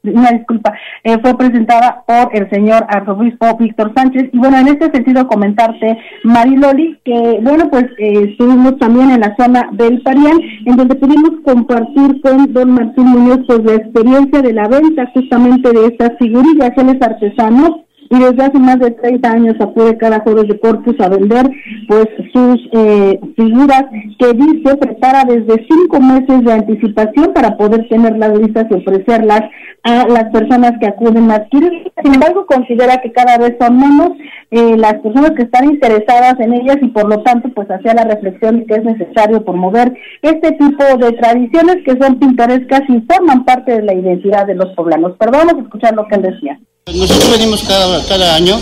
una 0.05 0.31
disculpa, 0.31 0.73
eh, 1.05 1.19
fue 1.21 1.37
presentada 1.37 2.03
por 2.07 2.35
el 2.35 2.49
señor 2.51 2.87
arzobispo 2.89 3.57
Víctor 3.59 3.93
Sánchez. 3.95 4.31
Y 4.33 4.39
bueno, 4.39 4.59
en 4.59 4.69
este 4.69 4.91
sentido 4.91 5.27
comentarte, 5.27 5.99
Mariloli, 6.25 6.99
que 7.05 7.39
bueno, 7.43 7.69
pues 7.71 7.85
eh, 7.99 8.31
estuvimos 8.31 8.79
también 8.79 9.11
en 9.11 9.21
la 9.21 9.37
zona 9.37 9.69
del 9.73 10.01
Parián, 10.03 10.39
en 10.67 10.77
donde 10.77 10.95
pudimos 10.95 11.31
compartir 11.45 12.21
con 12.23 12.53
don 12.53 12.71
Martín 12.71 13.07
Muñoz 13.07 13.41
pues 13.47 13.65
la 13.65 13.75
experiencia 13.75 14.43
de 14.43 14.53
la 14.53 14.69
venta 14.69 15.11
justamente 15.13 15.73
de 15.73 15.87
estas 15.87 16.13
figurillas, 16.19 16.73
él 16.77 16.89
es 16.91 17.03
artesano 17.03 17.88
y 18.11 18.19
desde 18.19 18.43
hace 18.43 18.59
más 18.59 18.79
de 18.79 18.91
30 18.91 19.31
años 19.31 19.57
acude 19.61 19.99
cada 19.99 20.21
jueves 20.21 20.49
de 20.49 20.59
Corpus 20.59 20.99
a 21.01 21.09
vender 21.09 21.51
pues 21.87 22.07
sus 22.33 22.69
eh, 22.73 23.21
figuras 23.37 23.85
que 24.19 24.33
dice 24.33 24.77
prepara 24.77 25.25
desde 25.25 25.67
cinco 25.69 26.01
meses 26.01 26.45
de 26.45 26.53
anticipación 26.53 27.33
para 27.35 27.57
poder 27.57 27.89
tener 27.89 28.17
las 28.17 28.39
listas 28.39 28.67
y 28.71 28.75
ofrecerlas 28.75 29.43
a 29.85 30.07
las 30.09 30.25
personas 30.31 30.73
que 30.81 30.87
acuden 30.87 31.31
a 31.31 31.37
adquirir. 31.37 31.93
Sin 32.03 32.15
embargo, 32.15 32.47
considera 32.47 33.01
que 33.01 33.13
cada 33.13 33.39
vez 33.39 33.57
son 33.61 33.79
menos 33.79 34.11
eh, 34.51 34.77
las 34.77 34.95
personas 34.95 35.33
que 35.33 35.43
están 35.43 35.67
interesadas 35.67 36.35
en 36.41 36.53
ellas 36.55 36.79
y 36.81 36.89
por 36.89 37.09
lo 37.09 37.23
tanto 37.23 37.49
pues 37.55 37.71
hacía 37.71 37.95
la 37.95 38.05
reflexión 38.05 38.61
de 38.61 38.67
que 38.67 38.75
es 38.75 38.85
necesario 38.85 39.45
promover 39.45 39.95
este 40.23 40.53
tipo 40.53 40.85
de 40.85 41.13
tradiciones 41.13 41.77
que 41.85 41.97
son 42.01 42.19
pintorescas 42.19 42.83
y 42.89 43.01
forman 43.03 43.45
parte 43.45 43.73
de 43.73 43.83
la 43.83 43.95
identidad 43.95 44.47
de 44.47 44.55
los 44.55 44.75
poblanos. 44.75 45.15
Pero 45.19 45.33
vamos 45.33 45.55
a 45.55 45.63
escuchar 45.63 45.95
lo 45.95 46.07
que 46.07 46.17
él 46.17 46.23
decía. 46.23 46.59
Nosotros 46.95 47.31
venimos 47.31 47.63
cada, 47.65 48.03
cada 48.07 48.35
año 48.35 48.59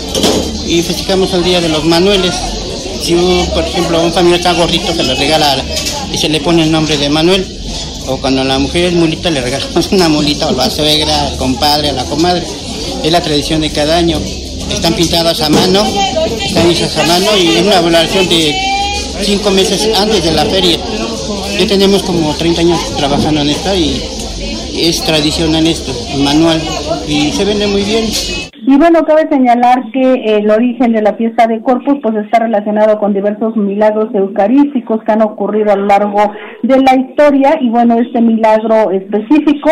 y 0.67 0.81
festejamos 0.81 1.33
el 1.33 1.45
Día 1.45 1.61
de 1.61 1.69
los 1.69 1.85
Manueles. 1.85 2.35
Si, 3.01 3.15
por 3.53 3.63
ejemplo, 3.63 4.03
un 4.03 4.11
familiar 4.11 4.39
está 4.39 4.51
gordito, 4.53 4.93
se 4.93 5.03
le 5.03 5.15
regala 5.15 5.63
y 6.11 6.17
se 6.17 6.27
le 6.27 6.41
pone 6.41 6.63
el 6.63 6.71
nombre 6.71 6.97
de 6.97 7.09
Manuel. 7.09 7.45
O 8.07 8.17
cuando 8.17 8.43
la 8.43 8.59
mujer 8.59 8.85
es 8.85 8.93
mulita, 8.93 9.29
le 9.29 9.39
regalamos 9.39 9.87
una 9.91 10.09
mulita 10.09 10.49
a 10.49 10.51
la 10.51 10.69
suegra, 10.69 11.27
al 11.27 11.37
compadre, 11.37 11.89
a 11.89 11.93
la 11.93 12.03
comadre. 12.03 12.45
Es 13.01 13.11
la 13.11 13.21
tradición 13.21 13.61
de 13.61 13.69
cada 13.69 13.95
año. 13.95 14.19
Están 14.69 14.93
pintadas 14.93 15.39
a 15.39 15.49
mano, 15.49 15.85
están 16.41 16.69
hechas 16.69 16.97
a 16.97 17.03
mano 17.03 17.37
y 17.37 17.47
es 17.47 17.61
una 17.61 17.79
valoración 17.79 18.27
de 18.27 18.53
cinco 19.21 19.51
meses 19.51 19.87
antes 19.97 20.23
de 20.23 20.31
la 20.33 20.45
feria. 20.45 20.77
Ya 21.57 21.65
tenemos 21.65 22.03
como 22.03 22.35
30 22.35 22.59
años 22.59 22.79
trabajando 22.97 23.41
en 23.41 23.51
esta 23.51 23.73
y 23.73 24.03
es 24.75 25.01
tradicional 25.01 25.65
esto, 25.65 25.93
manual, 26.17 26.61
y 27.07 27.31
se 27.31 27.45
vende 27.45 27.67
muy 27.67 27.83
bien. 27.83 28.05
Y 28.69 28.77
bueno, 28.77 28.99
cabe 29.05 29.29
señalar 29.31 29.91
que 29.93 30.37
el 30.37 30.49
origen 30.51 30.91
de 30.91 31.01
la 31.01 31.13
fiesta 31.13 31.47
de 31.47 31.61
Corpus 31.61 31.99
pues 32.03 32.15
está 32.17 32.39
relacionado 32.39 32.99
con 32.99 33.13
diversos 33.13 33.55
milagros 33.55 34.13
eucarísticos 34.13 35.01
que 35.05 35.13
han 35.13 35.21
ocurrido 35.21 35.71
a 35.71 35.77
lo 35.77 35.85
largo 35.85 36.33
de 36.63 36.81
la 36.81 36.95
historia. 36.95 37.57
Y 37.61 37.69
bueno, 37.69 37.97
este 37.97 38.19
milagro 38.19 38.91
específico 38.91 39.71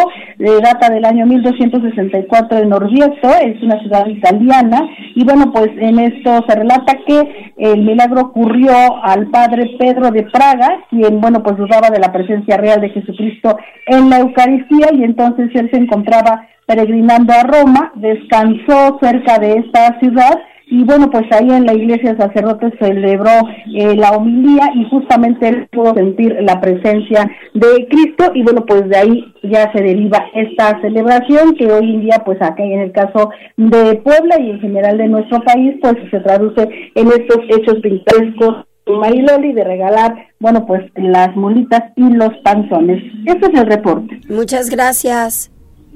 data 0.61 0.89
del 0.89 1.03
año 1.03 1.25
1264 1.25 2.57
en 2.59 2.71
Orvieto, 2.71 3.29
es 3.43 3.61
una 3.61 3.79
ciudad 3.79 4.07
italiana. 4.07 4.81
Y 5.13 5.25
bueno, 5.25 5.51
pues 5.51 5.71
en 5.77 5.99
esto 5.99 6.45
se 6.47 6.55
relata 6.55 6.97
que 7.05 7.51
el 7.57 7.83
milagro 7.83 8.21
ocurrió 8.21 8.73
al 9.03 9.27
padre 9.27 9.75
Pedro 9.77 10.09
de 10.11 10.23
Praga, 10.23 10.85
quien 10.89 11.19
bueno, 11.19 11.43
pues 11.43 11.57
dudaba 11.57 11.89
de 11.89 11.99
la 11.99 12.13
presencia 12.13 12.55
real 12.55 12.79
de 12.79 12.91
Jesucristo 12.91 13.57
en 13.87 14.09
la 14.09 14.19
Eucaristía. 14.19 14.87
Y 14.93 15.03
entonces 15.03 15.49
él 15.53 15.69
se 15.69 15.77
encontraba 15.77 16.47
peregrinando 16.65 17.33
a 17.33 17.43
Roma, 17.43 17.91
descansó 17.95 18.97
cerca 19.01 19.39
de 19.39 19.53
esta 19.53 19.99
ciudad 19.99 20.39
y 20.67 20.83
bueno, 20.83 21.09
pues 21.11 21.25
ahí 21.31 21.47
en 21.51 21.65
la 21.65 21.73
iglesia 21.73 22.11
el 22.11 22.17
sacerdote 22.17 22.71
celebró 22.79 23.31
eh, 23.73 23.95
la 23.95 24.11
homilía 24.11 24.71
y 24.73 24.83
justamente 24.89 25.47
él 25.47 25.67
pudo 25.71 25.93
sentir 25.93 26.35
la 26.41 26.59
presencia 26.59 27.29
de 27.53 27.87
Cristo 27.87 28.31
y 28.33 28.41
bueno, 28.41 28.65
pues 28.65 28.89
de 28.89 28.97
ahí 28.97 29.33
ya 29.43 29.71
se 29.71 29.83
deriva 29.83 30.25
esta 30.33 30.79
celebración 30.81 31.55
que 31.55 31.71
hoy 31.71 31.95
en 31.95 32.01
día 32.01 32.23
pues 32.25 32.41
acá 32.41 32.63
en 32.63 32.79
el 32.79 32.91
caso 32.91 33.29
de 33.57 33.95
Puebla 33.97 34.39
y 34.39 34.51
en 34.51 34.59
general 34.59 34.97
de 34.97 35.07
nuestro 35.07 35.41
país 35.41 35.75
pues 35.81 35.95
se 36.09 36.19
traduce 36.19 36.67
en 36.95 37.07
estos 37.07 37.39
hechos 37.49 37.75
pintorescos 37.81 38.65
Mariloli 38.87 39.53
de 39.53 39.63
regalar, 39.63 40.13
bueno, 40.39 40.65
pues 40.67 40.83
las 40.95 41.35
molitas 41.35 41.81
y 41.95 42.07
los 42.13 42.29
panzones. 42.43 43.01
Este 43.25 43.47
es 43.47 43.59
el 43.59 43.65
reporte. 43.65 44.21
Muchas 44.29 44.69
gracias. 44.69 45.51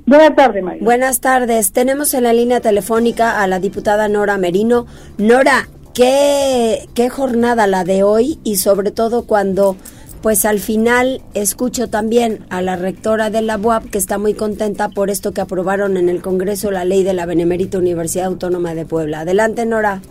Buenas 0.09 0.35
tardes, 0.35 0.63
María. 0.63 0.83
Buenas 0.83 1.21
tardes. 1.21 1.71
Tenemos 1.71 2.15
en 2.15 2.23
la 2.23 2.33
línea 2.33 2.61
telefónica 2.61 3.43
a 3.43 3.45
la 3.45 3.59
diputada 3.59 4.07
Nora 4.07 4.39
Merino. 4.39 4.87
Nora, 5.19 5.69
¿qué, 5.93 6.89
qué 6.95 7.10
jornada 7.10 7.67
la 7.67 7.83
de 7.83 8.01
hoy 8.01 8.39
y 8.43 8.55
sobre 8.55 8.89
todo 8.89 9.27
cuando 9.27 9.77
pues 10.23 10.45
al 10.45 10.60
final 10.60 11.21
escucho 11.35 11.91
también 11.91 12.43
a 12.49 12.63
la 12.63 12.75
rectora 12.75 13.29
de 13.29 13.43
la 13.43 13.57
UAP 13.57 13.91
que 13.91 13.99
está 13.99 14.17
muy 14.17 14.33
contenta 14.33 14.89
por 14.89 15.12
esto 15.12 15.31
que 15.31 15.41
aprobaron 15.41 15.95
en 15.95 16.10
el 16.10 16.23
Congreso 16.23 16.71
la 16.71 16.85
ley 16.85 17.03
de 17.03 17.13
la 17.13 17.27
Benemérita 17.27 17.77
Universidad 17.77 18.25
Autónoma 18.25 18.73
de 18.73 18.87
Puebla. 18.87 19.19
Adelante, 19.19 19.67
Nora. 19.67 20.01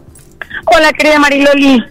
Hola, 0.67 0.93
querida 0.93 1.19
Mariloli. 1.19 1.83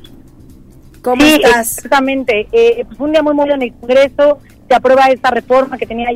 ¿Cómo 1.02 1.26
estás? 1.26 1.76
Exactamente. 1.76 2.48
Eh, 2.54 2.86
fue 2.96 3.08
un 3.08 3.12
día 3.12 3.22
muy 3.22 3.34
movido 3.34 3.56
en 3.56 3.64
el 3.64 3.74
Congreso 3.74 4.40
se 4.68 4.76
aprueba 4.76 5.06
esta 5.08 5.32
reforma 5.32 5.78
que 5.78 5.86
tenía 5.86 6.10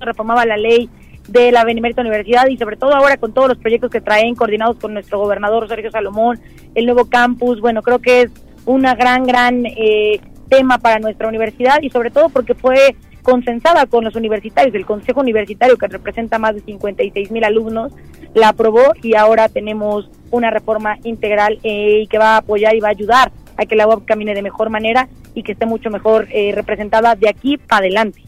reformaba 0.00 0.44
la 0.46 0.56
ley 0.56 0.88
de 1.28 1.52
la 1.52 1.64
Benemérita 1.64 2.00
Universidad 2.00 2.48
y 2.48 2.56
sobre 2.56 2.76
todo 2.76 2.94
ahora 2.94 3.18
con 3.18 3.32
todos 3.32 3.48
los 3.48 3.58
proyectos 3.58 3.90
que 3.90 4.00
traen 4.00 4.34
coordinados 4.34 4.78
con 4.78 4.94
nuestro 4.94 5.18
gobernador 5.18 5.68
Sergio 5.68 5.90
Salomón, 5.90 6.40
el 6.74 6.86
nuevo 6.86 7.08
campus, 7.08 7.60
bueno, 7.60 7.82
creo 7.82 7.98
que 7.98 8.22
es 8.22 8.30
una 8.64 8.94
gran, 8.94 9.24
gran 9.24 9.66
eh, 9.66 10.20
tema 10.48 10.78
para 10.78 10.98
nuestra 10.98 11.28
universidad 11.28 11.80
y 11.82 11.90
sobre 11.90 12.10
todo 12.10 12.28
porque 12.30 12.54
fue 12.54 12.96
consensada 13.22 13.84
con 13.86 14.04
los 14.04 14.14
universitarios, 14.16 14.74
el 14.74 14.86
Consejo 14.86 15.20
Universitario 15.20 15.76
que 15.76 15.86
representa 15.86 16.38
más 16.38 16.54
de 16.54 16.62
56 16.62 17.30
mil 17.30 17.44
alumnos, 17.44 17.92
la 18.32 18.48
aprobó 18.48 18.94
y 19.02 19.16
ahora 19.16 19.50
tenemos 19.50 20.10
una 20.30 20.50
reforma 20.50 20.96
integral 21.04 21.58
eh, 21.62 22.00
y 22.02 22.06
que 22.06 22.16
va 22.16 22.34
a 22.34 22.38
apoyar 22.38 22.74
y 22.74 22.80
va 22.80 22.88
a 22.88 22.92
ayudar 22.92 23.32
a 23.58 23.66
que 23.66 23.76
la 23.76 23.86
UAP 23.86 24.06
camine 24.06 24.34
de 24.34 24.40
mejor 24.40 24.70
manera 24.70 25.08
y 25.34 25.42
que 25.42 25.52
esté 25.52 25.66
mucho 25.66 25.90
mejor 25.90 26.26
eh, 26.30 26.52
representada 26.54 27.16
de 27.16 27.28
aquí 27.28 27.58
para 27.58 27.80
adelante. 27.80 28.22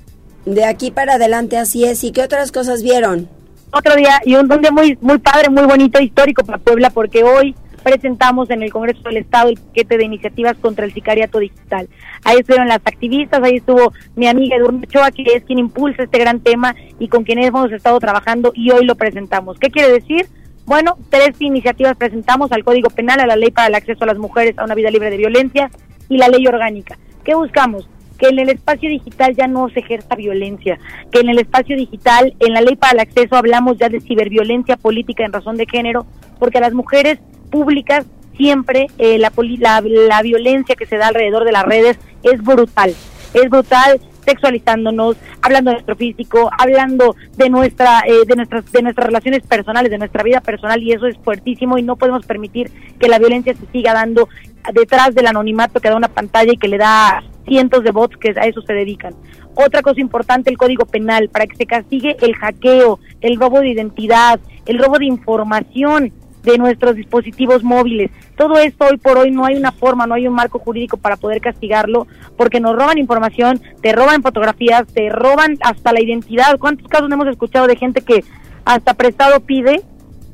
De 0.45 0.65
aquí 0.65 0.91
para 0.91 1.15
adelante, 1.15 1.59
así 1.59 1.85
es. 1.85 2.03
¿Y 2.05 2.13
qué 2.13 2.23
otras 2.23 2.51
cosas 2.53 2.83
vieron? 2.83 3.29
Otro 3.73 3.95
día 3.95 4.21
y 4.25 4.35
un, 4.35 4.49
día 4.49 4.71
muy, 4.73 4.99
muy 5.01 5.19
padre, 5.19 5.49
muy 5.49 5.65
bonito, 5.65 6.01
histórico 6.01 6.45
para 6.45 6.59
Puebla, 6.59 6.91
porque 6.91 7.23
hoy 7.23 7.55
presentamos 7.83 8.51
en 8.51 8.63
el 8.63 8.73
Congreso 8.73 9.03
del 9.05 9.19
Estado 9.19 9.49
el 9.49 9.59
paquete 9.59 9.97
de 9.97 10.05
iniciativas 10.05 10.57
contra 10.59 10.85
el 10.85 10.93
sicariato 10.93 11.39
digital. 11.39 11.89
Ahí 12.25 12.39
estuvieron 12.39 12.69
las 12.69 12.81
activistas, 12.85 13.41
ahí 13.43 13.57
estuvo 13.57 13.93
mi 14.17 14.27
amiga 14.27 14.57
Edurne 14.57 14.87
Ochoa, 14.87 15.11
que 15.11 15.23
es 15.23 15.45
quien 15.45 15.59
impulsa 15.59 16.03
este 16.03 16.19
gran 16.19 16.41
tema 16.41 16.75
y 16.99 17.09
con 17.09 17.25
quien 17.25 17.39
hemos 17.39 17.71
estado 17.73 17.99
trabajando 18.01 18.53
y 18.55 18.71
hoy 18.71 18.85
lo 18.85 18.97
presentamos. 18.97 19.59
¿Qué 19.59 19.71
quiere 19.71 19.93
decir? 19.93 20.27
Bueno, 20.67 20.97
tres 21.09 21.41
iniciativas 21.41 21.97
presentamos 21.97 22.53
al 22.53 22.65
Código 22.65 22.91
Penal, 22.91 23.21
a 23.21 23.27
la 23.27 23.37
Ley 23.37 23.51
para 23.51 23.69
el 23.69 23.75
Acceso 23.75 24.05
a 24.05 24.09
las 24.09 24.19
Mujeres 24.19 24.59
a 24.59 24.65
una 24.65 24.75
Vida 24.75 24.91
Libre 24.91 25.11
de 25.11 25.17
Violencia 25.17 25.71
y 26.09 26.17
la 26.17 26.29
Ley 26.29 26.47
Orgánica. 26.47 26.99
¿Qué 27.25 27.35
buscamos? 27.35 27.89
Que 28.21 28.29
en 28.29 28.39
el 28.39 28.51
espacio 28.51 28.91
digital 28.91 29.35
ya 29.35 29.47
no 29.47 29.71
se 29.71 29.81
ejerza 29.81 30.15
violencia, 30.15 30.79
que 31.11 31.21
en 31.21 31.31
el 31.31 31.39
espacio 31.39 31.75
digital, 31.75 32.35
en 32.39 32.53
la 32.53 32.61
ley 32.61 32.77
para 32.77 32.93
el 32.93 33.01
acceso 33.01 33.35
hablamos 33.35 33.79
ya 33.79 33.89
de 33.89 34.01
ciberviolencia 34.01 34.77
política 34.77 35.25
en 35.25 35.33
razón 35.33 35.57
de 35.57 35.67
género, 35.67 36.07
porque 36.39 36.59
a 36.59 36.61
las 36.61 36.75
mujeres 36.75 37.19
públicas 37.51 38.05
siempre 38.37 38.89
eh, 38.99 39.19
la, 39.19 39.33
la, 39.59 39.81
la 39.81 40.23
violencia 40.23 40.77
que 40.77 40.87
se 40.87 40.99
da 40.99 41.09
alrededor 41.09 41.45
de 41.45 41.53
las 41.53 41.65
redes 41.65 41.99
es 42.23 42.43
brutal, 42.43 42.95
es 43.33 43.49
brutal 43.49 44.01
sexualizándonos, 44.25 45.17
hablando 45.43 45.71
de 45.71 45.77
nuestro 45.77 45.97
físico, 45.97 46.51
hablando 46.57 47.17
de 47.37 47.51
nuestra, 47.51 48.03
eh, 48.07 48.27
de 48.27 48.37
nuestras, 48.37 48.71
de 48.71 48.83
nuestras 48.83 49.07
relaciones 49.07 49.43
personales, 49.43 49.91
de 49.91 49.99
nuestra 49.99 50.23
vida 50.23 50.41
personal 50.41 50.83
y 50.83 50.93
eso 50.93 51.07
es 51.07 51.17
fuertísimo 51.19 51.79
y 51.79 51.83
no 51.83 51.97
podemos 51.97 52.25
permitir 52.27 52.71
que 52.99 53.09
la 53.09 53.19
violencia 53.19 53.55
se 53.55 53.67
siga 53.73 53.95
dando 53.95 54.29
detrás 54.75 55.15
del 55.15 55.27
anonimato 55.27 55.81
que 55.81 55.89
da 55.89 55.97
una 55.97 56.09
pantalla 56.09 56.53
y 56.53 56.57
que 56.57 56.69
le 56.69 56.79
da 56.79 57.23
cientos 57.47 57.83
de 57.83 57.91
bots 57.91 58.17
que 58.17 58.31
a 58.31 58.47
eso 58.47 58.63
se 58.63 58.73
dedican. 58.73 59.15
Otra 59.55 59.83
cosa 59.83 60.01
importante, 60.01 60.51
el 60.51 60.59
código 60.59 60.87
penal, 60.87 61.29
para 61.29 61.47
que 61.47 61.57
se 61.57 61.67
castigue 61.67 62.17
el 62.21 62.35
hackeo, 62.35 63.01
el 63.21 63.39
robo 63.39 63.61
de 63.61 63.71
identidad, 63.71 64.39
el 64.67 64.79
robo 64.79 64.99
de 64.99 65.07
información 65.07 66.13
de 66.43 66.59
nuestros 66.59 66.97
dispositivos 66.97 67.63
móviles. 67.63 68.11
Todo 68.37 68.59
esto 68.59 68.87
hoy 68.91 68.97
por 68.97 69.19
hoy 69.19 69.31
no 69.31 69.45
hay 69.45 69.57
una 69.57 69.73
forma, 69.73 70.07
no 70.07 70.15
hay 70.15 70.27
un 70.27 70.35
marco 70.35 70.59
jurídico 70.59 70.97
para 70.97 71.17
poder 71.17 71.41
castigarlo, 71.41 72.07
porque 72.37 72.61
nos 72.61 72.75
roban 72.75 72.99
información, 72.99 73.61
te 73.83 73.93
roban 73.93 74.23
fotografías, 74.23 74.87
te 74.87 75.11
roban 75.11 75.59
hasta 75.63 75.93
la 75.93 76.03
identidad. 76.03 76.59
¿Cuántos 76.59 76.89
casos 76.89 77.11
hemos 77.11 77.29
escuchado 77.29 77.67
de 77.67 77.77
gente 77.77 78.01
que 78.01 78.25
hasta 78.65 78.95
prestado 78.95 79.41
pide 79.41 79.83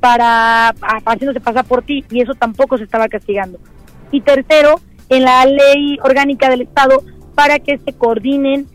para 0.00 0.74
haciéndose 1.06 1.40
pasar 1.40 1.64
por 1.64 1.82
ti 1.82 2.04
y 2.10 2.20
eso 2.20 2.34
tampoco 2.34 2.78
se 2.78 2.84
estaba 2.84 3.08
castigando? 3.08 3.58
Y 4.12 4.20
tercero, 4.20 4.80
en 5.08 5.24
la 5.24 5.44
ley 5.44 5.98
orgánica 6.02 6.48
del 6.48 6.62
Estado 6.62 7.02
para 7.34 7.58
que 7.58 7.78
se 7.78 7.92
coordinen 7.92 8.66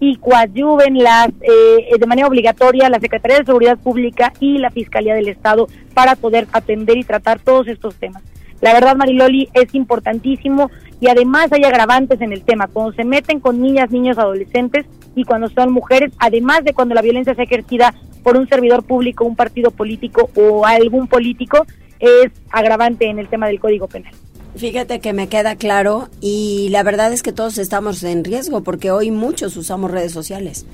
y 0.00 0.16
coadyuven 0.16 0.98
las 0.98 1.28
eh, 1.40 1.98
de 1.98 2.06
manera 2.06 2.28
obligatoria 2.28 2.88
la 2.88 3.00
Secretaría 3.00 3.38
de 3.38 3.44
Seguridad 3.44 3.78
Pública 3.78 4.32
y 4.40 4.58
la 4.58 4.70
Fiscalía 4.70 5.14
del 5.14 5.28
Estado 5.28 5.68
para 5.94 6.16
poder 6.16 6.46
atender 6.52 6.96
y 6.98 7.04
tratar 7.04 7.40
todos 7.40 7.68
estos 7.68 7.94
temas. 7.96 8.22
La 8.60 8.72
verdad, 8.72 8.96
Mariloli, 8.96 9.48
es 9.52 9.74
importantísimo 9.74 10.70
y 11.00 11.08
además 11.08 11.52
hay 11.52 11.64
agravantes 11.64 12.20
en 12.20 12.32
el 12.32 12.42
tema. 12.42 12.68
Cuando 12.68 12.92
se 12.92 13.04
meten 13.04 13.40
con 13.40 13.60
niñas, 13.60 13.90
niños, 13.90 14.18
adolescentes 14.18 14.86
y 15.14 15.24
cuando 15.24 15.48
son 15.48 15.72
mujeres, 15.72 16.12
además 16.18 16.64
de 16.64 16.72
cuando 16.72 16.94
la 16.94 17.02
violencia 17.02 17.32
es 17.32 17.38
ejercida 17.38 17.94
por 18.22 18.36
un 18.36 18.48
servidor 18.48 18.82
público, 18.82 19.24
un 19.24 19.36
partido 19.36 19.70
político 19.70 20.30
o 20.34 20.66
algún 20.66 21.06
político, 21.06 21.66
es 22.00 22.32
agravante 22.50 23.06
en 23.08 23.18
el 23.18 23.28
tema 23.28 23.46
del 23.46 23.60
Código 23.60 23.88
Penal. 23.88 24.12
Fíjate 24.56 25.00
que 25.00 25.12
me 25.12 25.28
queda 25.28 25.56
claro 25.56 26.08
y 26.20 26.68
la 26.70 26.82
verdad 26.82 27.12
es 27.12 27.22
que 27.22 27.32
todos 27.32 27.58
estamos 27.58 28.02
en 28.02 28.24
riesgo 28.24 28.62
porque 28.62 28.90
hoy 28.90 29.10
muchos 29.10 29.56
usamos 29.56 29.90
redes 29.90 30.12
sociales. 30.12 30.64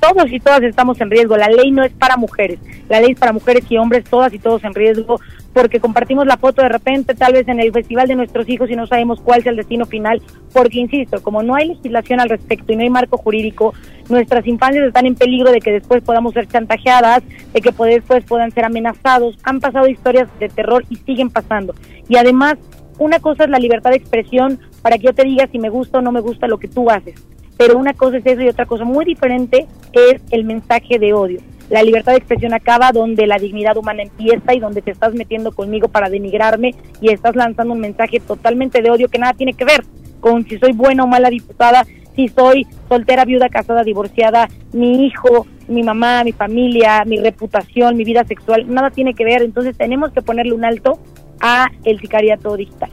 Todos 0.00 0.30
y 0.30 0.38
todas 0.38 0.62
estamos 0.62 1.00
en 1.00 1.10
riesgo. 1.10 1.36
La 1.36 1.48
ley 1.48 1.70
no 1.70 1.82
es 1.82 1.92
para 1.92 2.18
mujeres. 2.18 2.58
La 2.90 3.00
ley 3.00 3.12
es 3.12 3.18
para 3.18 3.32
mujeres 3.32 3.64
y 3.70 3.78
hombres, 3.78 4.04
todas 4.04 4.34
y 4.34 4.38
todos 4.38 4.62
en 4.64 4.74
riesgo 4.74 5.18
porque 5.56 5.80
compartimos 5.80 6.26
la 6.26 6.36
foto 6.36 6.60
de 6.60 6.68
repente 6.68 7.14
tal 7.14 7.32
vez 7.32 7.48
en 7.48 7.58
el 7.58 7.72
festival 7.72 8.06
de 8.06 8.14
nuestros 8.14 8.46
hijos 8.46 8.70
y 8.70 8.76
no 8.76 8.86
sabemos 8.86 9.22
cuál 9.22 9.40
es 9.40 9.46
el 9.46 9.56
destino 9.56 9.86
final. 9.86 10.20
Porque, 10.52 10.78
insisto, 10.78 11.22
como 11.22 11.42
no 11.42 11.54
hay 11.54 11.68
legislación 11.68 12.20
al 12.20 12.28
respecto 12.28 12.74
y 12.74 12.76
no 12.76 12.82
hay 12.82 12.90
marco 12.90 13.16
jurídico, 13.16 13.72
nuestras 14.10 14.46
infancias 14.46 14.86
están 14.86 15.06
en 15.06 15.14
peligro 15.14 15.50
de 15.50 15.60
que 15.60 15.72
después 15.72 16.02
podamos 16.02 16.34
ser 16.34 16.46
chantajeadas, 16.46 17.22
de 17.54 17.62
que 17.62 17.72
después 17.72 18.22
puedan 18.24 18.50
ser 18.50 18.66
amenazados. 18.66 19.34
Han 19.44 19.60
pasado 19.60 19.88
historias 19.88 20.28
de 20.38 20.50
terror 20.50 20.84
y 20.90 20.96
siguen 20.96 21.30
pasando. 21.30 21.74
Y 22.06 22.16
además 22.16 22.56
una 22.98 23.20
cosa 23.20 23.44
es 23.44 23.50
la 23.50 23.58
libertad 23.58 23.90
de 23.90 23.96
expresión 23.96 24.58
para 24.82 24.98
que 24.98 25.04
yo 25.04 25.14
te 25.14 25.24
diga 25.24 25.46
si 25.50 25.58
me 25.58 25.68
gusta 25.68 25.98
o 25.98 26.02
no 26.02 26.12
me 26.12 26.20
gusta 26.20 26.46
lo 26.46 26.58
que 26.58 26.68
tú 26.68 26.90
haces. 26.90 27.14
Pero 27.56 27.78
una 27.78 27.94
cosa 27.94 28.18
es 28.18 28.26
eso 28.26 28.42
y 28.42 28.48
otra 28.48 28.66
cosa 28.66 28.84
muy 28.84 29.04
diferente 29.04 29.66
es 29.92 30.20
el 30.30 30.44
mensaje 30.44 30.98
de 30.98 31.12
odio. 31.12 31.40
La 31.70 31.82
libertad 31.82 32.12
de 32.12 32.18
expresión 32.18 32.54
acaba 32.54 32.92
donde 32.92 33.26
la 33.26 33.38
dignidad 33.38 33.76
humana 33.76 34.02
empieza 34.02 34.54
y 34.54 34.60
donde 34.60 34.82
te 34.82 34.92
estás 34.92 35.14
metiendo 35.14 35.52
conmigo 35.52 35.88
para 35.88 36.08
denigrarme 36.08 36.74
y 37.00 37.10
estás 37.10 37.34
lanzando 37.34 37.74
un 37.74 37.80
mensaje 37.80 38.20
totalmente 38.20 38.82
de 38.82 38.90
odio 38.90 39.08
que 39.08 39.18
nada 39.18 39.32
tiene 39.32 39.52
que 39.52 39.64
ver 39.64 39.82
con 40.20 40.44
si 40.44 40.58
soy 40.58 40.72
buena 40.72 41.04
o 41.04 41.06
mala 41.06 41.28
diputada, 41.28 41.84
si 42.14 42.28
soy 42.28 42.66
soltera, 42.88 43.24
viuda, 43.24 43.48
casada, 43.48 43.82
divorciada, 43.82 44.48
mi 44.72 45.06
hijo, 45.06 45.46
mi 45.68 45.82
mamá, 45.82 46.24
mi 46.24 46.32
familia, 46.32 47.04
mi 47.04 47.18
reputación, 47.18 47.96
mi 47.96 48.04
vida 48.04 48.24
sexual, 48.24 48.72
nada 48.72 48.90
tiene 48.90 49.14
que 49.14 49.24
ver. 49.24 49.42
Entonces 49.42 49.76
tenemos 49.76 50.12
que 50.12 50.22
ponerle 50.22 50.52
un 50.52 50.64
alto 50.64 50.98
a 51.40 51.68
el 51.84 52.00
sicariato 52.00 52.56
digital. 52.56 52.90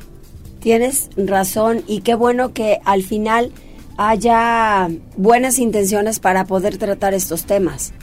Tienes 0.59 1.09
razón 1.17 1.83
y 1.87 2.01
qué 2.01 2.15
bueno 2.15 2.53
que 2.53 2.79
al 2.85 3.03
final 3.03 3.51
haya 3.97 4.89
buenas 5.17 5.59
intenciones 5.59 6.19
para 6.19 6.45
poder 6.45 6.77
tratar 6.77 7.13
estos 7.13 7.45
temas. 7.45 7.93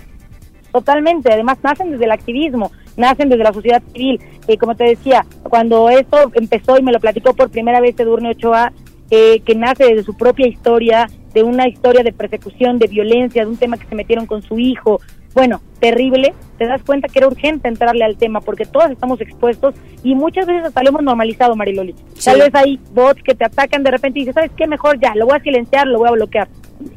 Totalmente, 0.73 1.33
además 1.33 1.59
nacen 1.63 1.91
desde 1.91 2.05
el 2.05 2.13
activismo, 2.13 2.71
nacen 2.97 3.29
desde 3.29 3.43
la 3.43 3.53
sociedad 3.53 3.83
civil. 3.93 4.21
Eh, 4.47 4.57
como 4.57 4.77
te 4.77 4.85
decía, 4.85 5.27
cuando 5.43 5.91
esto 5.91 6.31
empezó 6.35 6.79
y 6.79 6.83
me 6.83 6.93
lo 6.93 7.01
platicó 7.01 7.35
por 7.35 7.51
primera 7.51 7.81
vez 7.81 7.99
Edurne 7.99 8.31
Ochoa, 8.31 8.73
eh, 9.11 9.41
que 9.41 9.55
nace 9.55 9.85
desde 9.85 10.05
su 10.05 10.17
propia 10.17 10.47
historia, 10.47 11.09
de 11.35 11.43
una 11.43 11.69
historia 11.69 12.03
de 12.03 12.13
persecución, 12.13 12.79
de 12.79 12.89
violencia, 12.89 13.45
de 13.45 13.51
un 13.51 13.57
tema 13.57 13.79
que 13.79 13.87
se 13.87 13.95
metieron 13.95 14.27
con 14.27 14.43
su 14.43 14.59
hijo, 14.59 15.01
bueno, 15.35 15.61
terrible, 15.81 16.35
te 16.59 16.67
das 16.67 16.83
cuenta 16.83 17.09
que 17.09 17.19
era 17.19 17.29
urgente 17.29 17.69
entrarle 17.69 18.05
al 18.05 18.17
tema 18.17 18.41
porque 18.41 18.67
todas 18.67 18.91
estamos 18.91 19.21
expuestos 19.21 19.75
y 20.03 20.15
muchas 20.15 20.47
veces 20.47 20.67
hasta 20.67 20.83
lo 20.83 20.91
hemos 20.91 21.03
normalizado, 21.03 21.57
Mariloli. 21.57 21.95
Tal 22.23 22.39
vez 22.39 22.55
hay 22.55 22.79
bots 22.93 23.23
que 23.23 23.35
te 23.35 23.45
atacan 23.45 23.83
de 23.83 23.91
repente 23.91 24.19
y 24.19 24.23
dices, 24.23 24.35
¿sabes 24.35 24.53
qué? 24.57 24.67
Mejor 24.67 25.01
ya, 25.01 25.15
lo 25.15 25.27
voy 25.27 25.37
a 25.37 25.43
silenciar, 25.43 25.87
lo 25.87 25.99
voy 25.99 26.09
a 26.09 26.13
bloquear. 26.13 26.49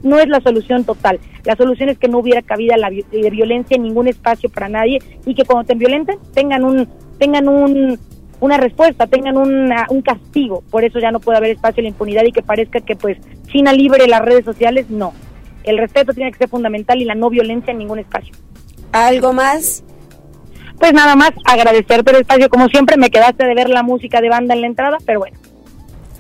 No 0.02 0.20
es 0.20 0.28
la 0.28 0.40
solución 0.42 0.84
total. 0.84 1.20
La 1.46 1.56
solución 1.56 1.90
es 1.90 1.98
que 1.98 2.08
no 2.08 2.20
hubiera 2.20 2.42
cabida 2.42 2.78
la 2.78 2.90
de 2.90 3.30
violencia 3.30 3.76
en 3.76 3.84
ningún 3.84 4.08
espacio 4.08 4.50
para 4.50 4.70
nadie 4.70 5.00
y 5.26 5.34
que 5.34 5.44
cuando 5.46 5.66
te 5.66 5.76
violenten 5.76 6.20
tengan 6.34 6.64
un 6.64 6.88
tengan 7.18 7.48
un 7.48 8.00
una 8.40 8.58
respuesta, 8.58 9.08
tengan 9.08 9.38
un 9.38 10.02
castigo. 10.02 10.64
Por 10.70 10.84
eso 10.84 11.00
ya 11.00 11.12
no 11.12 11.22
puede 11.22 11.38
haber 11.38 11.52
espacio 11.52 11.82
a 11.82 11.84
la 11.84 11.90
impunidad 11.90 12.24
y 12.26 12.32
que 12.32 12.42
parezca 12.42 12.82
que 12.82 12.96
pues 12.96 13.18
China 13.48 13.72
libre 13.72 14.08
las 14.08 14.22
redes 14.22 14.44
sociales, 14.44 14.90
no 14.90 15.14
el 15.64 15.78
respeto 15.78 16.14
tiene 16.14 16.32
que 16.32 16.38
ser 16.38 16.50
fundamental 16.50 17.02
y 17.02 17.06
la 17.06 17.16
no 17.16 17.30
violencia 17.30 17.72
en 17.72 17.80
ningún 17.80 18.00
espacio. 18.00 18.34
¿Algo 18.94 19.34
más? 19.34 19.84
Pues 20.80 20.94
nada 20.94 21.16
más 21.16 21.32
agradecerte 21.46 22.12
el 22.12 22.18
espacio. 22.18 22.50
Como 22.50 22.68
siempre, 22.70 22.98
me 22.98 23.10
quedaste 23.10 23.46
de 23.46 23.54
ver 23.56 23.70
la 23.70 23.84
música 23.84 24.22
de 24.22 24.30
banda 24.30 24.54
en 24.54 24.62
la 24.62 24.68
entrada, 24.68 24.98
pero 25.06 25.20
bueno. 25.20 25.38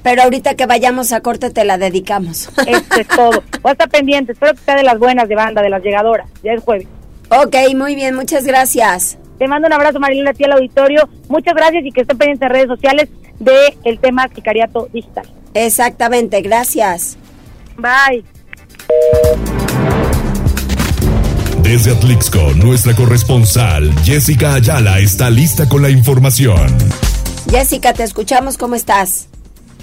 Pero 0.03 0.23
ahorita 0.23 0.55
que 0.55 0.65
vayamos 0.65 1.13
a 1.13 1.21
corte 1.21 1.49
te 1.49 1.63
la 1.63 1.77
dedicamos. 1.77 2.49
Esto 2.67 2.99
es 2.99 3.07
todo. 3.15 3.43
Voy 3.61 3.69
a 3.69 3.71
estar 3.71 3.89
pendiente. 3.89 4.33
Espero 4.33 4.53
que 4.53 4.59
sea 4.59 4.75
de 4.75 4.83
las 4.83 4.99
buenas 4.99 5.29
de 5.29 5.35
banda, 5.35 5.61
de 5.61 5.69
las 5.69 5.81
llegadoras. 5.81 6.27
Ya 6.43 6.53
es 6.53 6.63
jueves. 6.63 6.87
Ok, 7.29 7.55
muy 7.75 7.95
bien. 7.95 8.15
Muchas 8.15 8.45
gracias. 8.45 9.17
Te 9.39 9.47
mando 9.47 9.67
un 9.67 9.73
abrazo, 9.73 9.99
Marilena, 9.99 10.31
a 10.31 10.33
ti 10.33 10.43
al 10.43 10.53
auditorio. 10.53 11.09
Muchas 11.29 11.55
gracias 11.55 11.85
y 11.85 11.91
que 11.91 12.01
estén 12.01 12.17
pendientes 12.17 12.45
en 12.45 12.53
redes 12.53 12.67
sociales 12.67 13.09
de 13.39 13.77
el 13.83 13.99
tema 13.99 14.29
sicariato 14.33 14.87
digital. 14.93 15.27
Exactamente. 15.53 16.41
Gracias. 16.41 17.17
Bye. 17.77 18.23
Desde 21.63 21.91
Atlixco, 21.91 22.39
nuestra 22.61 22.93
corresponsal 22.93 23.89
Jessica 24.03 24.53
Ayala 24.55 24.99
está 24.99 25.29
lista 25.29 25.67
con 25.69 25.81
la 25.81 25.89
información. 25.89 26.67
Jessica, 27.49 27.93
te 27.93 28.03
escuchamos, 28.03 28.57
¿cómo 28.57 28.75
estás? 28.75 29.29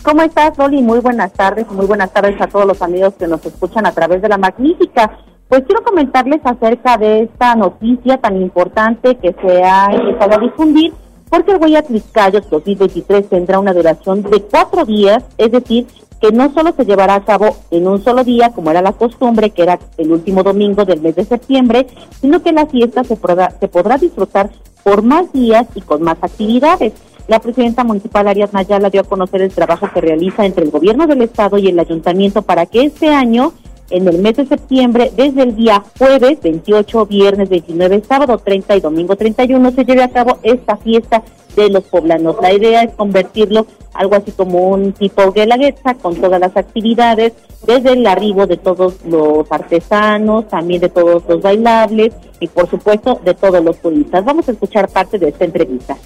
¿Cómo 0.03 0.21
estás, 0.21 0.57
Loli? 0.59 0.83
Muy 0.83 1.01
buenas 1.01 1.33
tardes, 1.33 1.67
muy 1.71 1.87
buenas 1.87 2.13
tardes 2.13 2.39
a 2.39 2.47
todos 2.49 2.67
los 2.67 2.83
amigos 2.83 3.15
que 3.19 3.27
nos 3.27 3.45
escuchan 3.47 3.87
a 3.87 3.93
través 3.93 4.21
de 4.21 4.29
la 4.29 4.37
magnífica. 4.37 5.19
Pues 5.49 5.63
quiero 5.67 5.83
comentarles 5.83 6.41
acerca 6.45 6.99
de 6.99 7.23
esta 7.23 7.57
noticia 7.57 8.19
tan 8.19 8.41
importante 8.41 9.17
que 9.17 9.35
se 9.41 9.65
ha 9.65 9.87
empezado 9.91 10.35
a 10.35 10.39
difundir, 10.39 10.93
porque 11.31 11.53
el 11.53 11.63
Huella 11.63 11.83
Tliscayo 11.83 12.43
2023 12.43 13.27
tendrá 13.29 13.59
una 13.59 13.73
duración 13.73 14.23
de 14.23 14.43
cuatro 14.43 14.85
días, 14.85 15.25
es 15.39 15.51
decir, 15.51 15.87
que 16.21 16.33
no 16.33 16.53
solo 16.53 16.73
se 16.77 16.85
llevará 16.85 17.15
a 17.15 17.25
cabo 17.25 17.57
en 17.71 17.89
un 17.89 18.03
solo 18.03 18.25
día, 18.25 18.51
como 18.51 18.71
era 18.71 18.83
la 18.83 18.93
costumbre, 18.93 19.51
que 19.51 19.63
era 19.63 19.79
el 19.97 20.13
último 20.13 20.43
domingo 20.43 20.85
del 20.85 21.01
mes 21.01 21.17
de 21.17 21.25
septiembre, 21.25 21.87
sino 22.21 22.43
que 22.43 22.53
la 22.53 22.67
fiesta 22.67 23.05
se 23.05 23.17
podrá, 23.17 23.53
se 23.59 23.69
podrá 23.69 23.97
disfrutar 23.97 24.51
por 24.83 25.03
más 25.03 25.33
días 25.33 25.67
y 25.75 25.81
con 25.81 26.03
más 26.03 26.19
actividades. 26.21 26.93
La 27.29 27.39
presidenta 27.39 27.85
municipal 27.85 28.27
Arias 28.29 28.53
Nayala 28.53 28.91
dio 28.91 29.03
a 29.03 29.05
conocer 29.05 29.41
el 29.43 29.53
trabajo 29.53 29.89
que 29.93 30.01
realiza 30.01 30.45
entre 30.45 30.65
el 30.65 30.71
gobierno 30.71 31.07
del 31.07 31.23
estado 31.23 31.59
y 31.59 31.69
el 31.69 31.79
ayuntamiento 31.79 32.43
para 32.43 32.67
que 32.67 32.83
este 32.83 33.09
año 33.09 33.53
en 33.91 34.09
el 34.09 34.19
mes 34.19 34.37
de 34.37 34.47
septiembre, 34.47 35.11
desde 35.17 35.43
el 35.43 35.57
día 35.57 35.83
jueves 35.99 36.41
28, 36.43 37.07
viernes 37.07 37.49
29, 37.49 38.03
sábado 38.07 38.39
30 38.39 38.77
y 38.77 38.81
domingo 38.81 39.17
31, 39.17 39.71
se 39.73 39.85
lleve 39.85 40.03
a 40.03 40.09
cabo 40.09 40.39
esta 40.43 40.77
fiesta 40.77 41.23
de 41.57 41.69
los 41.69 41.85
poblanos. 41.85 42.37
La 42.41 42.53
idea 42.53 42.83
es 42.83 42.95
convertirlo 42.95 43.67
algo 43.93 44.15
así 44.15 44.31
como 44.33 44.71
un 44.71 44.93
tipo 44.93 45.33
guelaguetza 45.33 45.95
con 45.95 46.15
todas 46.17 46.41
las 46.41 46.57
actividades, 46.57 47.33
desde 47.67 47.93
el 47.93 48.07
arribo 48.07 48.47
de 48.47 48.57
todos 48.57 49.05
los 49.05 49.51
artesanos, 49.51 50.49
también 50.49 50.81
de 50.81 50.89
todos 50.89 51.23
los 51.29 51.43
bailables 51.43 52.15
y 52.39 52.47
por 52.49 52.71
supuesto 52.71 53.21
de 53.25 53.35
todos 53.35 53.63
los 53.63 53.77
turistas. 53.79 54.25
Vamos 54.25 54.49
a 54.49 54.53
escuchar 54.53 54.89
parte 54.89 55.19
de 55.19 55.29
esta 55.29 55.45
entrevista. 55.45 55.97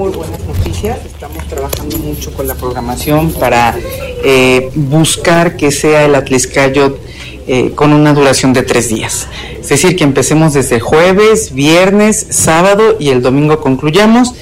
Muy 0.00 0.12
buenas 0.12 0.40
noticias, 0.46 0.98
estamos 1.04 1.46
trabajando 1.46 1.98
mucho 1.98 2.32
con 2.32 2.48
la 2.48 2.54
programación 2.54 3.34
para 3.34 3.76
eh, 4.24 4.70
buscar 4.74 5.58
que 5.58 5.70
sea 5.70 6.06
el 6.06 6.14
Atliscayot 6.14 6.98
eh, 7.46 7.72
con 7.74 7.92
una 7.92 8.14
duración 8.14 8.54
de 8.54 8.62
tres 8.62 8.88
días. 8.88 9.28
Es 9.60 9.68
decir, 9.68 9.96
que 9.96 10.04
empecemos 10.04 10.54
desde 10.54 10.80
jueves, 10.80 11.52
viernes, 11.52 12.28
sábado 12.30 12.96
y 12.98 13.10
el 13.10 13.20
domingo 13.20 13.60
concluyamos. 13.60 14.34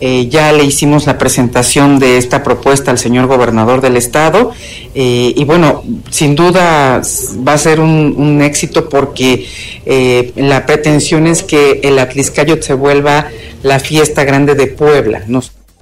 Eh, 0.00 0.28
ya 0.28 0.52
le 0.52 0.64
hicimos 0.64 1.06
la 1.06 1.18
presentación 1.18 1.98
de 1.98 2.18
esta 2.18 2.42
propuesta 2.42 2.90
al 2.90 2.98
señor 2.98 3.26
gobernador 3.26 3.80
del 3.80 3.96
estado 3.96 4.52
y 4.96 5.44
bueno, 5.44 5.82
sin 6.10 6.36
duda 6.36 7.02
va 7.46 7.52
a 7.52 7.58
ser 7.58 7.80
un, 7.80 8.42
éxito 8.42 8.88
porque 8.88 9.46
la 10.36 10.66
pretensión 10.66 11.26
es 11.26 11.42
que 11.42 11.80
el 11.82 11.98
Atliscayot 11.98 12.62
se 12.62 12.74
vuelva 12.74 13.26
la 13.62 13.80
fiesta 13.80 14.24
grande 14.24 14.54
de 14.54 14.68
Puebla. 14.68 15.24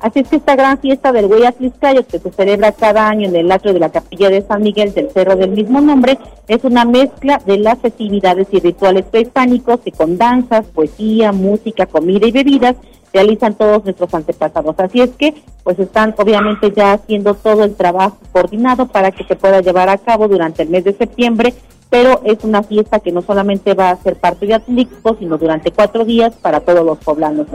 Así 0.03 0.19
es 0.19 0.29
que 0.29 0.37
esta 0.37 0.57
gran 0.57 0.79
fiesta 0.79 1.13
del 1.13 1.29
Güey 1.29 1.47
Atliscayo, 1.47 2.05
que 2.05 2.19
se 2.19 2.33
celebra 2.33 2.73
cada 2.73 3.09
año 3.09 3.29
en 3.29 3.37
el 3.37 3.53
atrio 3.53 3.73
de 3.73 3.79
la 3.79 3.93
capilla 3.93 4.31
de 4.31 4.43
San 4.43 4.61
Miguel 4.61 4.93
del 4.93 5.11
Cerro 5.13 5.37
del 5.37 5.51
mismo 5.51 5.81
nombre, 5.81 6.19
es 6.49 6.65
una 6.65 6.85
mezcla 6.85 7.41
de 7.47 7.59
las 7.59 7.79
festividades 7.79 8.49
y 8.51 8.59
rituales 8.59 9.05
prehispánicos 9.05 9.79
que 9.79 9.93
con 9.93 10.19
danzas, 10.19 10.67
poesía, 10.67 11.31
música, 11.31 11.87
comida 11.87 12.27
y 12.27 12.33
bebidas 12.33 12.75
realizan 13.13 13.55
todos 13.55 13.85
nuestros 13.85 14.13
antepasados. 14.15 14.75
Así 14.79 15.01
es 15.01 15.11
que, 15.11 15.35
pues 15.63 15.79
están 15.79 16.15
obviamente 16.19 16.73
ya 16.75 16.93
haciendo 16.93 17.35
todo 17.35 17.65
el 17.65 17.75
trabajo 17.75 18.19
coordinado 18.33 18.87
para 18.89 19.11
que 19.11 19.25
se 19.25 19.37
pueda 19.37 19.61
llevar 19.61 19.89
a 19.89 19.99
cabo 19.99 20.29
durante 20.29 20.63
el 20.63 20.71
mes 20.71 20.85
de 20.85 20.95
septiembre 20.95 21.55
pero 21.93 22.23
es 22.25 22.43
una 22.43 22.63
fiesta 22.63 23.01
que 23.01 23.13
no 23.13 23.21
solamente 23.21 23.75
va 23.75 23.91
a 23.91 24.03
ser 24.03 24.17
parte 24.17 24.47
de 24.47 24.55
Atlixco, 24.55 25.15
sino 25.19 25.37
durante 25.37 25.73
cuatro 25.73 26.07
días 26.07 26.35
para 26.41 26.61
todos 26.61 26.83
los 26.87 26.97
poblanos. 26.97 27.47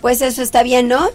Pues 0.00 0.22
eso 0.22 0.40
está 0.40 0.62
bien, 0.62 0.88
¿no? 0.88 1.08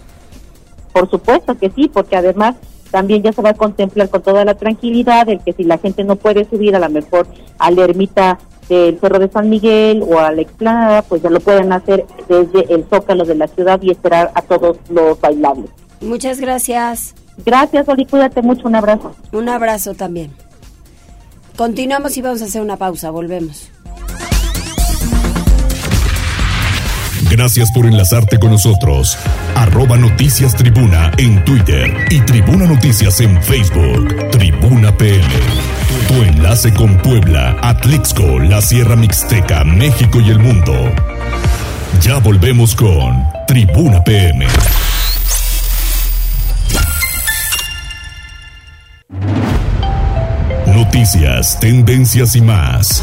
Por 0.92 1.10
supuesto 1.10 1.58
que 1.58 1.70
sí, 1.70 1.90
porque 1.92 2.14
además 2.14 2.54
también 2.92 3.24
ya 3.24 3.32
se 3.32 3.42
va 3.42 3.50
a 3.50 3.54
contemplar 3.54 4.10
con 4.10 4.22
toda 4.22 4.44
la 4.44 4.54
tranquilidad 4.54 5.28
el 5.28 5.40
que 5.40 5.54
si 5.54 5.64
la 5.64 5.78
gente 5.78 6.04
no 6.04 6.14
puede 6.14 6.44
subir 6.44 6.76
a 6.76 6.78
lo 6.78 6.88
mejor 6.88 7.26
a 7.58 7.72
la 7.72 7.82
ermita 7.82 8.38
del 8.68 8.98
Cerro 9.00 9.18
de 9.18 9.28
San 9.28 9.48
Miguel 9.48 10.02
o 10.06 10.18
a 10.18 10.32
la 10.32 10.42
explanada, 10.42 11.02
pues 11.02 11.22
ya 11.22 11.30
lo 11.30 11.40
pueden 11.40 11.72
hacer 11.72 12.04
desde 12.28 12.72
el 12.74 12.84
zócalo 12.88 13.24
de 13.24 13.34
la 13.34 13.46
ciudad 13.48 13.80
y 13.82 13.90
esperar 13.90 14.32
a 14.34 14.42
todos 14.42 14.78
los 14.90 15.20
bailables. 15.20 15.70
Muchas 16.00 16.40
gracias. 16.40 17.14
Gracias, 17.44 17.88
Oli, 17.88 18.06
cuídate 18.06 18.42
mucho, 18.42 18.66
un 18.66 18.76
abrazo. 18.76 19.14
Un 19.32 19.48
abrazo 19.48 19.94
también. 19.94 20.30
Continuamos 21.56 22.16
y 22.16 22.22
vamos 22.22 22.42
a 22.42 22.46
hacer 22.46 22.62
una 22.62 22.76
pausa, 22.76 23.10
volvemos. 23.10 23.70
Gracias 27.30 27.70
por 27.72 27.86
enlazarte 27.86 28.38
con 28.38 28.52
nosotros. 28.52 29.18
Arroba 29.54 29.96
Noticias 29.96 30.54
Tribuna 30.54 31.10
en 31.18 31.44
Twitter 31.44 32.06
y 32.10 32.20
Tribuna 32.20 32.66
Noticias 32.66 33.20
en 33.20 33.42
Facebook. 33.42 34.30
Tribuna 34.30 34.96
PM. 34.96 35.85
Tu 36.08 36.22
enlace 36.22 36.72
con 36.72 36.96
Puebla, 36.98 37.56
Atlixco, 37.62 38.38
la 38.38 38.60
Sierra 38.60 38.94
Mixteca, 38.94 39.64
México 39.64 40.20
y 40.20 40.30
el 40.30 40.38
mundo. 40.38 40.72
Ya 42.00 42.18
volvemos 42.18 42.76
con 42.76 43.24
Tribuna 43.48 44.04
PM. 44.04 44.46
Noticias, 50.66 51.58
tendencias 51.58 52.36
y 52.36 52.40
más. 52.40 53.02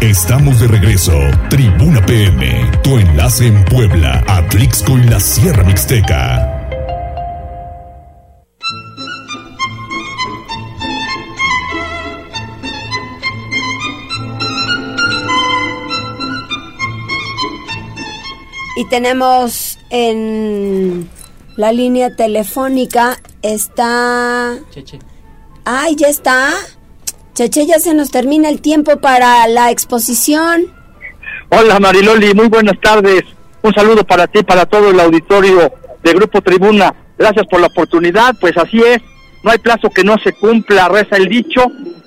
Estamos 0.00 0.60
de 0.60 0.68
regreso. 0.68 1.18
Tribuna 1.50 2.04
PM, 2.06 2.70
tu 2.82 2.98
enlace 2.98 3.48
en 3.48 3.64
Puebla, 3.64 4.22
Atlixco 4.28 4.98
y 4.98 5.02
la 5.04 5.18
Sierra 5.18 5.64
Mixteca. 5.64 6.63
Y 18.76 18.84
tenemos 18.88 19.78
en 19.90 21.08
la 21.56 21.72
línea 21.72 22.16
telefónica 22.16 23.18
está 23.42 24.58
Cheche. 24.70 24.98
Ay, 25.64 25.94
ya 25.96 26.08
está. 26.08 26.50
Cheche, 27.34 27.66
ya 27.66 27.78
se 27.78 27.94
nos 27.94 28.10
termina 28.10 28.48
el 28.48 28.60
tiempo 28.60 29.00
para 29.00 29.46
la 29.48 29.70
exposición. 29.70 30.66
Hola 31.50 31.78
Mariloli, 31.78 32.34
muy 32.34 32.48
buenas 32.48 32.80
tardes. 32.80 33.22
Un 33.62 33.72
saludo 33.72 34.04
para 34.04 34.26
ti, 34.26 34.42
para 34.42 34.66
todo 34.66 34.90
el 34.90 35.00
auditorio 35.00 35.72
de 36.02 36.12
Grupo 36.12 36.40
Tribuna. 36.42 36.94
Gracias 37.16 37.46
por 37.46 37.60
la 37.60 37.68
oportunidad, 37.68 38.34
pues 38.40 38.56
así 38.56 38.80
es. 38.82 38.98
No 39.42 39.50
hay 39.50 39.58
plazo 39.58 39.90
que 39.90 40.04
no 40.04 40.16
se 40.18 40.32
cumpla, 40.32 40.88
reza 40.88 41.16
el 41.16 41.28
dicho. 41.28 41.64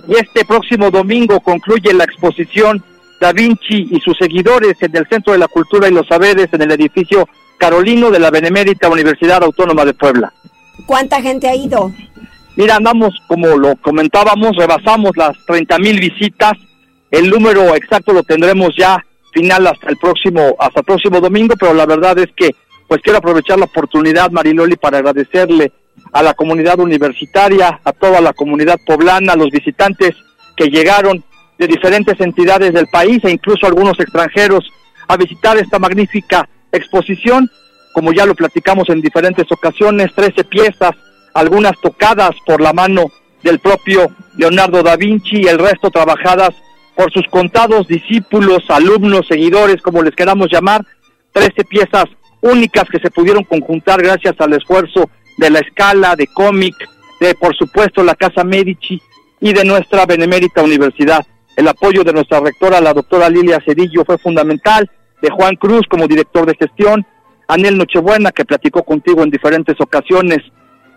Y 0.07 0.15
este 0.15 0.45
próximo 0.45 0.91
domingo 0.91 1.39
concluye 1.39 1.93
la 1.93 2.03
exposición 2.03 2.83
Da 3.19 3.31
Vinci 3.33 3.87
y 3.91 3.99
sus 3.99 4.17
seguidores 4.17 4.75
en 4.81 4.95
el 4.95 5.07
Centro 5.07 5.33
de 5.33 5.39
la 5.39 5.47
Cultura 5.47 5.87
y 5.87 5.91
los 5.91 6.07
Saberes 6.07 6.47
en 6.51 6.61
el 6.61 6.71
edificio 6.71 7.27
Carolino 7.57 8.11
de 8.11 8.19
la 8.19 8.29
Benemérita 8.29 8.89
Universidad 8.89 9.43
Autónoma 9.43 9.85
de 9.85 9.93
Puebla. 9.93 10.31
¿Cuánta 10.85 11.21
gente 11.21 11.47
ha 11.47 11.55
ido? 11.55 11.91
Mira, 12.55 12.75
andamos, 12.75 13.13
como 13.27 13.57
lo 13.57 13.75
comentábamos, 13.77 14.55
rebasamos 14.55 15.15
las 15.15 15.37
30 15.45 15.77
mil 15.79 15.99
visitas. 15.99 16.53
El 17.09 17.29
número 17.29 17.75
exacto 17.75 18.13
lo 18.13 18.23
tendremos 18.23 18.75
ya 18.75 19.03
final 19.31 19.67
hasta 19.67 19.89
el 19.89 19.97
próximo, 19.97 20.55
hasta 20.59 20.79
el 20.79 20.85
próximo 20.85 21.19
domingo, 21.19 21.55
pero 21.59 21.73
la 21.73 21.85
verdad 21.85 22.17
es 22.19 22.29
que 22.35 22.55
pues 22.87 23.01
quiero 23.01 23.19
aprovechar 23.19 23.59
la 23.59 23.65
oportunidad, 23.65 24.31
Mariloli, 24.31 24.75
para 24.77 24.99
agradecerle 24.99 25.71
a 26.13 26.23
la 26.23 26.33
comunidad 26.33 26.79
universitaria, 26.79 27.79
a 27.83 27.91
toda 27.91 28.21
la 28.21 28.33
comunidad 28.33 28.79
poblana, 28.85 29.33
a 29.33 29.35
los 29.35 29.49
visitantes 29.51 30.15
que 30.55 30.67
llegaron 30.67 31.23
de 31.57 31.67
diferentes 31.67 32.19
entidades 32.19 32.73
del 32.73 32.87
país 32.87 33.23
e 33.23 33.31
incluso 33.31 33.65
algunos 33.65 33.99
extranjeros 33.99 34.71
a 35.07 35.17
visitar 35.17 35.57
esta 35.57 35.79
magnífica 35.79 36.47
exposición. 36.71 37.49
Como 37.93 38.13
ya 38.13 38.25
lo 38.25 38.35
platicamos 38.35 38.89
en 38.89 39.01
diferentes 39.01 39.51
ocasiones, 39.51 40.13
13 40.13 40.43
piezas 40.43 40.91
algunas 41.33 41.79
tocadas 41.81 42.35
por 42.45 42.61
la 42.61 42.73
mano 42.73 43.11
del 43.43 43.59
propio 43.59 44.11
Leonardo 44.37 44.83
da 44.83 44.95
Vinci 44.95 45.43
y 45.43 45.47
el 45.47 45.59
resto 45.59 45.89
trabajadas 45.89 46.55
por 46.95 47.11
sus 47.13 47.27
contados 47.27 47.87
discípulos, 47.87 48.63
alumnos, 48.69 49.27
seguidores, 49.27 49.81
como 49.83 50.01
les 50.01 50.15
queramos 50.15 50.51
llamar, 50.51 50.83
trece 51.31 51.63
piezas 51.63 52.05
únicas 52.41 52.89
que 52.89 52.99
se 52.99 53.11
pudieron 53.11 53.43
conjuntar 53.43 54.01
gracias 54.01 54.35
al 54.39 54.53
esfuerzo 54.53 55.09
de 55.37 55.51
la 55.51 55.59
escala, 55.59 56.15
de 56.15 56.25
cómic, 56.27 56.75
de 57.19 57.35
por 57.35 57.55
supuesto 57.55 58.03
la 58.03 58.15
Casa 58.15 58.43
Medici 58.43 58.99
y 59.39 59.53
de 59.53 59.63
nuestra 59.63 60.07
benemérita 60.07 60.63
universidad. 60.63 61.25
El 61.57 61.67
apoyo 61.67 62.05
de 62.05 62.13
nuestra 62.13 62.39
rectora, 62.39 62.79
la 62.79 62.93
doctora 62.93 63.29
Lilia 63.29 63.59
Cedillo, 63.65 64.05
fue 64.05 64.17
fundamental, 64.17 64.89
de 65.21 65.29
Juan 65.29 65.55
Cruz 65.55 65.81
como 65.89 66.07
director 66.07 66.45
de 66.45 66.55
gestión, 66.55 67.05
Anel 67.47 67.77
Nochebuena, 67.77 68.31
que 68.31 68.45
platicó 68.45 68.83
contigo 68.83 69.23
en 69.23 69.31
diferentes 69.31 69.75
ocasiones, 69.81 70.37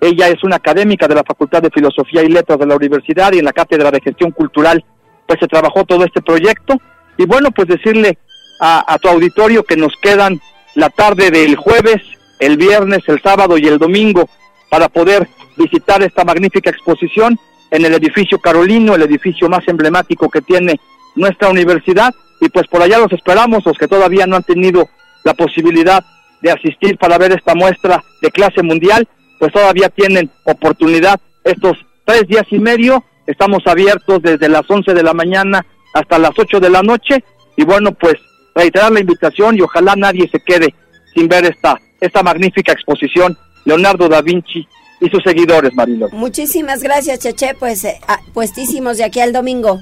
ella 0.01 0.29
es 0.29 0.43
una 0.43 0.57
académica 0.57 1.07
de 1.07 1.15
la 1.15 1.25
Facultad 1.25 1.63
de 1.63 1.71
Filosofía 1.71 2.23
y 2.23 2.29
Letras 2.29 2.59
de 2.59 2.67
la 2.67 2.77
Universidad 2.77 3.33
y 3.33 3.39
en 3.39 3.45
la 3.45 3.53
Cátedra 3.53 3.91
de 3.91 4.01
Gestión 4.01 4.31
Cultural, 4.31 4.83
pues 5.27 5.39
se 5.39 5.47
trabajó 5.47 5.85
todo 5.85 6.05
este 6.05 6.23
proyecto. 6.23 6.75
Y 7.19 7.27
bueno, 7.27 7.51
pues 7.51 7.69
decirle 7.69 8.17
a, 8.61 8.99
tu 9.01 9.09
auditorio 9.09 9.63
que 9.63 9.77
nos 9.77 9.93
quedan 10.01 10.41
la 10.75 10.89
tarde 10.89 11.31
del 11.31 11.57
jueves, 11.57 12.03
el 12.39 12.57
viernes, 12.57 13.01
el 13.09 13.21
sábado 13.21 13.59
y 13.59 13.67
el 13.67 13.79
domingo 13.79 14.29
para 14.71 14.89
poder 14.89 15.29
visitar 15.57 16.03
esta 16.03 16.25
magnífica 16.25 16.71
exposición 16.71 17.39
en 17.71 17.85
el 17.85 17.95
edificio 17.95 18.39
Carolino, 18.39 18.95
el 18.95 19.03
edificio 19.03 19.49
más 19.49 19.67
emblemático 19.69 20.29
que 20.29 20.43
tiene 20.43 20.81
nuestra 21.15 21.49
universidad. 21.49 22.15
Y 22.41 22.49
pues 22.49 22.67
por 22.69 22.83
allá 22.83 22.99
los 22.99 23.13
esperamos, 23.13 23.65
los 23.65 23.77
que 23.79 23.89
todavía 23.89 24.27
no 24.27 24.37
han 24.37 24.43
tenido 24.43 24.89
la 25.25 25.35
posibilidad 25.35 26.05
de 26.41 26.51
asistir 26.51 26.97
para 26.97 27.19
ver 27.19 27.33
esta 27.33 27.55
muestra 27.55 28.03
de 28.23 28.31
clase 28.31 28.63
mundial, 28.63 29.07
pues 29.39 29.53
todavía 29.53 29.91
tienen 29.91 30.31
oportunidad 30.45 31.21
estos 31.45 31.77
tres 32.05 32.27
días 32.27 32.47
y 32.51 32.59
medio. 32.59 33.05
Estamos 33.27 33.63
abiertos 33.67 34.23
desde 34.23 34.49
las 34.49 34.69
11 34.69 34.95
de 34.95 35.03
la 35.03 35.13
mañana 35.13 35.65
hasta 35.95 36.19
las 36.19 36.33
8 36.37 36.61
de 36.61 36.71
la 36.71 36.83
noche. 36.83 37.23
Y 37.57 37.65
bueno, 37.65 37.93
pues 37.93 38.15
reiterar 38.55 38.91
la 38.93 39.01
invitación 39.01 39.57
y 39.57 39.61
ojalá 39.61 39.95
nadie 39.97 40.29
se 40.31 40.41
quede 40.41 40.75
sin 41.15 41.29
ver 41.29 41.45
esta, 41.45 41.79
esta 42.01 42.23
magnífica 42.23 42.73
exposición. 42.73 43.37
Leonardo 43.65 44.09
da 44.09 44.23
Vinci 44.23 44.67
y 45.01 45.09
sus 45.09 45.23
seguidores, 45.25 45.75
Marilo. 45.75 46.09
Muchísimas 46.13 46.83
gracias, 46.83 47.19
Cheche, 47.21 47.55
pues 47.59 47.85
eh, 47.85 47.99
ah, 48.07 48.21
puestísimos 48.33 48.99
de 48.99 49.05
aquí 49.05 49.21
al 49.21 49.33
domingo. 49.33 49.81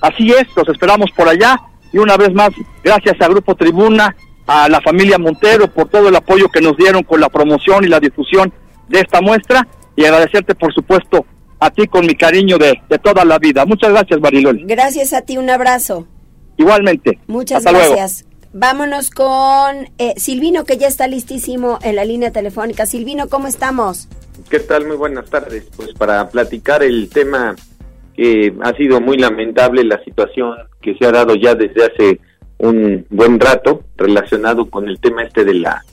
Así 0.00 0.30
es, 0.32 0.46
los 0.56 0.68
esperamos 0.68 1.10
por 1.16 1.28
allá 1.28 1.56
y 1.92 1.98
una 1.98 2.16
vez 2.16 2.32
más, 2.32 2.50
gracias 2.82 3.20
a 3.20 3.28
Grupo 3.28 3.54
Tribuna, 3.54 4.14
a 4.46 4.68
la 4.68 4.80
familia 4.80 5.18
Montero 5.18 5.72
por 5.72 5.88
todo 5.88 6.08
el 6.08 6.16
apoyo 6.16 6.48
que 6.48 6.60
nos 6.60 6.76
dieron 6.76 7.02
con 7.02 7.20
la 7.20 7.28
promoción 7.28 7.84
y 7.84 7.88
la 7.88 8.00
difusión 8.00 8.52
de 8.88 9.00
esta 9.00 9.20
muestra 9.20 9.66
y 9.96 10.04
agradecerte, 10.04 10.54
por 10.54 10.72
supuesto, 10.72 11.24
a 11.58 11.70
ti 11.70 11.86
con 11.86 12.06
mi 12.06 12.14
cariño 12.14 12.58
de, 12.58 12.80
toda 13.02 13.24
la 13.24 13.38
vida. 13.38 13.64
Muchas 13.66 13.90
gracias, 13.90 14.20
Mariloli. 14.20 14.64
Gracias 14.64 15.12
a 15.12 15.22
ti, 15.22 15.36
un 15.36 15.50
abrazo. 15.50 16.06
Igualmente. 16.56 17.18
Muchas 17.26 17.64
gracias. 17.64 18.24
Vámonos 18.52 19.10
con 19.10 19.90
eh, 19.98 20.14
Silvino, 20.16 20.64
que 20.64 20.76
ya 20.76 20.88
está 20.88 21.06
listísimo 21.06 21.78
en 21.82 21.94
la 21.96 22.04
línea 22.04 22.32
telefónica. 22.32 22.86
Silvino, 22.86 23.28
¿cómo 23.28 23.46
estamos? 23.46 24.08
¿Qué 24.48 24.60
tal? 24.60 24.86
Muy 24.86 24.96
buenas 24.96 25.28
tardes. 25.28 25.68
Pues 25.76 25.92
para 25.92 26.28
platicar 26.28 26.82
el 26.82 27.08
tema 27.10 27.54
que 28.14 28.54
ha 28.62 28.72
sido 28.74 29.00
muy 29.00 29.18
lamentable 29.18 29.84
la 29.84 30.02
situación 30.04 30.54
que 30.80 30.94
se 30.94 31.06
ha 31.06 31.12
dado 31.12 31.34
ya 31.34 31.54
desde 31.54 31.84
hace 31.84 32.20
un 32.58 33.06
buen 33.10 33.40
rato 33.40 33.84
relacionado 33.96 34.68
con 34.70 34.88
el 34.88 35.00
tema 35.00 35.22
este 35.22 35.44
de 35.44 35.54
la 35.54 35.84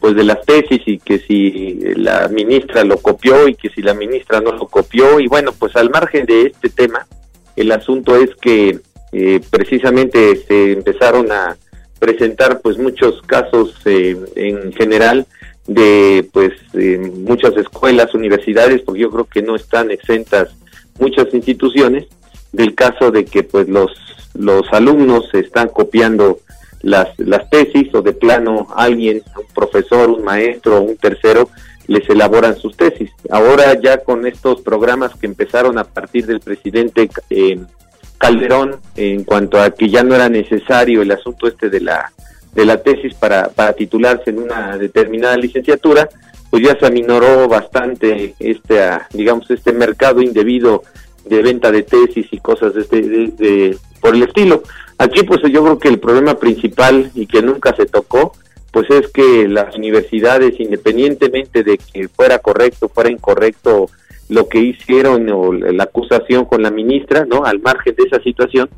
pues 0.00 0.16
de 0.16 0.24
las 0.24 0.44
tesis 0.44 0.80
y 0.84 0.98
que 0.98 1.20
si 1.20 1.78
la 1.94 2.26
ministra 2.28 2.82
lo 2.82 2.96
copió 2.98 3.46
y 3.46 3.54
que 3.54 3.70
si 3.70 3.82
la 3.82 3.94
ministra 3.94 4.40
no 4.40 4.50
lo 4.52 4.66
copió 4.66 5.20
y 5.20 5.28
bueno 5.28 5.52
pues 5.52 5.76
al 5.76 5.90
margen 5.90 6.26
de 6.26 6.46
este 6.46 6.70
tema 6.70 7.06
el 7.54 7.70
asunto 7.70 8.16
es 8.16 8.30
que 8.40 8.80
eh, 9.12 9.40
precisamente 9.50 10.36
se 10.48 10.72
empezaron 10.72 11.30
a 11.30 11.56
presentar 12.00 12.60
pues 12.60 12.78
muchos 12.78 13.22
casos 13.22 13.80
eh, 13.84 14.16
en 14.34 14.72
general 14.72 15.26
de 15.74 16.28
pues 16.32 16.52
eh, 16.74 16.98
muchas 16.98 17.56
escuelas, 17.56 18.14
universidades, 18.14 18.82
porque 18.82 19.02
yo 19.02 19.10
creo 19.10 19.24
que 19.24 19.42
no 19.42 19.56
están 19.56 19.90
exentas 19.90 20.50
muchas 20.98 21.32
instituciones 21.32 22.06
del 22.52 22.74
caso 22.74 23.10
de 23.10 23.24
que 23.24 23.42
pues 23.42 23.68
los 23.68 23.90
los 24.34 24.72
alumnos 24.72 25.32
están 25.34 25.68
copiando 25.68 26.40
las, 26.82 27.08
las 27.18 27.48
tesis 27.50 27.94
o 27.94 28.02
de 28.02 28.12
plano 28.12 28.68
alguien, 28.74 29.22
un 29.36 29.54
profesor, 29.54 30.10
un 30.10 30.24
maestro, 30.24 30.80
un 30.82 30.96
tercero, 30.96 31.48
les 31.86 32.08
elaboran 32.08 32.56
sus 32.56 32.76
tesis. 32.76 33.10
Ahora 33.30 33.78
ya 33.80 33.98
con 33.98 34.26
estos 34.26 34.62
programas 34.62 35.14
que 35.14 35.26
empezaron 35.26 35.78
a 35.78 35.84
partir 35.84 36.26
del 36.26 36.40
presidente 36.40 37.08
eh, 37.30 37.60
Calderón, 38.18 38.80
en 38.96 39.24
cuanto 39.24 39.60
a 39.60 39.70
que 39.70 39.88
ya 39.88 40.02
no 40.02 40.14
era 40.14 40.28
necesario 40.28 41.02
el 41.02 41.10
asunto 41.10 41.46
este 41.46 41.68
de 41.68 41.80
la 41.80 42.12
de 42.52 42.66
la 42.66 42.82
tesis 42.82 43.14
para, 43.14 43.48
para 43.48 43.72
titularse 43.72 44.30
en 44.30 44.38
una 44.38 44.76
determinada 44.76 45.36
licenciatura, 45.36 46.08
pues 46.50 46.62
ya 46.64 46.78
se 46.78 46.86
aminoró 46.86 47.48
bastante 47.48 48.34
este, 48.38 48.80
digamos, 49.14 49.50
este 49.50 49.72
mercado 49.72 50.20
indebido 50.20 50.82
de 51.24 51.42
venta 51.42 51.70
de 51.70 51.82
tesis 51.82 52.26
y 52.30 52.38
cosas 52.38 52.74
de, 52.74 52.82
este, 52.82 53.76
por 54.00 54.14
el 54.14 54.24
estilo. 54.24 54.62
Aquí 54.98 55.22
pues 55.22 55.40
yo 55.50 55.62
creo 55.62 55.78
que 55.78 55.88
el 55.88 55.98
problema 55.98 56.34
principal 56.38 57.10
y 57.14 57.26
que 57.26 57.40
nunca 57.40 57.74
se 57.74 57.86
tocó, 57.86 58.34
pues 58.70 58.88
es 58.90 59.10
que 59.12 59.48
las 59.48 59.74
universidades, 59.76 60.58
independientemente 60.58 61.62
de 61.62 61.78
que 61.78 62.08
fuera 62.08 62.38
correcto, 62.38 62.88
fuera 62.88 63.10
incorrecto 63.10 63.88
lo 64.28 64.48
que 64.48 64.58
hicieron 64.58 65.28
o 65.30 65.52
la 65.52 65.84
acusación 65.84 66.44
con 66.44 66.62
la 66.62 66.70
ministra, 66.70 67.24
¿no? 67.24 67.44
Al 67.44 67.60
margen 67.60 67.94
de 67.94 68.04
esa 68.04 68.22
situación, 68.22 68.68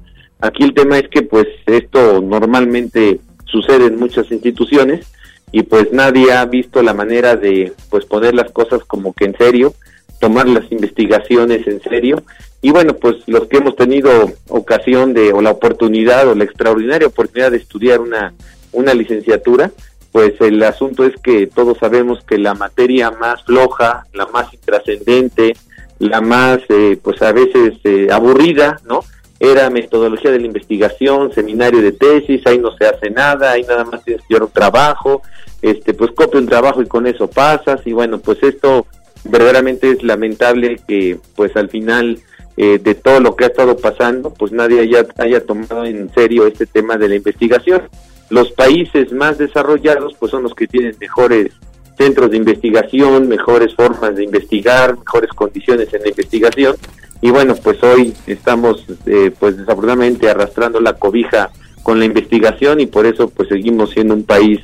aquí 0.40 0.62
el 0.64 0.74
tema 0.74 0.98
es 0.98 1.08
que 1.08 1.22
pues 1.22 1.46
esto 1.66 2.20
normalmente 2.20 3.20
sucede 3.54 3.86
en 3.86 3.98
muchas 3.98 4.30
instituciones 4.32 5.06
y 5.52 5.62
pues 5.62 5.92
nadie 5.92 6.32
ha 6.32 6.44
visto 6.44 6.82
la 6.82 6.94
manera 6.94 7.36
de 7.36 7.72
pues 7.88 8.04
poner 8.04 8.34
las 8.34 8.50
cosas 8.50 8.82
como 8.84 9.12
que 9.12 9.26
en 9.26 9.36
serio, 9.36 9.74
tomar 10.18 10.48
las 10.48 10.70
investigaciones 10.72 11.66
en 11.68 11.80
serio 11.80 12.24
y 12.60 12.70
bueno, 12.72 12.94
pues 12.96 13.16
los 13.26 13.46
que 13.46 13.58
hemos 13.58 13.76
tenido 13.76 14.32
ocasión 14.48 15.14
de 15.14 15.32
o 15.32 15.40
la 15.40 15.52
oportunidad 15.52 16.28
o 16.28 16.34
la 16.34 16.44
extraordinaria 16.44 17.06
oportunidad 17.06 17.52
de 17.52 17.58
estudiar 17.58 18.00
una 18.00 18.34
una 18.72 18.92
licenciatura, 18.92 19.70
pues 20.10 20.34
el 20.40 20.60
asunto 20.62 21.04
es 21.04 21.14
que 21.22 21.46
todos 21.46 21.78
sabemos 21.78 22.24
que 22.24 22.38
la 22.38 22.54
materia 22.54 23.12
más 23.12 23.44
floja, 23.44 24.06
la 24.12 24.26
más 24.26 24.52
intrascendente, 24.52 25.56
la 25.98 26.20
más 26.20 26.58
eh, 26.68 26.98
pues 27.00 27.22
a 27.22 27.32
veces 27.32 27.74
eh, 27.84 28.08
aburrida, 28.10 28.80
¿no? 28.84 29.00
Era 29.40 29.70
metodología 29.70 30.30
de 30.30 30.40
la 30.40 30.46
investigación, 30.46 31.32
seminario 31.32 31.82
de 31.82 31.92
tesis, 31.92 32.46
ahí 32.46 32.58
no 32.58 32.76
se 32.76 32.86
hace 32.86 33.10
nada, 33.10 33.52
ahí 33.52 33.62
nada 33.62 33.84
más 33.84 34.04
tienes 34.04 34.24
que 34.28 34.36
un 34.36 34.48
trabajo, 34.48 35.22
este, 35.60 35.94
pues 35.94 36.12
copia 36.12 36.40
un 36.40 36.46
trabajo 36.46 36.82
y 36.82 36.86
con 36.86 37.06
eso 37.06 37.28
pasas, 37.28 37.80
y 37.86 37.92
bueno, 37.92 38.18
pues 38.18 38.42
esto 38.42 38.86
verdaderamente 39.24 39.90
es 39.90 40.02
lamentable 40.02 40.80
que 40.86 41.18
pues 41.34 41.56
al 41.56 41.68
final 41.70 42.18
eh, 42.56 42.78
de 42.78 42.94
todo 42.94 43.20
lo 43.20 43.34
que 43.34 43.44
ha 43.44 43.48
estado 43.48 43.76
pasando, 43.76 44.32
pues 44.32 44.52
nadie 44.52 44.80
haya, 44.80 45.06
haya 45.18 45.44
tomado 45.44 45.84
en 45.84 46.12
serio 46.14 46.46
este 46.46 46.66
tema 46.66 46.96
de 46.96 47.08
la 47.08 47.16
investigación. 47.16 47.82
Los 48.30 48.52
países 48.52 49.12
más 49.12 49.38
desarrollados 49.38 50.14
pues 50.18 50.30
son 50.30 50.44
los 50.44 50.54
que 50.54 50.66
tienen 50.66 50.94
mejores 51.00 51.52
centros 51.96 52.30
de 52.30 52.36
investigación, 52.36 53.28
mejores 53.28 53.74
formas 53.74 54.14
de 54.16 54.24
investigar, 54.24 54.96
mejores 54.98 55.30
condiciones 55.30 55.92
en 55.92 56.02
la 56.02 56.08
investigación 56.08 56.76
y 57.24 57.30
bueno, 57.30 57.54
pues 57.56 57.82
hoy 57.82 58.12
estamos 58.26 58.84
eh, 59.06 59.32
pues 59.40 59.56
desafortunadamente 59.56 60.28
arrastrando 60.28 60.78
la 60.78 60.92
cobija 60.92 61.50
con 61.82 61.98
la 61.98 62.04
investigación 62.04 62.80
y 62.80 62.86
por 62.86 63.06
eso 63.06 63.30
pues 63.30 63.48
seguimos 63.48 63.92
siendo 63.92 64.12
un 64.12 64.24
país 64.24 64.60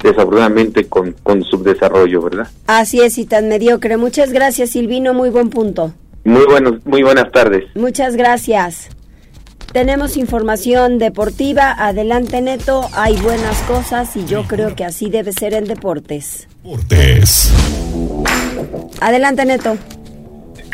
desafortunadamente 0.00 0.84
con, 0.84 1.16
con 1.24 1.42
subdesarrollo, 1.42 2.22
¿verdad? 2.22 2.46
Así 2.68 3.00
es, 3.00 3.18
y 3.18 3.24
tan 3.24 3.48
mediocre. 3.48 3.96
Muchas 3.96 4.30
gracias, 4.30 4.70
Silvino, 4.70 5.12
muy 5.12 5.30
buen 5.30 5.50
punto. 5.50 5.92
Muy, 6.22 6.44
buenos, 6.44 6.86
muy 6.86 7.02
buenas 7.02 7.32
tardes. 7.32 7.64
Muchas 7.74 8.14
gracias. 8.14 8.90
Tenemos 9.72 10.16
información 10.16 10.98
deportiva. 10.98 11.74
Adelante, 11.76 12.40
Neto. 12.40 12.88
Hay 12.92 13.16
buenas 13.16 13.60
cosas 13.62 14.14
y 14.14 14.24
yo 14.24 14.44
creo 14.44 14.76
que 14.76 14.84
así 14.84 15.10
debe 15.10 15.32
ser 15.32 15.52
en 15.52 15.64
deportes. 15.64 16.46
Deportes. 16.62 17.52
Adelante, 19.00 19.44
Neto. 19.44 19.76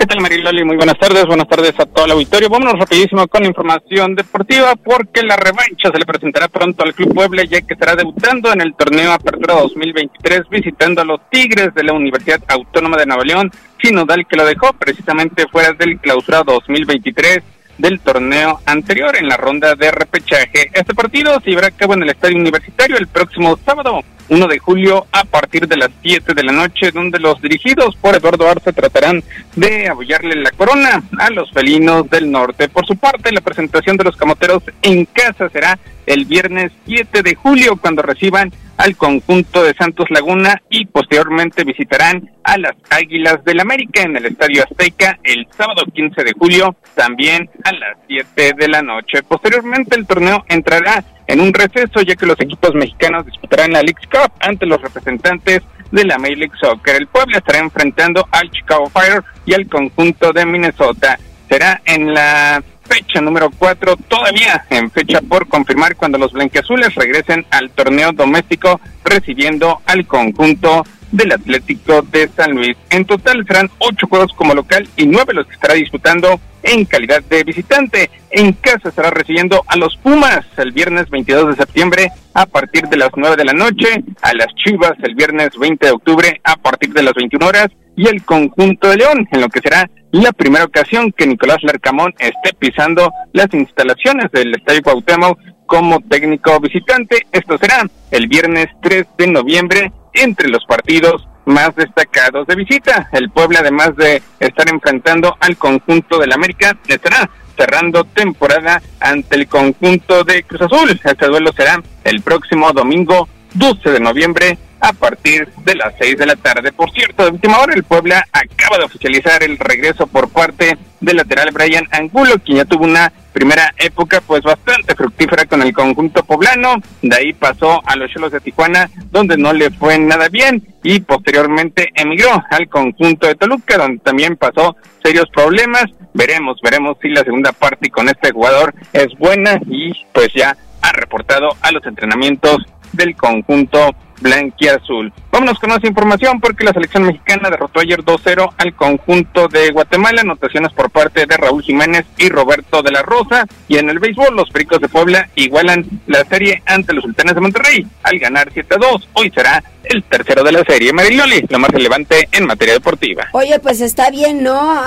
¿Qué 0.00 0.06
tal 0.06 0.22
Mariloli? 0.22 0.64
Muy 0.64 0.76
buenas 0.76 0.98
tardes, 0.98 1.26
buenas 1.26 1.46
tardes 1.46 1.78
a 1.78 1.84
todo 1.84 2.06
el 2.06 2.12
auditorio. 2.12 2.48
Vámonos 2.48 2.78
rapidísimo 2.78 3.28
con 3.28 3.44
información 3.44 4.14
deportiva 4.14 4.74
porque 4.74 5.20
la 5.22 5.36
revancha 5.36 5.90
se 5.92 5.98
le 5.98 6.06
presentará 6.06 6.48
pronto 6.48 6.82
al 6.82 6.94
Club 6.94 7.12
Puebla 7.12 7.44
ya 7.44 7.60
que 7.60 7.74
estará 7.74 7.94
debutando 7.96 8.50
en 8.50 8.62
el 8.62 8.74
torneo 8.74 9.12
Apertura 9.12 9.56
2023 9.56 10.48
visitando 10.48 11.02
a 11.02 11.04
los 11.04 11.20
Tigres 11.28 11.74
de 11.74 11.84
la 11.84 11.92
Universidad 11.92 12.40
Autónoma 12.48 12.96
de 12.96 13.04
Nuevo 13.04 13.24
León, 13.24 13.50
sinodal 13.76 14.26
que 14.26 14.38
lo 14.38 14.46
dejó 14.46 14.72
precisamente 14.72 15.46
fuera 15.48 15.74
del 15.74 15.98
clausura 16.00 16.44
2023 16.44 17.42
del 17.80 18.00
torneo 18.00 18.60
anterior 18.66 19.16
en 19.16 19.28
la 19.28 19.36
ronda 19.36 19.74
de 19.74 19.90
repechaje. 19.90 20.70
Este 20.72 20.94
partido 20.94 21.40
se 21.40 21.50
llevará 21.50 21.68
a 21.68 21.72
cabo 21.72 21.94
en 21.94 22.02
el 22.02 22.10
Estadio 22.10 22.36
Universitario 22.36 22.96
el 22.96 23.06
próximo 23.06 23.58
sábado 23.64 24.02
1 24.28 24.46
de 24.46 24.58
julio 24.58 25.06
a 25.10 25.24
partir 25.24 25.66
de 25.66 25.76
las 25.76 25.90
7 26.02 26.34
de 26.34 26.42
la 26.44 26.52
noche, 26.52 26.92
donde 26.92 27.18
los 27.18 27.40
dirigidos 27.42 27.96
por 27.96 28.14
Eduardo 28.14 28.48
Arce 28.48 28.72
tratarán 28.72 29.22
de 29.56 29.88
abollarle 29.88 30.36
la 30.36 30.52
corona 30.52 31.02
a 31.18 31.30
los 31.30 31.50
felinos 31.50 32.08
del 32.08 32.30
norte. 32.30 32.68
Por 32.68 32.86
su 32.86 32.96
parte, 32.96 33.32
la 33.32 33.40
presentación 33.40 33.96
de 33.96 34.04
los 34.04 34.16
camoteros 34.16 34.62
en 34.82 35.04
casa 35.06 35.48
será 35.48 35.78
el 36.10 36.24
viernes 36.24 36.72
7 36.86 37.22
de 37.22 37.36
julio, 37.36 37.76
cuando 37.76 38.02
reciban 38.02 38.52
al 38.76 38.96
conjunto 38.96 39.62
de 39.62 39.74
Santos 39.74 40.06
Laguna 40.10 40.60
y 40.68 40.86
posteriormente 40.86 41.62
visitarán 41.62 42.30
a 42.42 42.58
las 42.58 42.74
Águilas 42.90 43.44
del 43.44 43.60
América 43.60 44.02
en 44.02 44.16
el 44.16 44.26
Estadio 44.26 44.64
Azteca 44.64 45.18
el 45.22 45.46
sábado 45.56 45.84
15 45.94 46.24
de 46.24 46.32
julio, 46.32 46.74
también 46.94 47.48
a 47.62 47.72
las 47.72 47.96
7 48.08 48.54
de 48.58 48.68
la 48.68 48.82
noche. 48.82 49.22
Posteriormente 49.22 49.96
el 49.96 50.06
torneo 50.06 50.44
entrará 50.48 51.04
en 51.28 51.40
un 51.40 51.54
receso 51.54 52.00
ya 52.00 52.16
que 52.16 52.26
los 52.26 52.40
equipos 52.40 52.74
mexicanos 52.74 53.26
disputarán 53.26 53.72
la 53.72 53.82
League 53.82 54.08
Cup 54.10 54.32
ante 54.40 54.66
los 54.66 54.82
representantes 54.82 55.62
de 55.92 56.04
la 56.04 56.18
Major 56.18 56.38
League 56.38 56.58
Soccer. 56.60 56.96
El 56.96 57.06
Puebla 57.06 57.38
estará 57.38 57.60
enfrentando 57.60 58.26
al 58.32 58.50
Chicago 58.50 58.90
Fire 58.90 59.22
y 59.46 59.54
al 59.54 59.68
conjunto 59.68 60.32
de 60.32 60.44
Minnesota. 60.44 61.18
Será 61.48 61.80
en 61.84 62.12
la 62.14 62.62
fecha 62.90 63.20
número 63.20 63.50
4, 63.56 63.96
todavía 64.08 64.64
en 64.68 64.90
fecha 64.90 65.20
por 65.20 65.46
confirmar 65.46 65.94
cuando 65.96 66.18
los 66.18 66.32
blanqueazules 66.32 66.94
regresen 66.96 67.46
al 67.50 67.70
torneo 67.70 68.10
doméstico 68.12 68.80
recibiendo 69.04 69.80
al 69.86 70.06
conjunto 70.06 70.84
del 71.12 71.32
Atlético 71.32 72.02
de 72.02 72.28
San 72.28 72.52
Luis. 72.52 72.76
En 72.90 73.04
total 73.04 73.44
serán 73.46 73.70
ocho 73.78 74.06
juegos 74.08 74.32
como 74.34 74.54
local 74.54 74.88
y 74.96 75.06
nueve 75.06 75.34
los 75.34 75.46
que 75.46 75.54
estará 75.54 75.74
disputando 75.74 76.40
en 76.62 76.84
calidad 76.84 77.22
de 77.22 77.44
visitante. 77.44 78.10
En 78.30 78.52
casa 78.52 78.88
estará 78.88 79.10
recibiendo 79.10 79.62
a 79.66 79.76
los 79.76 79.96
Pumas 79.96 80.44
el 80.56 80.72
viernes 80.72 81.08
22 81.10 81.48
de 81.48 81.56
septiembre 81.56 82.08
a 82.34 82.46
partir 82.46 82.88
de 82.88 82.96
las 82.96 83.10
9 83.16 83.36
de 83.36 83.44
la 83.44 83.52
noche, 83.52 84.04
a 84.22 84.34
las 84.34 84.48
Chivas 84.54 84.92
el 85.02 85.14
viernes 85.14 85.50
20 85.58 85.86
de 85.86 85.92
octubre 85.92 86.40
a 86.44 86.56
partir 86.56 86.92
de 86.92 87.02
las 87.02 87.14
21 87.14 87.46
horas 87.46 87.68
y 87.96 88.08
el 88.08 88.24
conjunto 88.24 88.88
de 88.88 88.96
León, 88.98 89.28
en 89.30 89.40
lo 89.40 89.48
que 89.48 89.60
será 89.60 89.88
la 90.12 90.32
primera 90.32 90.64
ocasión 90.64 91.12
que 91.12 91.26
Nicolás 91.26 91.62
Larcamón 91.62 92.14
esté 92.18 92.52
pisando 92.58 93.12
las 93.32 93.52
instalaciones 93.52 94.30
del 94.32 94.54
Estadio 94.54 94.82
Cuauhtémoc 94.82 95.38
como 95.66 96.00
técnico 96.00 96.58
visitante. 96.60 97.26
Esto 97.30 97.56
será 97.58 97.86
el 98.10 98.26
viernes 98.26 98.66
3 98.82 99.06
de 99.16 99.26
noviembre 99.28 99.92
entre 100.14 100.48
los 100.48 100.64
partidos 100.64 101.28
más 101.44 101.74
destacados 101.76 102.46
de 102.46 102.56
visita. 102.56 103.08
El 103.12 103.30
Puebla, 103.30 103.60
además 103.60 103.94
de 103.96 104.22
estar 104.40 104.68
enfrentando 104.68 105.36
al 105.40 105.56
conjunto 105.56 106.18
del 106.18 106.32
América, 106.32 106.76
estará 106.88 107.30
cerrando 107.56 108.04
temporada 108.04 108.82
ante 109.00 109.36
el 109.36 109.46
conjunto 109.46 110.24
de 110.24 110.42
Cruz 110.42 110.62
Azul. 110.62 111.00
Este 111.04 111.26
duelo 111.26 111.52
será 111.52 111.80
el 112.04 112.22
próximo 112.22 112.72
domingo 112.72 113.28
12 113.54 113.90
de 113.90 114.00
noviembre 114.00 114.58
a 114.80 114.92
partir 114.92 115.48
de 115.64 115.74
las 115.74 115.94
6 116.00 116.16
de 116.16 116.26
la 116.26 116.36
tarde. 116.36 116.72
Por 116.72 116.90
cierto, 116.90 117.24
de 117.24 117.32
última 117.32 117.58
hora 117.58 117.74
el 117.74 117.84
Puebla 117.84 118.26
acaba 118.32 118.78
de 118.78 118.84
oficializar 118.84 119.42
el 119.42 119.58
regreso 119.58 120.06
por 120.06 120.30
parte 120.30 120.78
del 121.00 121.16
lateral 121.16 121.50
Brian 121.52 121.86
Angulo, 121.90 122.38
quien 122.44 122.58
ya 122.58 122.64
tuvo 122.64 122.84
una 122.84 123.12
primera 123.32 123.72
época 123.78 124.20
pues 124.20 124.42
bastante 124.42 124.94
fructífera 124.94 125.44
con 125.46 125.62
el 125.62 125.72
conjunto 125.72 126.24
poblano, 126.24 126.76
de 127.00 127.16
ahí 127.16 127.32
pasó 127.32 127.80
a 127.86 127.96
los 127.96 128.10
Cholos 128.10 128.32
de 128.32 128.40
Tijuana, 128.40 128.90
donde 129.10 129.36
no 129.36 129.52
le 129.52 129.70
fue 129.70 129.98
nada 129.98 130.28
bien, 130.28 130.66
y 130.82 131.00
posteriormente 131.00 131.90
emigró 131.94 132.42
al 132.50 132.68
conjunto 132.68 133.26
de 133.26 133.34
Toluca, 133.34 133.78
donde 133.78 134.02
también 134.02 134.36
pasó 134.36 134.76
serios 135.02 135.26
problemas. 135.32 135.84
Veremos, 136.12 136.58
veremos 136.62 136.96
si 137.00 137.08
la 137.08 137.22
segunda 137.22 137.52
parte 137.52 137.88
con 137.90 138.08
este 138.08 138.32
jugador 138.32 138.74
es 138.92 139.06
buena 139.18 139.60
y 139.68 139.92
pues 140.12 140.28
ya 140.34 140.56
ha 140.82 140.92
reportado 140.92 141.50
a 141.60 141.70
los 141.70 141.84
entrenamientos 141.86 142.58
del 142.92 143.16
conjunto 143.16 143.94
blanquiazul. 144.20 145.12
Vámonos 145.32 145.58
con 145.58 145.70
más 145.70 145.82
información 145.84 146.40
porque 146.40 146.64
la 146.64 146.72
selección 146.72 147.04
mexicana 147.04 147.50
derrotó 147.50 147.80
ayer 147.80 148.02
2-0 148.02 148.52
al 148.56 148.74
conjunto 148.74 149.48
de 149.48 149.70
Guatemala, 149.70 150.20
anotaciones 150.20 150.72
por 150.72 150.90
parte 150.90 151.26
de 151.26 151.36
Raúl 151.36 151.62
Jiménez 151.62 152.04
y 152.18 152.28
Roberto 152.28 152.82
de 152.82 152.90
la 152.90 153.02
Rosa. 153.02 153.46
Y 153.68 153.78
en 153.78 153.88
el 153.88 153.98
béisbol, 153.98 154.36
los 154.36 154.50
Pericos 154.50 154.80
de 154.80 154.88
Puebla 154.88 155.28
igualan 155.36 155.86
la 156.06 156.24
serie 156.24 156.62
ante 156.66 156.92
los 156.92 157.04
Sultanes 157.04 157.34
de 157.34 157.40
Monterrey 157.40 157.86
al 158.02 158.18
ganar 158.18 158.52
7-2. 158.52 159.06
Hoy 159.14 159.30
será 159.30 159.62
el 159.84 160.02
tercero 160.04 160.44
de 160.44 160.52
la 160.52 160.64
serie. 160.64 160.92
Mariloli, 160.92 161.44
lo 161.48 161.58
más 161.58 161.70
relevante 161.70 162.28
en 162.32 162.46
materia 162.46 162.74
deportiva. 162.74 163.28
Oye, 163.32 163.58
pues 163.60 163.80
está 163.80 164.10
bien, 164.10 164.42
¿no? 164.42 164.78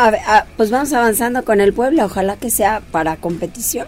pues 0.57 0.69
vamos 0.69 0.93
avanzando 0.93 1.43
con 1.43 1.59
el 1.61 1.73
Puebla, 1.73 2.05
ojalá 2.05 2.37
que 2.37 2.49
sea 2.49 2.81
para 2.91 3.15
competición 3.15 3.87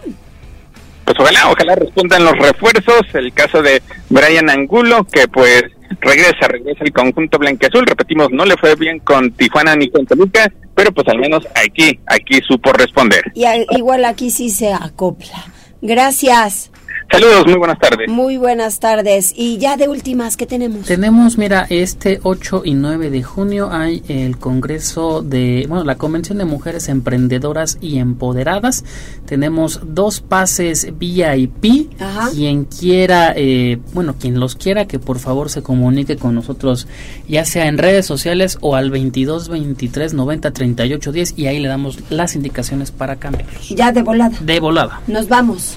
pues 1.06 1.20
ojalá, 1.20 1.50
ojalá 1.50 1.76
respondan 1.76 2.24
los 2.24 2.36
refuerzos. 2.36 3.02
El 3.14 3.32
caso 3.32 3.62
de 3.62 3.80
Brian 4.10 4.50
Angulo, 4.50 5.04
que 5.04 5.28
pues 5.28 5.62
regresa, 6.00 6.48
regresa 6.48 6.82
el 6.84 6.92
conjunto 6.92 7.38
blanqueazul. 7.38 7.86
Repetimos, 7.86 8.32
no 8.32 8.44
le 8.44 8.56
fue 8.56 8.74
bien 8.74 8.98
con 8.98 9.30
Tijuana 9.30 9.76
ni 9.76 9.88
con 9.88 10.04
Toluca, 10.04 10.50
pero 10.74 10.90
pues 10.90 11.06
al 11.06 11.18
menos 11.18 11.46
aquí, 11.54 12.00
aquí 12.06 12.40
supo 12.46 12.72
responder. 12.72 13.22
Y 13.34 13.44
igual 13.70 14.04
aquí 14.04 14.30
sí 14.30 14.50
se 14.50 14.72
acopla. 14.72 15.44
Gracias. 15.80 16.72
Saludos, 17.10 17.46
muy 17.46 17.56
buenas 17.56 17.78
tardes. 17.78 18.10
Muy 18.10 18.36
buenas 18.36 18.80
tardes. 18.80 19.32
Y 19.36 19.58
ya 19.58 19.76
de 19.76 19.88
últimas, 19.88 20.36
¿qué 20.36 20.44
tenemos? 20.44 20.86
Tenemos, 20.86 21.38
mira, 21.38 21.66
este 21.70 22.20
8 22.22 22.62
y 22.64 22.74
9 22.74 23.10
de 23.10 23.22
junio 23.22 23.70
hay 23.70 24.02
el 24.08 24.38
Congreso 24.38 25.22
de, 25.22 25.66
bueno, 25.68 25.84
la 25.84 25.94
Convención 25.96 26.38
de 26.38 26.44
Mujeres 26.44 26.88
Emprendedoras 26.88 27.78
y 27.80 27.98
Empoderadas. 27.98 28.84
Tenemos 29.24 29.80
dos 29.84 30.20
pases 30.20 30.88
VIP. 30.98 31.92
Ajá. 32.00 32.30
Quien 32.30 32.64
quiera, 32.64 33.32
eh, 33.36 33.78
bueno, 33.94 34.16
quien 34.18 34.40
los 34.40 34.56
quiera, 34.56 34.86
que 34.86 34.98
por 34.98 35.18
favor 35.18 35.48
se 35.48 35.62
comunique 35.62 36.16
con 36.16 36.34
nosotros, 36.34 36.88
ya 37.28 37.44
sea 37.44 37.66
en 37.66 37.78
redes 37.78 38.04
sociales 38.04 38.58
o 38.60 38.74
al 38.74 38.90
22 38.90 39.48
23 39.48 40.12
90 40.12 40.50
38 40.50 41.12
10 41.12 41.34
y 41.38 41.46
ahí 41.46 41.60
le 41.60 41.68
damos 41.68 41.98
las 42.10 42.34
indicaciones 42.34 42.90
para 42.90 43.16
cambiarlos. 43.16 43.68
Ya 43.70 43.92
de 43.92 44.02
volada. 44.02 44.36
De 44.40 44.60
volada. 44.60 45.00
Nos 45.06 45.28
vamos. 45.28 45.76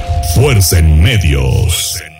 Fuerza 0.33 0.79
en 0.79 1.01
medios. 1.01 2.10